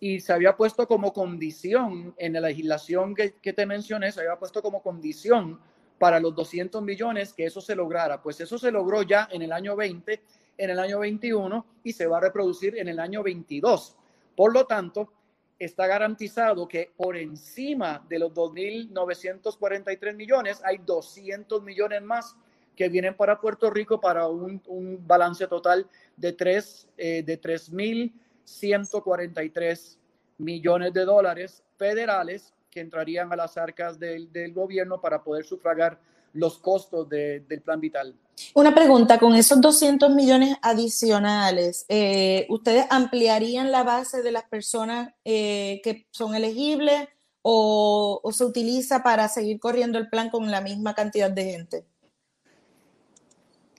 [0.00, 4.62] y se había puesto como condición en la legislación que, te mencioné, se había puesto
[4.62, 5.60] como condición
[5.98, 8.22] para los 200 millones que eso se lograra.
[8.22, 10.22] Pues eso se logró ya en el año 20,
[10.58, 13.96] en el año 21 y se va a reproducir en el año 22.
[14.36, 15.12] Por lo tanto,
[15.58, 22.36] está garantizado que por encima de los 2.943 millones hay 200 millones más
[22.76, 24.60] que vienen para Puerto Rico para un,
[25.06, 28.12] balance total de 3 eh, de 3.000
[28.48, 29.98] 143
[30.38, 36.00] millones de dólares federales que entrarían a las arcas del, gobierno para poder sufragar
[36.32, 38.14] los costos del plan vital.
[38.54, 45.12] Una pregunta, con esos 200 millones adicionales, eh, ¿ustedes ampliarían la base de las personas
[45.24, 47.08] eh, que son elegibles
[47.42, 51.86] o, se utiliza para seguir corriendo el plan con la misma cantidad de gente?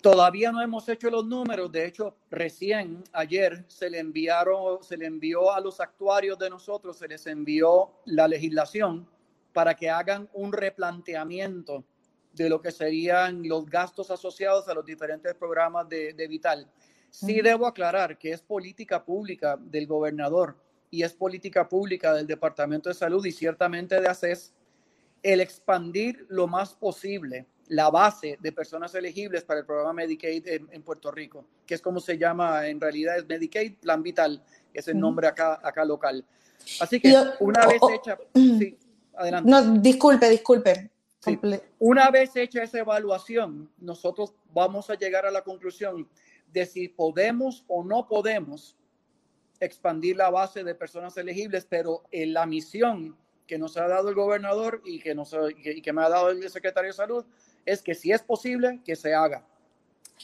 [0.02, 5.06] Todavía no hemos hecho los números, de hecho, recién ayer se le enviaron, se le
[5.06, 9.08] envió a los actuarios de nosotros, se les envió la legislación
[9.52, 11.84] para que hagan un replanteamiento
[12.44, 16.68] de lo que serían los gastos asociados a los diferentes programas de, Vital.
[17.10, 20.56] Sí debo aclarar que es política pública del gobernador
[20.90, 24.54] y es política pública del Departamento de Salud y ciertamente de ACES
[25.22, 30.82] el expandir lo más posible la base de personas elegibles para el programa Medicaid en,
[30.82, 34.42] Puerto Rico, que es como se llama en realidad es Medicaid Plan Vital,
[34.74, 36.26] es el nombre acá, acá local.
[36.80, 38.78] Así que una vez hecha, sí,
[39.16, 39.50] adelante.
[39.50, 40.90] No, disculpe, disculpe.
[41.80, 46.08] Una vez hecha esa evaluación, nosotros vamos a llegar a la conclusión
[46.52, 48.78] de si podemos o no podemos
[49.60, 54.16] expandir la base de personas elegibles, pero en la misión que nos ha dado el
[54.16, 57.26] gobernador y que, nos, y que me ha dado el secretario de salud
[57.66, 59.46] es que si es posible, que se haga.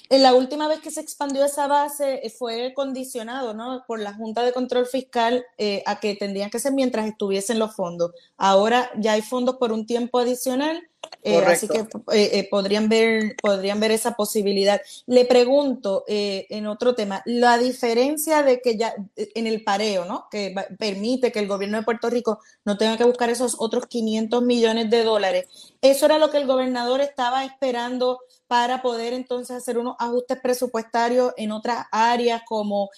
[0.09, 3.83] En la última vez que se expandió esa base eh, fue condicionado ¿no?
[3.87, 7.75] por la Junta de Control Fiscal eh, a que tendrían que ser mientras estuviesen los
[7.75, 8.11] fondos.
[8.37, 10.81] Ahora ya hay fondos por un tiempo adicional
[11.21, 14.81] eh, así que eh, podrían, ver, podrían ver esa posibilidad.
[15.05, 20.27] Le pregunto en otro tema, la diferencia de que ya en el pareo, ¿no?
[20.29, 24.43] Que permite que el gobierno de Puerto Rico no tenga que buscar esos otros 500
[24.43, 25.47] millones de dólares.
[25.81, 31.33] Eso era lo que el gobernador estaba esperando para poder entonces hacer unos ajustes presupuestarios
[31.37, 32.89] en otras áreas como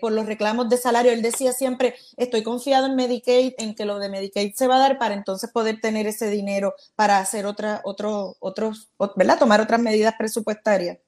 [0.00, 1.12] por los reclamos de salario.
[1.12, 4.80] Él decía siempre, estoy confiado en Medicaid, en que lo de Medicaid se va a
[4.80, 9.38] dar para entonces poder tener ese dinero para hacer otra, otro, otros, ¿verdad?
[9.38, 10.98] Tomar otras medidas presupuestarias.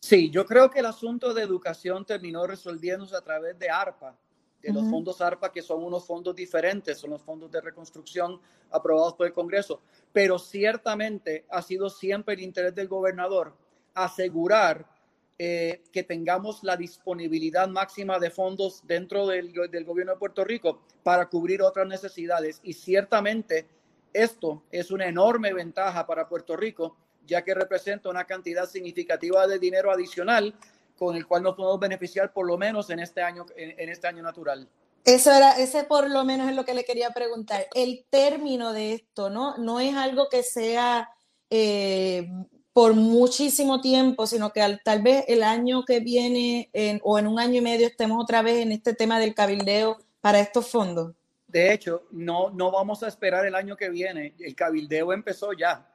[0.00, 4.14] Sí, yo creo que el asunto de educación terminó resolviéndose a través de ARPA,
[4.60, 8.40] de los fondos ARPA, que son unos fondos diferentes, son los fondos de reconstrucción
[8.70, 9.80] aprobados por el Congreso,
[10.14, 13.56] pero ciertamente ha sido siempre el interés del gobernador
[13.94, 14.86] asegurar
[15.36, 19.52] eh, que tengamos la disponibilidad máxima de fondos dentro del,
[19.84, 22.60] gobierno de Puerto Rico para cubrir otras necesidades.
[22.62, 23.66] Y ciertamente
[24.12, 26.96] esto es una enorme ventaja para Puerto Rico,
[27.26, 30.54] ya que representa una cantidad significativa de dinero adicional
[30.96, 34.22] con el cual nos podemos beneficiar por lo menos en este año, en, este año
[34.22, 34.68] natural.
[35.04, 37.66] Eso era, ese por lo menos es lo que le quería preguntar.
[37.74, 39.56] El término de esto, ¿no?
[39.58, 41.10] No es algo que sea
[41.50, 42.26] eh,
[42.72, 46.70] por muchísimo tiempo, sino que tal vez el año que viene
[47.02, 50.40] o en un año y medio estemos otra vez en este tema del cabildeo para
[50.40, 51.14] estos fondos.
[51.46, 54.34] De hecho, no, no vamos a esperar el año que viene.
[54.40, 55.86] El cabildeo empezó ya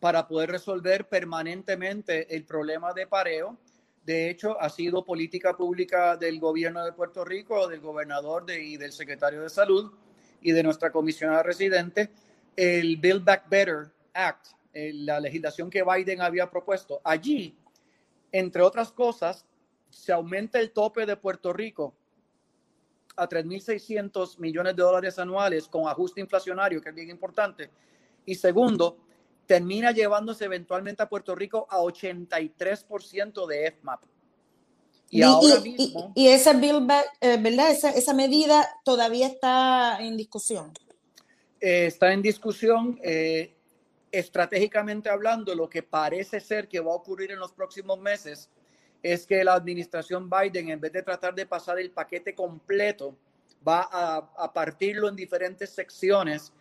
[0.00, 3.56] para poder resolver permanentemente el problema de pareo.
[4.04, 8.92] De hecho, ha sido política pública del gobierno de Puerto Rico, del gobernador y del
[8.92, 9.92] secretario de salud
[10.42, 12.10] y de nuestra comisionada residente,
[12.54, 17.00] el Build Back Better Act, la legislación que Biden había propuesto.
[17.02, 17.56] Allí,
[18.30, 19.46] entre otras cosas,
[19.88, 21.94] se aumenta el tope de Puerto Rico
[23.16, 27.70] a 3.600 millones de dólares anuales con ajuste inflacionario, que es bien importante.
[28.26, 28.98] Y segundo,
[29.46, 34.02] termina llevándose eventualmente a Puerto Rico a 83% de FMAP.
[35.10, 36.12] Y, ahora mismo...
[36.14, 36.86] Y, esa bill
[37.20, 37.70] eh, ¿verdad?
[37.70, 40.72] Esa, esa, medida todavía está en discusión.
[41.60, 42.98] Eh, está en discusión.
[43.02, 43.54] Eh,
[44.10, 48.48] estratégicamente hablando, lo que parece ser que va a ocurrir en los próximos meses
[49.02, 53.16] es que la administración Biden, en vez de tratar de pasar el paquete completo,
[53.66, 56.52] va a, partirlo en diferentes secciones.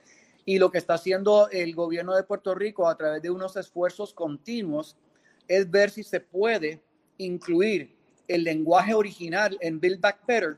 [0.45, 4.13] Y lo que está haciendo el gobierno de Puerto Rico a través de unos esfuerzos
[4.13, 4.97] continuos
[5.47, 6.81] es ver si se puede
[7.17, 7.95] incluir
[8.27, 10.57] el lenguaje original en Build Back Better,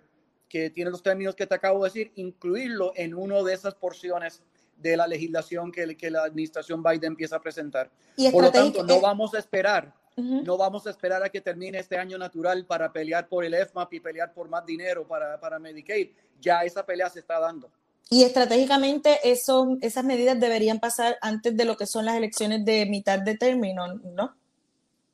[0.49, 4.41] que tiene los términos que te acabo de decir, incluirlo en una de esas porciones
[4.77, 7.91] de la legislación que, que la administración Biden empieza a presentar.
[8.31, 11.97] Por lo tanto, no vamos a esperar no vamos a esperar a que termine este
[11.97, 16.11] año natural para pelear por el FMAP y pelear por más dinero para, para Medicaid.
[16.39, 17.69] Ya esa pelea se está dando.
[18.09, 22.85] Y estratégicamente eso, esas medidas deberían pasar antes de lo que son las elecciones de
[22.85, 24.35] mitad de término, ¿no?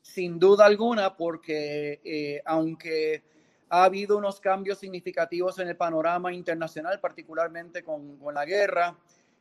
[0.02, 3.24] Sin duda alguna, porque eh, aunque
[3.70, 8.98] ha habido unos cambios significativos en el panorama internacional, particularmente con, con la guerra,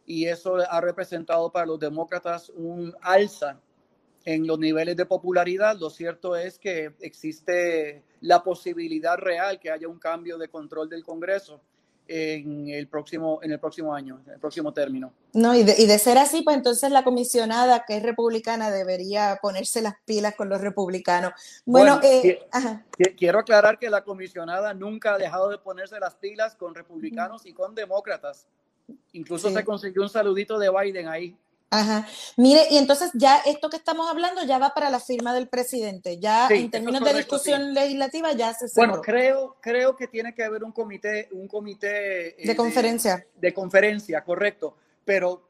[0.06, 3.60] y eso ha representado para los demócratas un alza
[4.24, 9.88] en los niveles de popularidad, lo cierto es que existe la posibilidad real que haya
[9.88, 11.60] un cambio de control del Congreso
[12.12, 15.12] en el próximo, en el próximo año, en el próximo término.
[15.32, 19.38] No, y de, y de, ser así, pues entonces la comisionada que es republicana debería
[19.40, 21.32] ponerse las pilas con los republicanos.
[21.64, 22.40] Bueno, eh,
[23.16, 27.52] quiero aclarar que la comisionada nunca ha dejado de ponerse las pilas con republicanos y
[27.52, 28.48] con demócratas.
[29.12, 31.36] Incluso se consiguió un saludito de Biden ahí.
[31.70, 32.04] Ajá.
[32.36, 36.18] Mire, y entonces ya esto que estamos hablando ya va para la firma del presidente.
[36.18, 38.88] Ya en términos de discusión legislativa ya se cerró.
[38.88, 43.24] Bueno, creo, creo que tiene que haber un comité, un comité eh, de conferencia.
[43.36, 44.76] De, conferencia, correcto.
[45.04, 45.48] Pero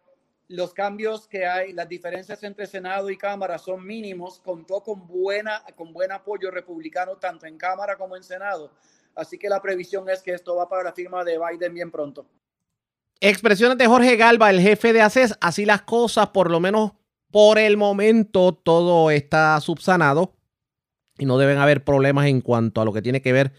[0.48, 4.40] los cambios que hay, las diferencias entre Senado y Cámara son mínimos.
[4.40, 8.72] Contó con buena, con buen apoyo republicano tanto en Cámara como en Senado.
[9.14, 12.26] Así que la previsión es que esto va para la firma de Biden bien pronto.
[13.22, 16.92] Expresiones de Jorge Galva, el jefe de ACES, así las cosas, por lo menos
[17.30, 20.34] Por el momento todo está subsanado
[21.16, 23.52] y no deben haber problemas en cuanto a lo que tiene que ver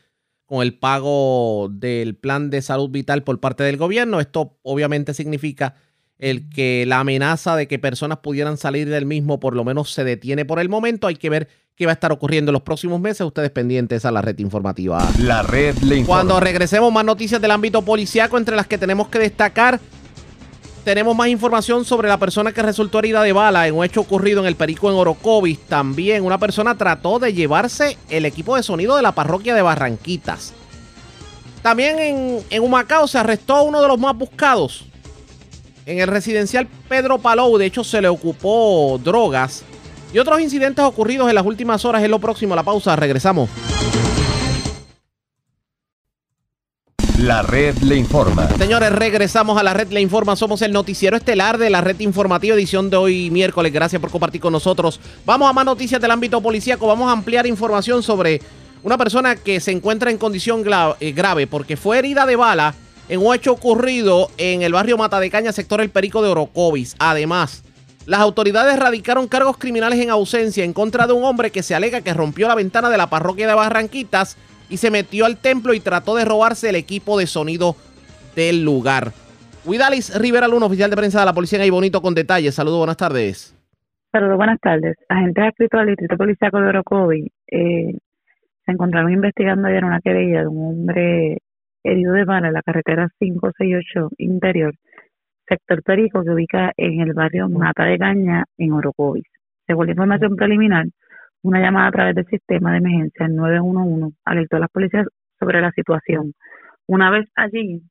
[0.46, 4.20] con el pago del plan de salud vital por parte del gobierno.
[4.20, 5.76] Esto obviamente significa
[6.22, 10.04] el que la amenaza de que personas pudieran salir del mismo por lo menos se
[10.04, 11.08] detiene por el momento.
[11.08, 13.22] Hay que ver qué va a estar ocurriendo en los próximos meses.
[13.22, 15.06] Ustedes pendientes a la red informativa.
[15.20, 16.22] La red le informa.
[16.22, 19.82] Cuando regresemos, más noticias del ámbito policiaco, entre las que tenemos que destacar.
[20.84, 24.42] Tenemos más información sobre la persona que resultó herida de bala en un hecho ocurrido
[24.42, 25.60] en el Perico en Orocovis.
[25.60, 30.54] También una persona trató de llevarse el equipo de sonido de la parroquia de Barranquitas.
[31.62, 34.86] También en, en Humacao se arrestó a uno de los más buscados,
[35.92, 39.64] en el residencial Pedro Palou, de hecho, se le ocupó drogas.
[40.14, 42.56] Y otros incidentes ocurridos en las últimas horas es lo próximo.
[42.56, 43.50] La pausa, regresamos.
[47.20, 48.50] La red le informa.
[48.58, 50.36] Señores, regresamos a la red le informa.
[50.36, 53.72] Somos el noticiero estelar de la red informativa, edición de hoy miércoles.
[53.72, 55.00] Gracias por compartir con nosotros.
[55.26, 56.88] Vamos a más noticias del ámbito policíaco.
[56.88, 58.42] Vamos a ampliar información sobre
[58.82, 60.64] una persona que se encuentra en condición
[61.00, 62.74] eh, grave porque fue herida de bala
[63.12, 66.96] en un hecho ocurrido en el barrio Mata de Caña, sector El Perico de Orocovis.
[66.98, 67.62] Además,
[68.06, 72.00] las autoridades radicaron cargos criminales en ausencia en contra de un hombre que se alega
[72.00, 74.38] que rompió la ventana de la parroquia de Barranquitas
[74.70, 77.76] y se metió al templo y trató de robarse el equipo de sonido
[78.34, 79.12] del lugar.
[79.66, 82.56] Huidalis Rivera Luna, oficial de prensa de la policía en Ahí Bonito con detalles.
[82.56, 83.54] Saludos, buenas tardes.
[84.14, 84.96] Saludos, buenas tardes.
[85.10, 87.94] Agentes adscritos al Distrito Policiaco de Orocovis eh,
[88.66, 91.40] se encontraron investigando ayer una querella de un hombre
[91.84, 94.74] herido de bala en la carretera 568 interior,
[95.48, 99.26] sector Perico, que ubica en el barrio Mata de Caña, en Orocovis.
[99.68, 100.86] Según la información preliminar,
[101.44, 105.08] una llamada a través del sistema de emergencia 911 alertó a las policías
[105.40, 106.34] sobre la situación.
[106.88, 107.82] Una vez allí,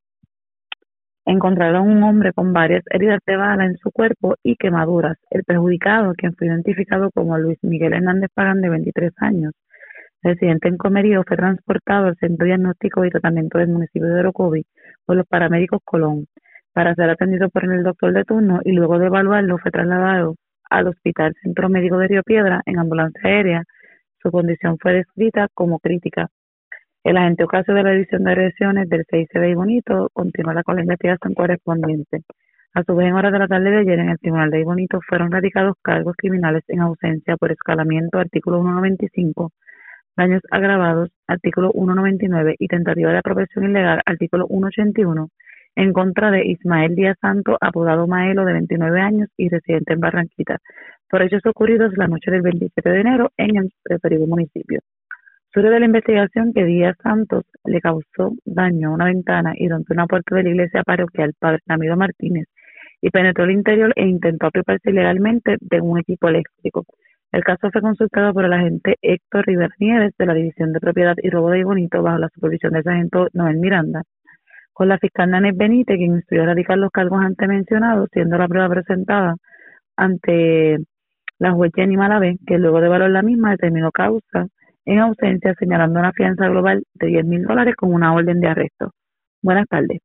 [1.25, 5.17] encontraron un hombre con varias heridas de bala en su cuerpo y quemaduras.
[5.29, 9.53] El perjudicado, quien fue identificado como Luis Miguel Hernández Pagán, de 23 años,
[10.21, 14.65] residente en Comerío, fue transportado al Centro Diagnóstico y Tratamiento del municipio de Orocovi
[15.05, 16.27] por los paramédicos Colón
[16.73, 20.35] para ser atendido por el doctor de turno y luego de evaluarlo fue trasladado
[20.69, 23.63] al Hospital Centro Médico de Río Piedra en ambulancia aérea.
[24.21, 26.29] Su condición fue descrita como crítica.
[27.03, 30.83] El agente caso de la edición de agresiones del CICD de Bonito continuará con la
[30.83, 32.21] investigación correspondiente.
[32.73, 34.99] A su vez, en horas de la tarde de ayer, en el Tribunal de Bonito
[35.09, 39.51] fueron radicados cargos criminales en ausencia por escalamiento, artículo 195,
[40.15, 45.29] daños agravados, artículo 199, y tentativa de apropiación ilegal, artículo 181,
[45.75, 50.57] en contra de Ismael Díaz Santo, apodado Maelo, de 29 años y residente en Barranquita,
[51.09, 54.79] por hechos ocurridos la noche del 27 de enero en el referido municipio.
[55.53, 59.93] Surge de la investigación que Díaz Santos le causó daño a una ventana y rompió
[59.93, 62.47] una puerta de la iglesia parroquial Padre Ramiro Martínez
[63.01, 66.85] y penetró el interior e intentó apropiarse ilegalmente de un equipo eléctrico.
[67.31, 71.15] El caso fue consultado por el agente Héctor Rivera Nieves de la División de Propiedad
[71.21, 74.03] y Robo de Bonito bajo la supervisión del sargento Noel Miranda,
[74.73, 78.67] con la fiscal Nanette Benítez, quien instruyó radicar los cargos antes mencionados, siendo la prueba
[78.67, 79.35] presentada
[79.95, 80.79] ante
[81.39, 84.47] la juez Jenny Malavé, que luego de valorar la misma determinó causa
[84.85, 88.91] en ausencia, señalando una fianza global de 10 mil dólares con una orden de arresto.
[89.41, 89.99] Buenas tardes.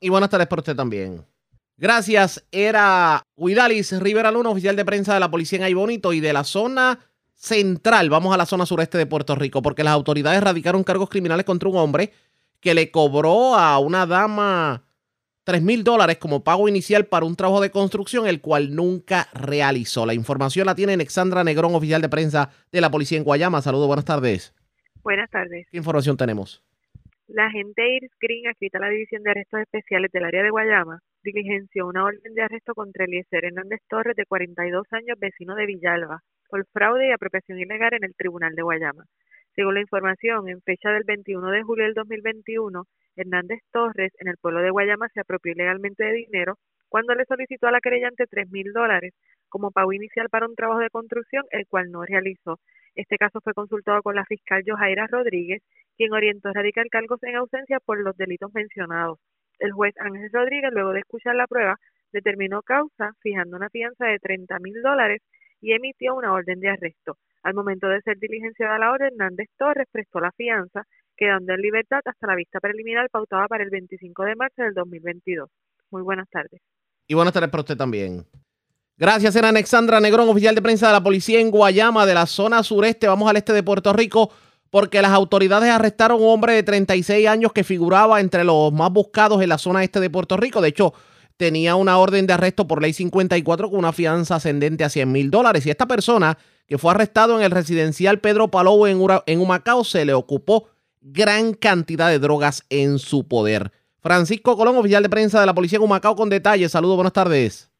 [0.00, 1.20] Y buenas tardes por usted también.
[1.76, 2.44] Gracias.
[2.52, 6.44] Era Huidalis Rivera Luna, oficial de prensa de la policía en Aybonito y de la
[6.44, 7.00] zona
[7.34, 8.10] central.
[8.10, 11.68] Vamos a la zona sureste de Puerto Rico porque las autoridades radicaron cargos criminales contra
[11.68, 12.12] un hombre
[12.60, 14.84] que le cobró a una dama
[15.44, 20.06] 3 mil dólares como pago inicial para un trabajo de construcción, el cual nunca realizó.
[20.06, 23.60] La información la tiene Alexandra Negrón, oficial de prensa de la policía en Guayama.
[23.60, 24.54] Saludos, buenas tardes.
[25.02, 25.66] Buenas tardes.
[25.70, 26.62] ¿Qué información tenemos?
[27.28, 31.00] La agente Iris Green, escrita a la División de Arrestos Especiales del área de Guayama,
[31.22, 36.20] diligenció una orden de arresto contra Eliezer Hernández Torres, de 42 años, vecino de Villalba,
[36.50, 39.06] por fraude y apropiación ilegal en el Tribunal de Guayama.
[39.54, 42.84] Según la información, en fecha del 21 de julio del 2021,
[43.16, 46.58] Hernández Torres, en el pueblo de Guayama, se apropió ilegalmente de dinero
[46.90, 49.14] cuando le solicitó a la querellante tres mil dólares
[49.48, 52.58] como pago inicial para un trabajo de construcción, el cual no realizó.
[52.94, 55.62] Este caso fue consultado con la fiscal Johaira Rodríguez,
[55.96, 59.18] quien orientó a radicar cargos en ausencia por los delitos mencionados.
[59.58, 61.76] El juez Ángel Rodríguez, luego de escuchar la prueba,
[62.12, 65.20] determinó causa fijando una fianza de 30 mil dólares
[65.60, 67.16] y emitió una orden de arresto.
[67.42, 70.84] Al momento de ser diligenciada la orden, Hernández Torres prestó la fianza,
[71.16, 75.48] quedando en libertad hasta la vista preliminar pautada para el 25 de marzo del 2022.
[75.90, 76.60] Muy buenas tardes.
[77.06, 78.24] Y buenas tardes para usted también.
[78.96, 82.62] Gracias, era Alexandra Negrón, oficial de prensa de la policía en Guayama, de la zona
[82.62, 83.08] sureste.
[83.08, 84.30] Vamos al este de Puerto Rico
[84.74, 88.90] porque las autoridades arrestaron a un hombre de 36 años que figuraba entre los más
[88.90, 90.60] buscados en la zona este de Puerto Rico.
[90.60, 90.94] De hecho,
[91.36, 95.30] tenía una orden de arresto por ley 54 con una fianza ascendente a 100 mil
[95.30, 95.64] dólares.
[95.64, 96.36] Y esta persona
[96.66, 100.66] que fue arrestado en el residencial Pedro Palou en, en Humacao se le ocupó
[101.00, 103.70] gran cantidad de drogas en su poder.
[104.02, 106.72] Francisco Colón, oficial de prensa de la policía en Humacao, con detalles.
[106.72, 107.70] Saludos, buenas tardes.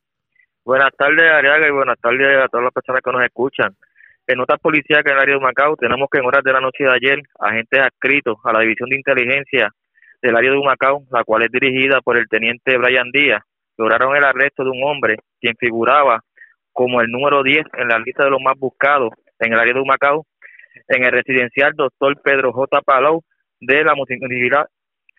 [0.64, 3.74] Buenas tardes, Ariaga, y buenas tardes a todas las personas que nos escuchan.
[4.26, 6.60] En notas policías que en el área de Humacao tenemos que en horas de la
[6.60, 9.70] noche de ayer, agentes adscritos a la División de Inteligencia
[10.22, 13.42] del área de Humacao, la cual es dirigida por el teniente Brian Díaz,
[13.76, 16.20] lograron el arresto de un hombre quien figuraba
[16.72, 19.80] como el número 10 en la lista de los más buscados en el área de
[19.80, 20.24] Humacao,
[20.88, 22.80] en el residencial doctor Pedro J.
[22.80, 23.22] Palau
[23.60, 24.66] de la municipalidad.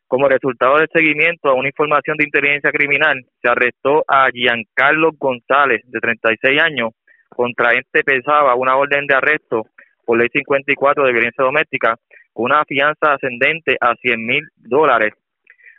[0.07, 5.81] Como resultado del seguimiento a una información de inteligencia criminal, se arrestó a Giancarlo González,
[5.85, 6.89] de 36 años,
[7.35, 9.63] contra este pesaba una orden de arresto
[10.05, 11.95] por ley 54 de violencia doméstica
[12.33, 15.13] con una fianza ascendente a 100 mil dólares.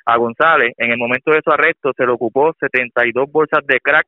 [0.04, 4.06] A González, en el momento de su arresto, se le ocupó 72 bolsas de crack,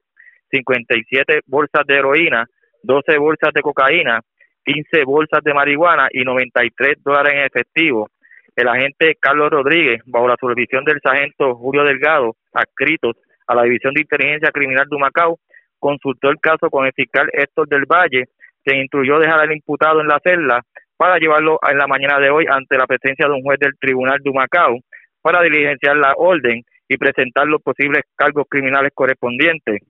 [0.50, 2.46] 57 bolsas de heroína,
[2.82, 4.20] 12 bolsas de cocaína,
[4.64, 8.08] 15 bolsas de marihuana y 93 dólares en efectivo.
[8.54, 13.16] El agente Carlos Rodríguez, bajo la supervisión del sargento Julio Delgado, adscritos
[13.46, 15.38] a la División de Inteligencia Criminal de Macao,
[15.78, 18.24] consultó el caso con el fiscal Héctor del Valle,
[18.64, 20.62] que instruyó dejar al imputado en la celda
[20.96, 24.18] para llevarlo en la mañana de hoy ante la presencia de un juez del Tribunal
[24.22, 24.78] de Macao
[25.22, 29.82] para diligenciar la orden y presentar los posibles cargos criminales correspondientes.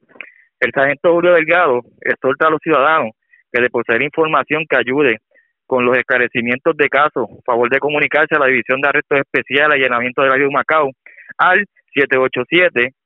[0.60, 3.12] El sargento Julio Delgado exhorta a los ciudadanos
[3.52, 5.18] que de poseer información que ayude
[5.66, 9.84] con los esclarecimientos de casos, favor de comunicarse a la División de Arrestos Especiales y
[9.84, 10.90] Allanamiento del Área de Macao
[11.36, 11.66] al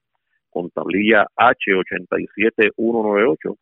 [0.52, 3.58] con tablilla H87198,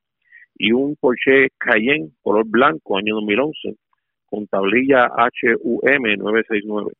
[0.57, 3.77] y un Porsche Cayenne color blanco, año 2011,
[4.25, 6.91] con tablilla HUM 969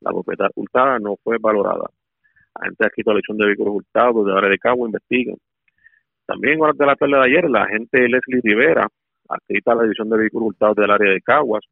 [0.00, 1.90] la propiedad hurtada no fue valorada.
[2.54, 5.36] Agente escrito la elección de vehículos hurtados de área de Cabo investigan.
[6.26, 8.86] También durante la tarde de ayer, la agente Leslie Rivera,
[9.28, 11.64] adscrita a la división de vehículos hurtados del área de Caguas,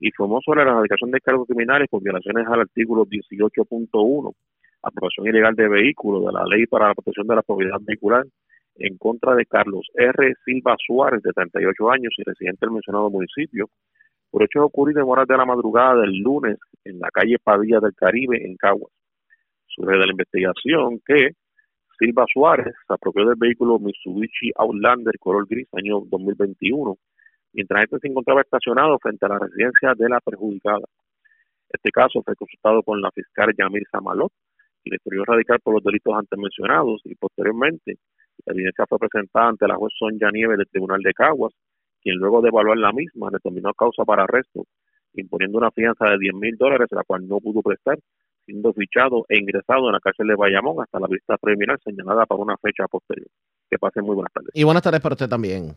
[0.00, 4.32] informó sobre la erradicación de cargos criminales por violaciones al artículo 18.1,
[4.82, 8.24] aprobación ilegal de vehículos de la Ley para la Protección de la Propiedad Vehicular,
[8.76, 10.34] en contra de Carlos R.
[10.44, 13.68] Silva Suárez, de 38 años y residente del mencionado municipio,
[14.30, 17.94] por hechos ocurridos en horas de la madrugada del lunes en la calle Padilla del
[17.94, 18.92] Caribe, en Caguas.
[19.66, 21.30] Surge de la investigación que
[21.98, 26.96] Silva Suárez se apropió del vehículo Mitsubishi Outlander color gris año 2021,
[27.54, 30.86] mientras este se encontraba estacionado frente a la residencia de la perjudicada.
[31.68, 34.32] Este caso fue consultado con la fiscal Yamir Samalot,
[34.88, 37.98] le estudió radical por los delitos antes mencionados y posteriormente
[38.46, 41.52] la evidencia fue presentada ante la juez Sonia Nieves del Tribunal de Caguas,
[42.08, 44.64] quien luego de evaluar la misma determinó causa para arresto,
[45.12, 47.98] imponiendo una fianza de 10 mil dólares, la cual no pudo prestar,
[48.46, 52.40] siendo fichado e ingresado en la cárcel de Bayamón hasta la vista preliminar señalada para
[52.40, 53.28] una fecha posterior.
[53.70, 54.50] Que pasen muy buenas tardes.
[54.54, 55.76] Y buenas tardes para usted también.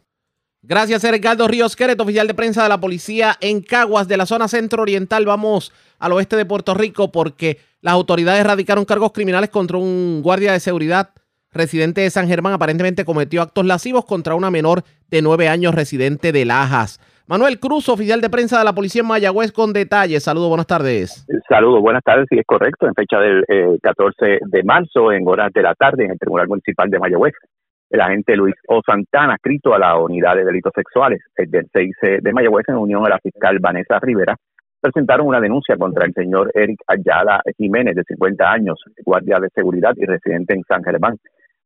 [0.61, 4.47] Gracias, Ricardo Ríos Queret, oficial de prensa de la policía en Caguas, de la zona
[4.47, 5.25] centro-oriental.
[5.25, 10.53] Vamos al oeste de Puerto Rico porque las autoridades radicaron cargos criminales contra un guardia
[10.53, 11.09] de seguridad
[11.51, 16.31] residente de San Germán, aparentemente cometió actos lascivos contra una menor de nueve años residente
[16.31, 16.99] de Lajas.
[17.27, 20.23] Manuel Cruz, oficial de prensa de la policía en Mayagüez, con detalles.
[20.23, 21.25] Saludos, buenas tardes.
[21.47, 23.45] Saludos, buenas tardes, si es correcto, en fecha del
[23.81, 27.33] 14 eh, de marzo, en horas de la tarde, en el Tribunal Municipal de Mayagüez.
[27.89, 28.81] El agente Luis O.
[28.85, 33.09] Santana, escrito a la Unidad de Delitos Sexuales del 6 de Mayagüez, en unión a
[33.09, 34.35] la fiscal Vanessa Rivera,
[34.81, 39.93] presentaron una denuncia contra el señor Eric Ayala Jiménez, de 50 años, guardia de seguridad
[39.95, 41.17] y residente en San Germán,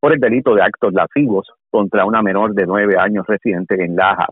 [0.05, 4.27] por el delito de actos lascivos contra una menor de nueve años residente en Laja.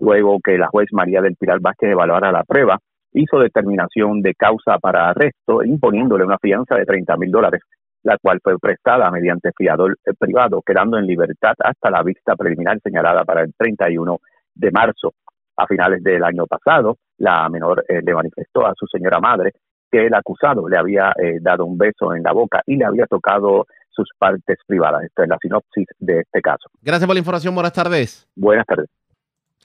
[0.00, 2.78] Luego que la juez María del Pilar Vázquez evaluara la prueba,
[3.12, 7.60] hizo determinación de causa para arresto, imponiéndole una fianza de 30 mil dólares,
[8.02, 13.22] la cual fue prestada mediante fiador privado, quedando en libertad hasta la vista preliminar señalada
[13.26, 14.20] para el 31
[14.54, 15.12] de marzo.
[15.58, 19.52] A finales del año pasado, la menor eh, le manifestó a su señora madre
[19.92, 23.04] que el acusado le había eh, dado un beso en la boca y le había
[23.04, 23.66] tocado
[24.00, 25.04] sus partes privadas.
[25.04, 26.70] Esta es la sinopsis de este caso.
[26.82, 27.54] Gracias por la información.
[27.54, 28.26] Buenas tardes.
[28.34, 28.88] Buenas tardes.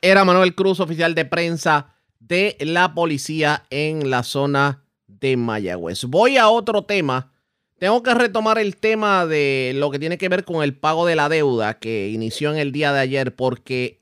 [0.02, 6.04] Era Manuel Cruz, oficial de prensa de la policía en la zona de Mayagüez.
[6.06, 7.32] Voy a otro tema.
[7.78, 11.16] Tengo que retomar el tema de lo que tiene que ver con el pago de
[11.16, 14.02] la deuda que inició en el día de ayer porque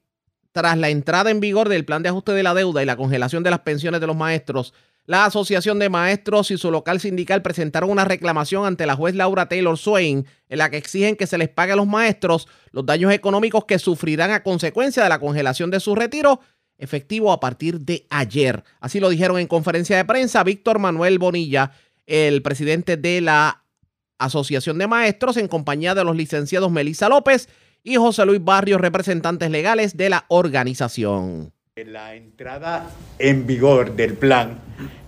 [0.52, 3.44] tras la entrada en vigor del plan de ajuste de la deuda y la congelación
[3.44, 4.74] de las pensiones de los maestros,
[5.06, 9.50] la Asociación de Maestros y su local sindical presentaron una reclamación ante la juez Laura
[9.50, 13.12] Taylor Swain en la que exigen que se les pague a los maestros los daños
[13.12, 16.40] económicos que sufrirán a consecuencia de la congelación de su retiro
[16.78, 18.64] efectivo a partir de ayer.
[18.80, 21.72] Así lo dijeron en conferencia de prensa Víctor Manuel Bonilla,
[22.06, 23.64] el presidente de la
[24.18, 27.50] Asociación de Maestros, en compañía de los licenciados Melisa López
[27.84, 31.53] y José Luis Barrios, representantes legales de la organización.
[31.76, 34.60] La entrada en vigor del plan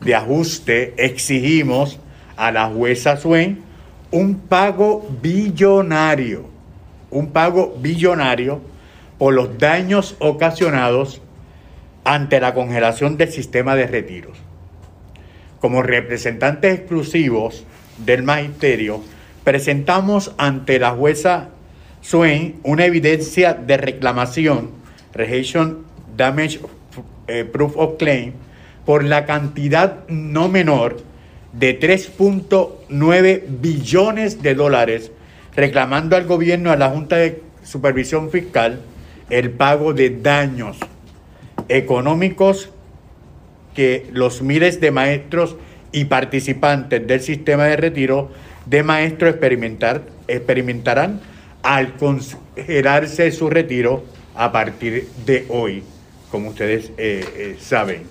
[0.02, 2.00] de ajuste exigimos
[2.38, 3.62] a la jueza Swain
[4.10, 6.50] un pago billonario,
[7.12, 8.62] un pago billonario
[9.20, 11.22] por los daños ocasionados
[12.04, 14.40] ante la congelación del sistema de retiros.
[15.60, 17.64] Como representantes exclusivos
[18.04, 19.04] del magisterio,
[19.44, 21.50] presentamos ante la jueza
[22.02, 24.72] Swain una evidencia de reclamación,
[25.14, 25.86] Rejection
[26.16, 26.60] Damage
[27.28, 28.34] eh, Proof of Claim,
[28.86, 30.98] por la cantidad no menor
[31.54, 35.12] de 3.9 billones de dólares,
[35.56, 38.82] reclamando al gobierno, a la Junta de Supervisión Fiscal,
[39.30, 40.78] el pago de daños
[41.70, 42.70] económicos
[43.74, 45.56] que los miles de maestros
[45.92, 48.32] y participantes del sistema de retiro
[48.66, 51.22] de maestros experimentar, experimentarán
[51.64, 54.04] al congelarse su retiro
[54.36, 55.84] a partir de hoy,
[56.36, 58.04] como ustedes eh, eh, saben.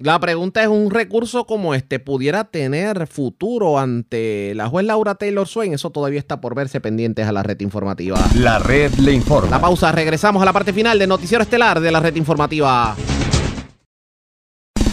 [0.00, 5.46] La pregunta es, ¿un recurso como este pudiera tener futuro ante la juez Laura Taylor
[5.46, 5.74] Swain?
[5.74, 8.18] Eso todavía está por verse pendientes a la red informativa.
[8.34, 9.50] La red le informa.
[9.50, 12.96] La pausa, regresamos a la parte final del noticiero estelar de la red informativa.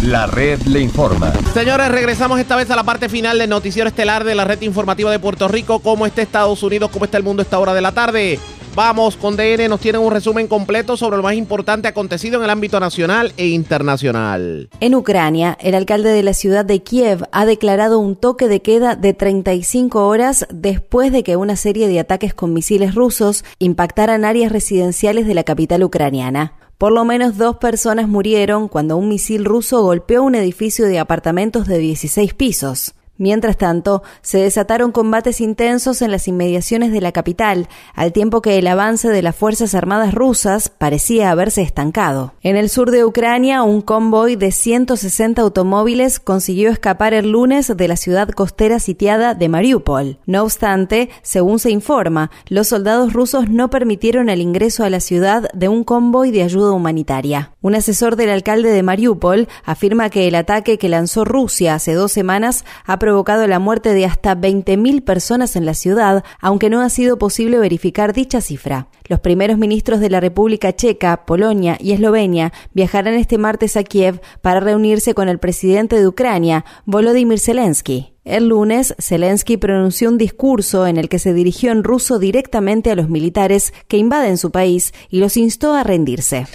[0.03, 1.33] La red le informa.
[1.53, 5.09] Señores, regresamos esta vez a la parte final del noticiero estelar de la red informativa
[5.09, 5.79] de Puerto Rico.
[5.79, 6.91] ¿Cómo está Estados Unidos?
[6.91, 8.39] ¿Cómo está el mundo a esta hora de la tarde?
[8.75, 12.49] Vamos con DN, nos tienen un resumen completo sobre lo más importante acontecido en el
[12.49, 14.69] ámbito nacional e internacional.
[14.81, 18.97] En Ucrania, el alcalde de la ciudad de Kiev ha declarado un toque de queda
[18.97, 24.51] de 35 horas después de que una serie de ataques con misiles rusos impactaran áreas
[24.51, 26.55] residenciales de la capital ucraniana.
[26.77, 31.65] Por lo menos dos personas murieron cuando un misil ruso golpeó un edificio de apartamentos
[31.65, 32.93] de 16 pisos.
[33.17, 38.57] Mientras tanto, se desataron combates intensos en las inmediaciones de la capital, al tiempo que
[38.57, 42.33] el avance de las Fuerzas Armadas rusas parecía haberse estancado.
[42.41, 47.87] En el sur de Ucrania, un convoy de 160 automóviles consiguió escapar el lunes de
[47.87, 50.19] la ciudad costera sitiada de Mariupol.
[50.25, 55.49] No obstante, según se informa, los soldados rusos no permitieron el ingreso a la ciudad
[55.53, 57.53] de un convoy de ayuda humanitaria.
[57.61, 62.11] Un asesor del alcalde de Mariupol afirma que el ataque que lanzó Rusia hace dos
[62.11, 66.89] semanas ha provocado la muerte de hasta 20.000 personas en la ciudad, aunque no ha
[66.89, 68.87] sido posible verificar dicha cifra.
[69.07, 74.21] Los primeros ministros de la República Checa, Polonia y Eslovenia viajarán este martes a Kiev
[74.41, 78.15] para reunirse con el presidente de Ucrania, Volodymyr Zelensky.
[78.23, 82.95] El lunes, Zelensky pronunció un discurso en el que se dirigió en ruso directamente a
[82.95, 86.47] los militares que invaden su país y los instó a rendirse.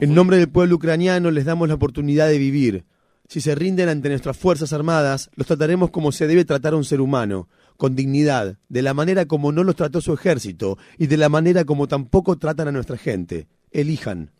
[0.00, 2.84] En nombre del pueblo ucraniano les damos la oportunidad de vivir.
[3.28, 6.84] Si se rinden ante nuestras Fuerzas Armadas, los trataremos como se debe tratar a un
[6.84, 11.16] ser humano, con dignidad, de la manera como no los trató su ejército y de
[11.16, 13.48] la manera como tampoco tratan a nuestra gente.
[13.70, 14.30] Elijan.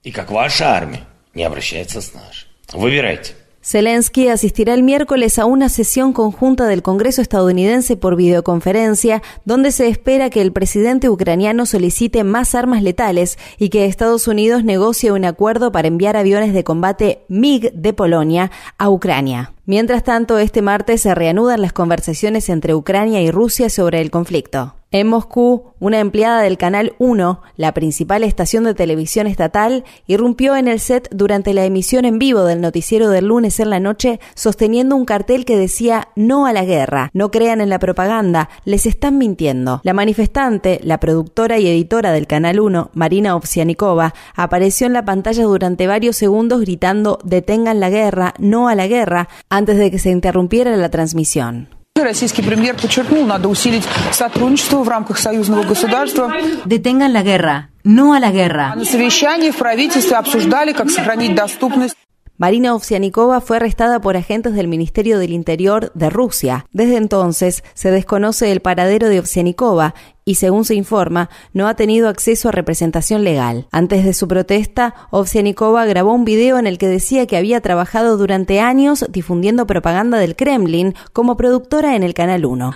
[3.64, 9.86] Zelensky asistirá el miércoles a una sesión conjunta del Congreso estadounidense por videoconferencia, donde se
[9.86, 15.24] espera que el presidente ucraniano solicite más armas letales y que Estados Unidos negocie un
[15.24, 19.52] acuerdo para enviar aviones de combate MiG de Polonia a Ucrania.
[19.64, 24.74] Mientras tanto, este martes se reanudan las conversaciones entre Ucrania y Rusia sobre el conflicto.
[24.94, 30.68] En Moscú, una empleada del Canal 1, la principal estación de televisión estatal, irrumpió en
[30.68, 34.94] el set durante la emisión en vivo del noticiero del lunes en la noche, sosteniendo
[34.94, 39.16] un cartel que decía No a la guerra, no crean en la propaganda, les están
[39.16, 39.80] mintiendo.
[39.82, 45.44] La manifestante, la productora y editora del Canal 1, Marina Ovsianikova, apareció en la pantalla
[45.44, 50.10] durante varios segundos gritando Detengan la guerra, no a la guerra, antes de que se
[50.10, 51.68] interrumpiera la transmisión.
[56.64, 58.74] Detengan la guerra, no a la guerra.
[62.38, 66.66] Marina Ovsianikova fue arrestada por agentes del Ministerio del Interior de Rusia.
[66.72, 72.08] Desde entonces se desconoce el paradero de Ovsianikova y, según se informa, no ha tenido
[72.08, 73.66] acceso a representación legal.
[73.72, 78.16] Antes de su protesta, Ovsianikova grabó un video en el que decía que había trabajado
[78.16, 82.74] durante años difundiendo propaganda del Kremlin como productora en el Canal 1.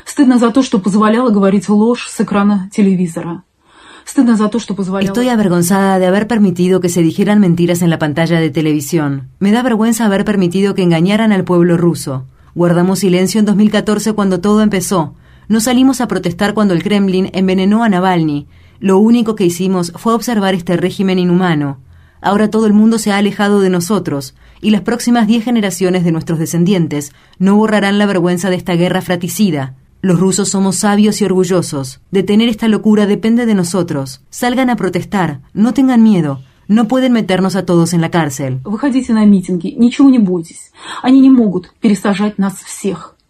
[5.09, 9.31] Estoy avergonzada de haber permitido que se dijeran mentiras en la pantalla de televisión.
[9.41, 12.25] Me da vergüenza haber permitido que engañaran al pueblo ruso.
[12.55, 15.15] Guardamos silencio en 2014 cuando todo empezó.
[15.49, 18.47] No salimos a protestar cuando el Kremlin envenenó a Navalny.
[18.81, 21.79] Lo único que hicimos fue observar este régimen inhumano.
[22.21, 26.13] Ahora todo el mundo se ha alejado de nosotros, y las próximas diez generaciones de
[26.13, 29.77] nuestros descendientes no borrarán la vergüenza de esta guerra fratricida.
[30.03, 32.01] Los rusos somos sabios y orgullosos.
[32.11, 34.23] Detener esta locura depende de nosotros.
[34.31, 35.41] Salgan a protestar.
[35.53, 36.41] No tengan miedo.
[36.69, 38.61] No pueden meternos a todos en la cárcel.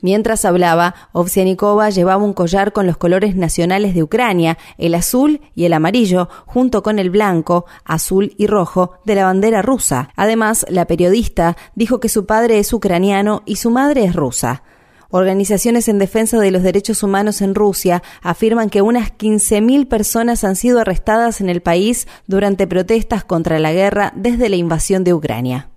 [0.06, 5.64] Mientras hablaba, Ovsianikova llevaba un collar con los colores nacionales de Ucrania, el azul y
[5.64, 10.10] el amarillo, junto con el blanco, azul y rojo de la bandera rusa.
[10.14, 14.62] Además, la periodista dijo que su padre es ucraniano y su madre es rusa.
[15.10, 20.54] Organizaciones en defensa de los derechos humanos en Rusia afirman que unas 15.000 personas han
[20.54, 25.70] sido arrestadas en el país durante protestas contra la guerra desde la invasión de Ucrania.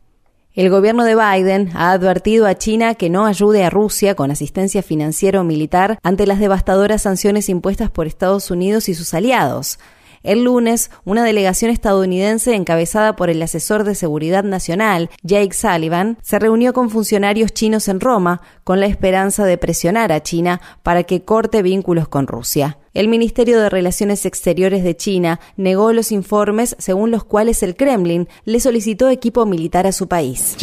[0.60, 4.84] El gobierno de Biden ha advertido a China que no ayude a Rusia con asistencia
[4.84, 9.80] financiera o militar ante las devastadoras sanciones impuestas por Estados Unidos y sus aliados.
[10.24, 16.40] El lunes, una delegación estadounidense encabezada por el asesor de seguridad nacional, Jake Sullivan, se
[16.40, 21.24] reunió con funcionarios chinos en Roma con la esperanza de presionar a China para que
[21.24, 22.78] corte vínculos con Rusia.
[22.94, 28.28] El Ministerio de Relaciones Exteriores de China negó los informes según los cuales el Kremlin
[28.46, 30.58] le solicitó equipo militar a su país.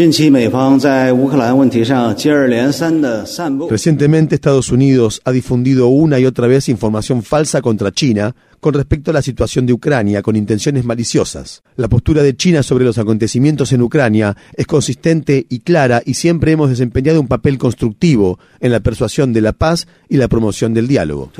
[3.70, 9.10] Recientemente Estados Unidos ha difundido una y otra vez información falsa contra China con respecto
[9.10, 11.62] a la situación de Ucrania con intenciones maliciosas.
[11.76, 16.52] La postura de China sobre los acontecimientos en Ucrania es consistente y clara y siempre
[16.52, 20.88] hemos desempeñado un papel constructivo en la persuasión de la paz y la promoción del
[20.88, 21.30] diálogo.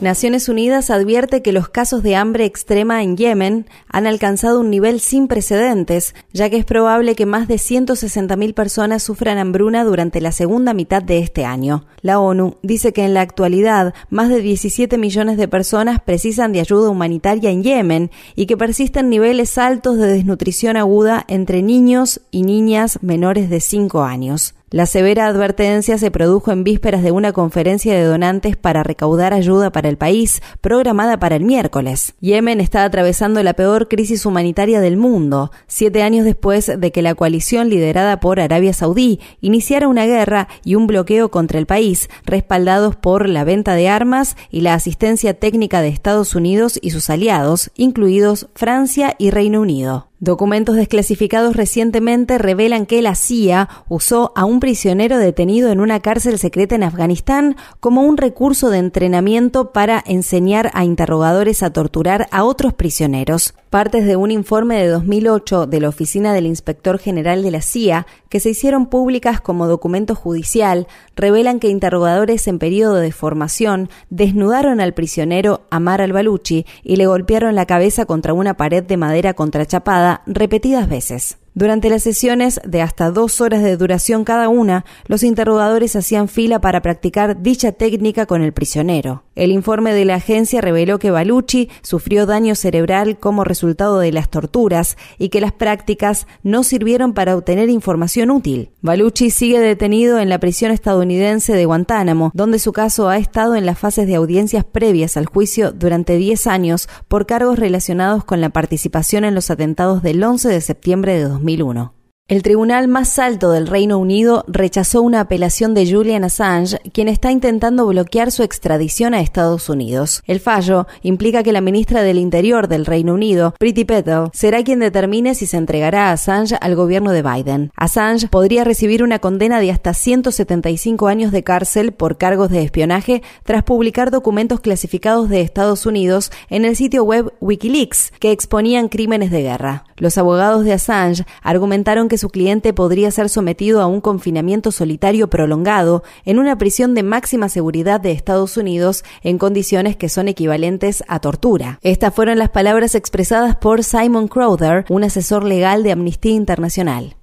[0.00, 4.98] Naciones Unidas advierte que los casos de hambre extrema en Yemen han alcanzado un nivel
[4.98, 10.32] sin precedentes, ya que es probable que más de 160.000 personas sufran hambruna durante la
[10.32, 11.84] segunda mitad de este año.
[12.00, 16.60] La ONU dice que en la actualidad más de 17 millones de personas precisan de
[16.60, 22.44] ayuda humanitaria en Yemen y que persisten niveles altos de desnutrición aguda entre niños y
[22.44, 24.54] niñas menores de 5 años.
[24.72, 29.72] La severa advertencia se produjo en vísperas de una conferencia de donantes para recaudar ayuda
[29.72, 32.14] para el país, programada para el miércoles.
[32.20, 37.16] Yemen está atravesando la peor crisis humanitaria del mundo, siete años después de que la
[37.16, 42.94] coalición liderada por Arabia Saudí iniciara una guerra y un bloqueo contra el país, respaldados
[42.94, 47.72] por la venta de armas y la asistencia técnica de Estados Unidos y sus aliados,
[47.74, 50.09] incluidos Francia y Reino Unido.
[50.22, 56.38] Documentos desclasificados recientemente revelan que la CIA usó a un prisionero detenido en una cárcel
[56.38, 62.44] secreta en Afganistán como un recurso de entrenamiento para enseñar a interrogadores a torturar a
[62.44, 67.52] otros prisioneros partes de un informe de 2008 de la Oficina del Inspector General de
[67.52, 73.12] la CIA, que se hicieron públicas como documento judicial, revelan que interrogadores en periodo de
[73.12, 78.96] formación desnudaron al prisionero Amar al-Baluchi y le golpearon la cabeza contra una pared de
[78.96, 81.39] madera contrachapada repetidas veces.
[81.52, 86.60] Durante las sesiones de hasta dos horas de duración cada una, los interrogadores hacían fila
[86.60, 89.24] para practicar dicha técnica con el prisionero.
[89.34, 94.30] El informe de la agencia reveló que Baluchi sufrió daño cerebral como resultado de las
[94.30, 98.70] torturas y que las prácticas no sirvieron para obtener información útil.
[98.80, 103.66] Baluchi sigue detenido en la prisión estadounidense de Guantánamo, donde su caso ha estado en
[103.66, 108.50] las fases de audiencias previas al juicio durante 10 años por cargos relacionados con la
[108.50, 111.99] participación en los atentados del 11 de septiembre de 2001.
[112.30, 117.32] El tribunal más alto del Reino Unido rechazó una apelación de Julian Assange, quien está
[117.32, 120.22] intentando bloquear su extradición a Estados Unidos.
[120.28, 124.78] El fallo implica que la ministra del Interior del Reino Unido, Priti Patel, será quien
[124.78, 127.72] determine si se entregará a Assange al gobierno de Biden.
[127.74, 133.24] Assange podría recibir una condena de hasta 175 años de cárcel por cargos de espionaje
[133.42, 139.32] tras publicar documentos clasificados de Estados Unidos en el sitio web Wikileaks que exponían crímenes
[139.32, 139.84] de guerra.
[139.96, 145.28] Los abogados de Assange argumentaron que su cliente podría ser sometido a un confinamiento solitario
[145.28, 151.02] prolongado en una prisión de máxima seguridad de Estados Unidos en condiciones que son equivalentes
[151.08, 151.80] a tortura.
[151.82, 157.16] Estas fueron las palabras expresadas por Simon Crowther, un asesor legal de Amnistía Internacional.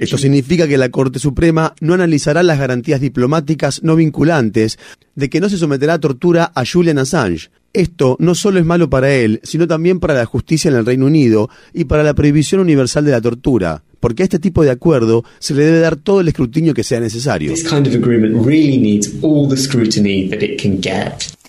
[0.00, 4.78] Esto significa que la Corte Suprema no analizará las garantías diplomáticas no vinculantes
[5.14, 8.90] de que no se someterá a tortura a Julian Assange, esto no solo es malo
[8.90, 12.60] para él, sino también para la justicia en el Reino Unido y para la prohibición
[12.60, 16.20] universal de la tortura, porque a este tipo de acuerdo se le debe dar todo
[16.20, 17.54] el escrutinio que sea necesario.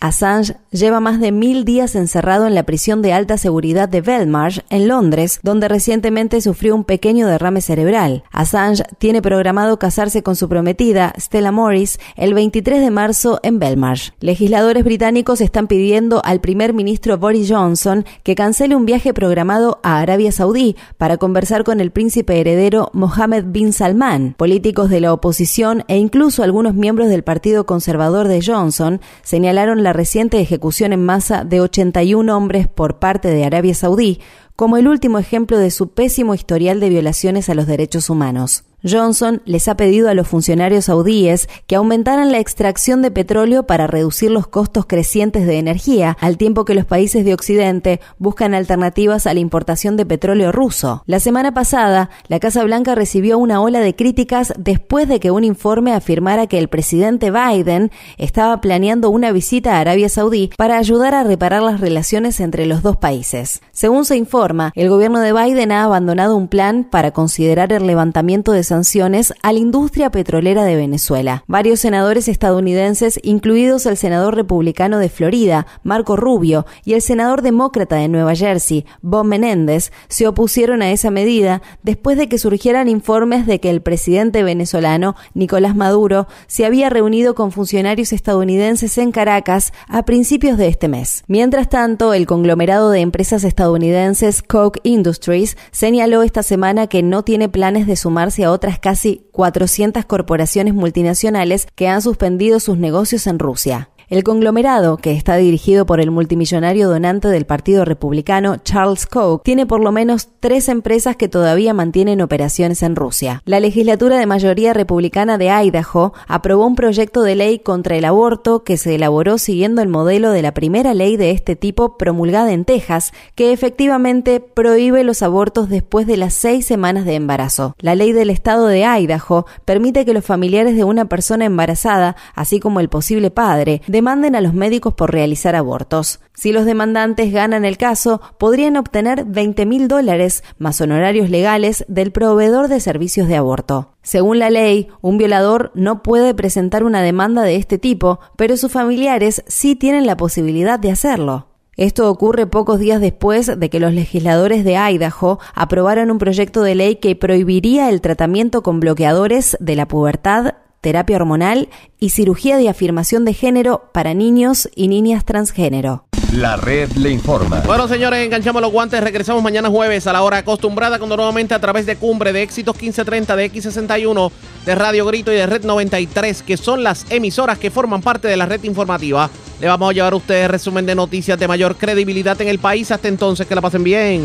[0.03, 4.59] Assange lleva más de mil días encerrado en la prisión de alta seguridad de Belmarsh,
[4.69, 8.25] en Londres, donde recientemente sufrió un pequeño derrame cerebral.
[8.29, 14.09] Assange tiene programado casarse con su prometida, Stella Morris, el 23 de marzo en Belmarsh.
[14.19, 20.01] Legisladores británicos están pidiendo al primer ministro Boris Johnson que cancele un viaje programado a
[20.01, 24.35] Arabia Saudí para conversar con el príncipe heredero Mohammed bin Salman.
[24.37, 29.93] Políticos de la oposición e incluso algunos miembros del Partido Conservador de Johnson señalaron la
[29.93, 34.19] reciente ejecución en masa de 81 hombres por parte de Arabia Saudí
[34.55, 38.65] como el último ejemplo de su pésimo historial de violaciones a los derechos humanos.
[38.85, 43.87] Johnson les ha pedido a los funcionarios saudíes que aumentaran la extracción de petróleo para
[43.87, 49.25] reducir los costos crecientes de energía, al tiempo que los países de Occidente buscan alternativas
[49.25, 51.03] a la importación de petróleo ruso.
[51.05, 55.43] La semana pasada, la Casa Blanca recibió una ola de críticas después de que un
[55.43, 61.15] informe afirmara que el presidente Biden estaba planeando una visita a Arabia Saudí para ayudar
[61.15, 63.61] a reparar las relaciones entre los dos países.
[63.71, 68.51] Según se informa, el gobierno de Biden ha abandonado un plan para considerar el levantamiento
[68.51, 71.43] de sanciones a la industria petrolera de Venezuela.
[71.45, 77.97] Varios senadores estadounidenses, incluidos el senador republicano de Florida, Marco Rubio, y el senador demócrata
[77.97, 83.45] de Nueva Jersey, Bob Menéndez, se opusieron a esa medida después de que surgieran informes
[83.45, 89.71] de que el presidente venezolano, Nicolás Maduro, se había reunido con funcionarios estadounidenses en Caracas
[89.87, 91.23] a principios de este mes.
[91.27, 97.49] Mientras tanto, el conglomerado de empresas estadounidenses Koch Industries señaló esta semana que no tiene
[97.49, 103.27] planes de sumarse a otra otras casi 400 corporaciones multinacionales que han suspendido sus negocios
[103.27, 103.89] en Rusia.
[104.09, 109.65] El conglomerado, que está dirigido por el multimillonario donante del Partido Republicano Charles Koch, tiene
[109.65, 113.41] por lo menos tres empresas que todavía mantienen operaciones en Rusia.
[113.45, 118.63] La legislatura de mayoría republicana de Idaho aprobó un proyecto de ley contra el aborto
[118.63, 122.65] que se elaboró siguiendo el modelo de la primera ley de este tipo promulgada en
[122.65, 127.75] Texas, que efectivamente prohíbe los abortos después de las seis semanas de embarazo.
[127.79, 132.59] La ley del estado de Idaho permite que los familiares de una persona embarazada, así
[132.59, 136.19] como el posible padre, demanden a los médicos por realizar abortos.
[136.33, 142.11] Si los demandantes ganan el caso, podrían obtener 20 mil dólares más honorarios legales del
[142.11, 143.93] proveedor de servicios de aborto.
[144.01, 148.73] Según la ley, un violador no puede presentar una demanda de este tipo, pero sus
[148.73, 151.47] familiares sí tienen la posibilidad de hacerlo.
[151.77, 156.75] Esto ocurre pocos días después de que los legisladores de Idaho aprobaran un proyecto de
[156.75, 162.67] ley que prohibiría el tratamiento con bloqueadores de la pubertad terapia hormonal y cirugía de
[162.67, 166.05] afirmación de género para niños y niñas transgénero.
[166.33, 167.61] La red le informa.
[167.61, 169.01] Bueno, señores, enganchamos los guantes.
[169.01, 172.75] Regresamos mañana jueves a la hora acostumbrada, cuando nuevamente a través de Cumbre, de Éxitos
[172.75, 174.31] 1530, de X61,
[174.65, 178.35] de Radio Grito y de Red 93, que son las emisoras que forman parte de
[178.35, 179.29] la red informativa,
[179.61, 182.91] le vamos a llevar a ustedes resumen de noticias de mayor credibilidad en el país.
[182.91, 184.23] Hasta entonces, que la pasen bien.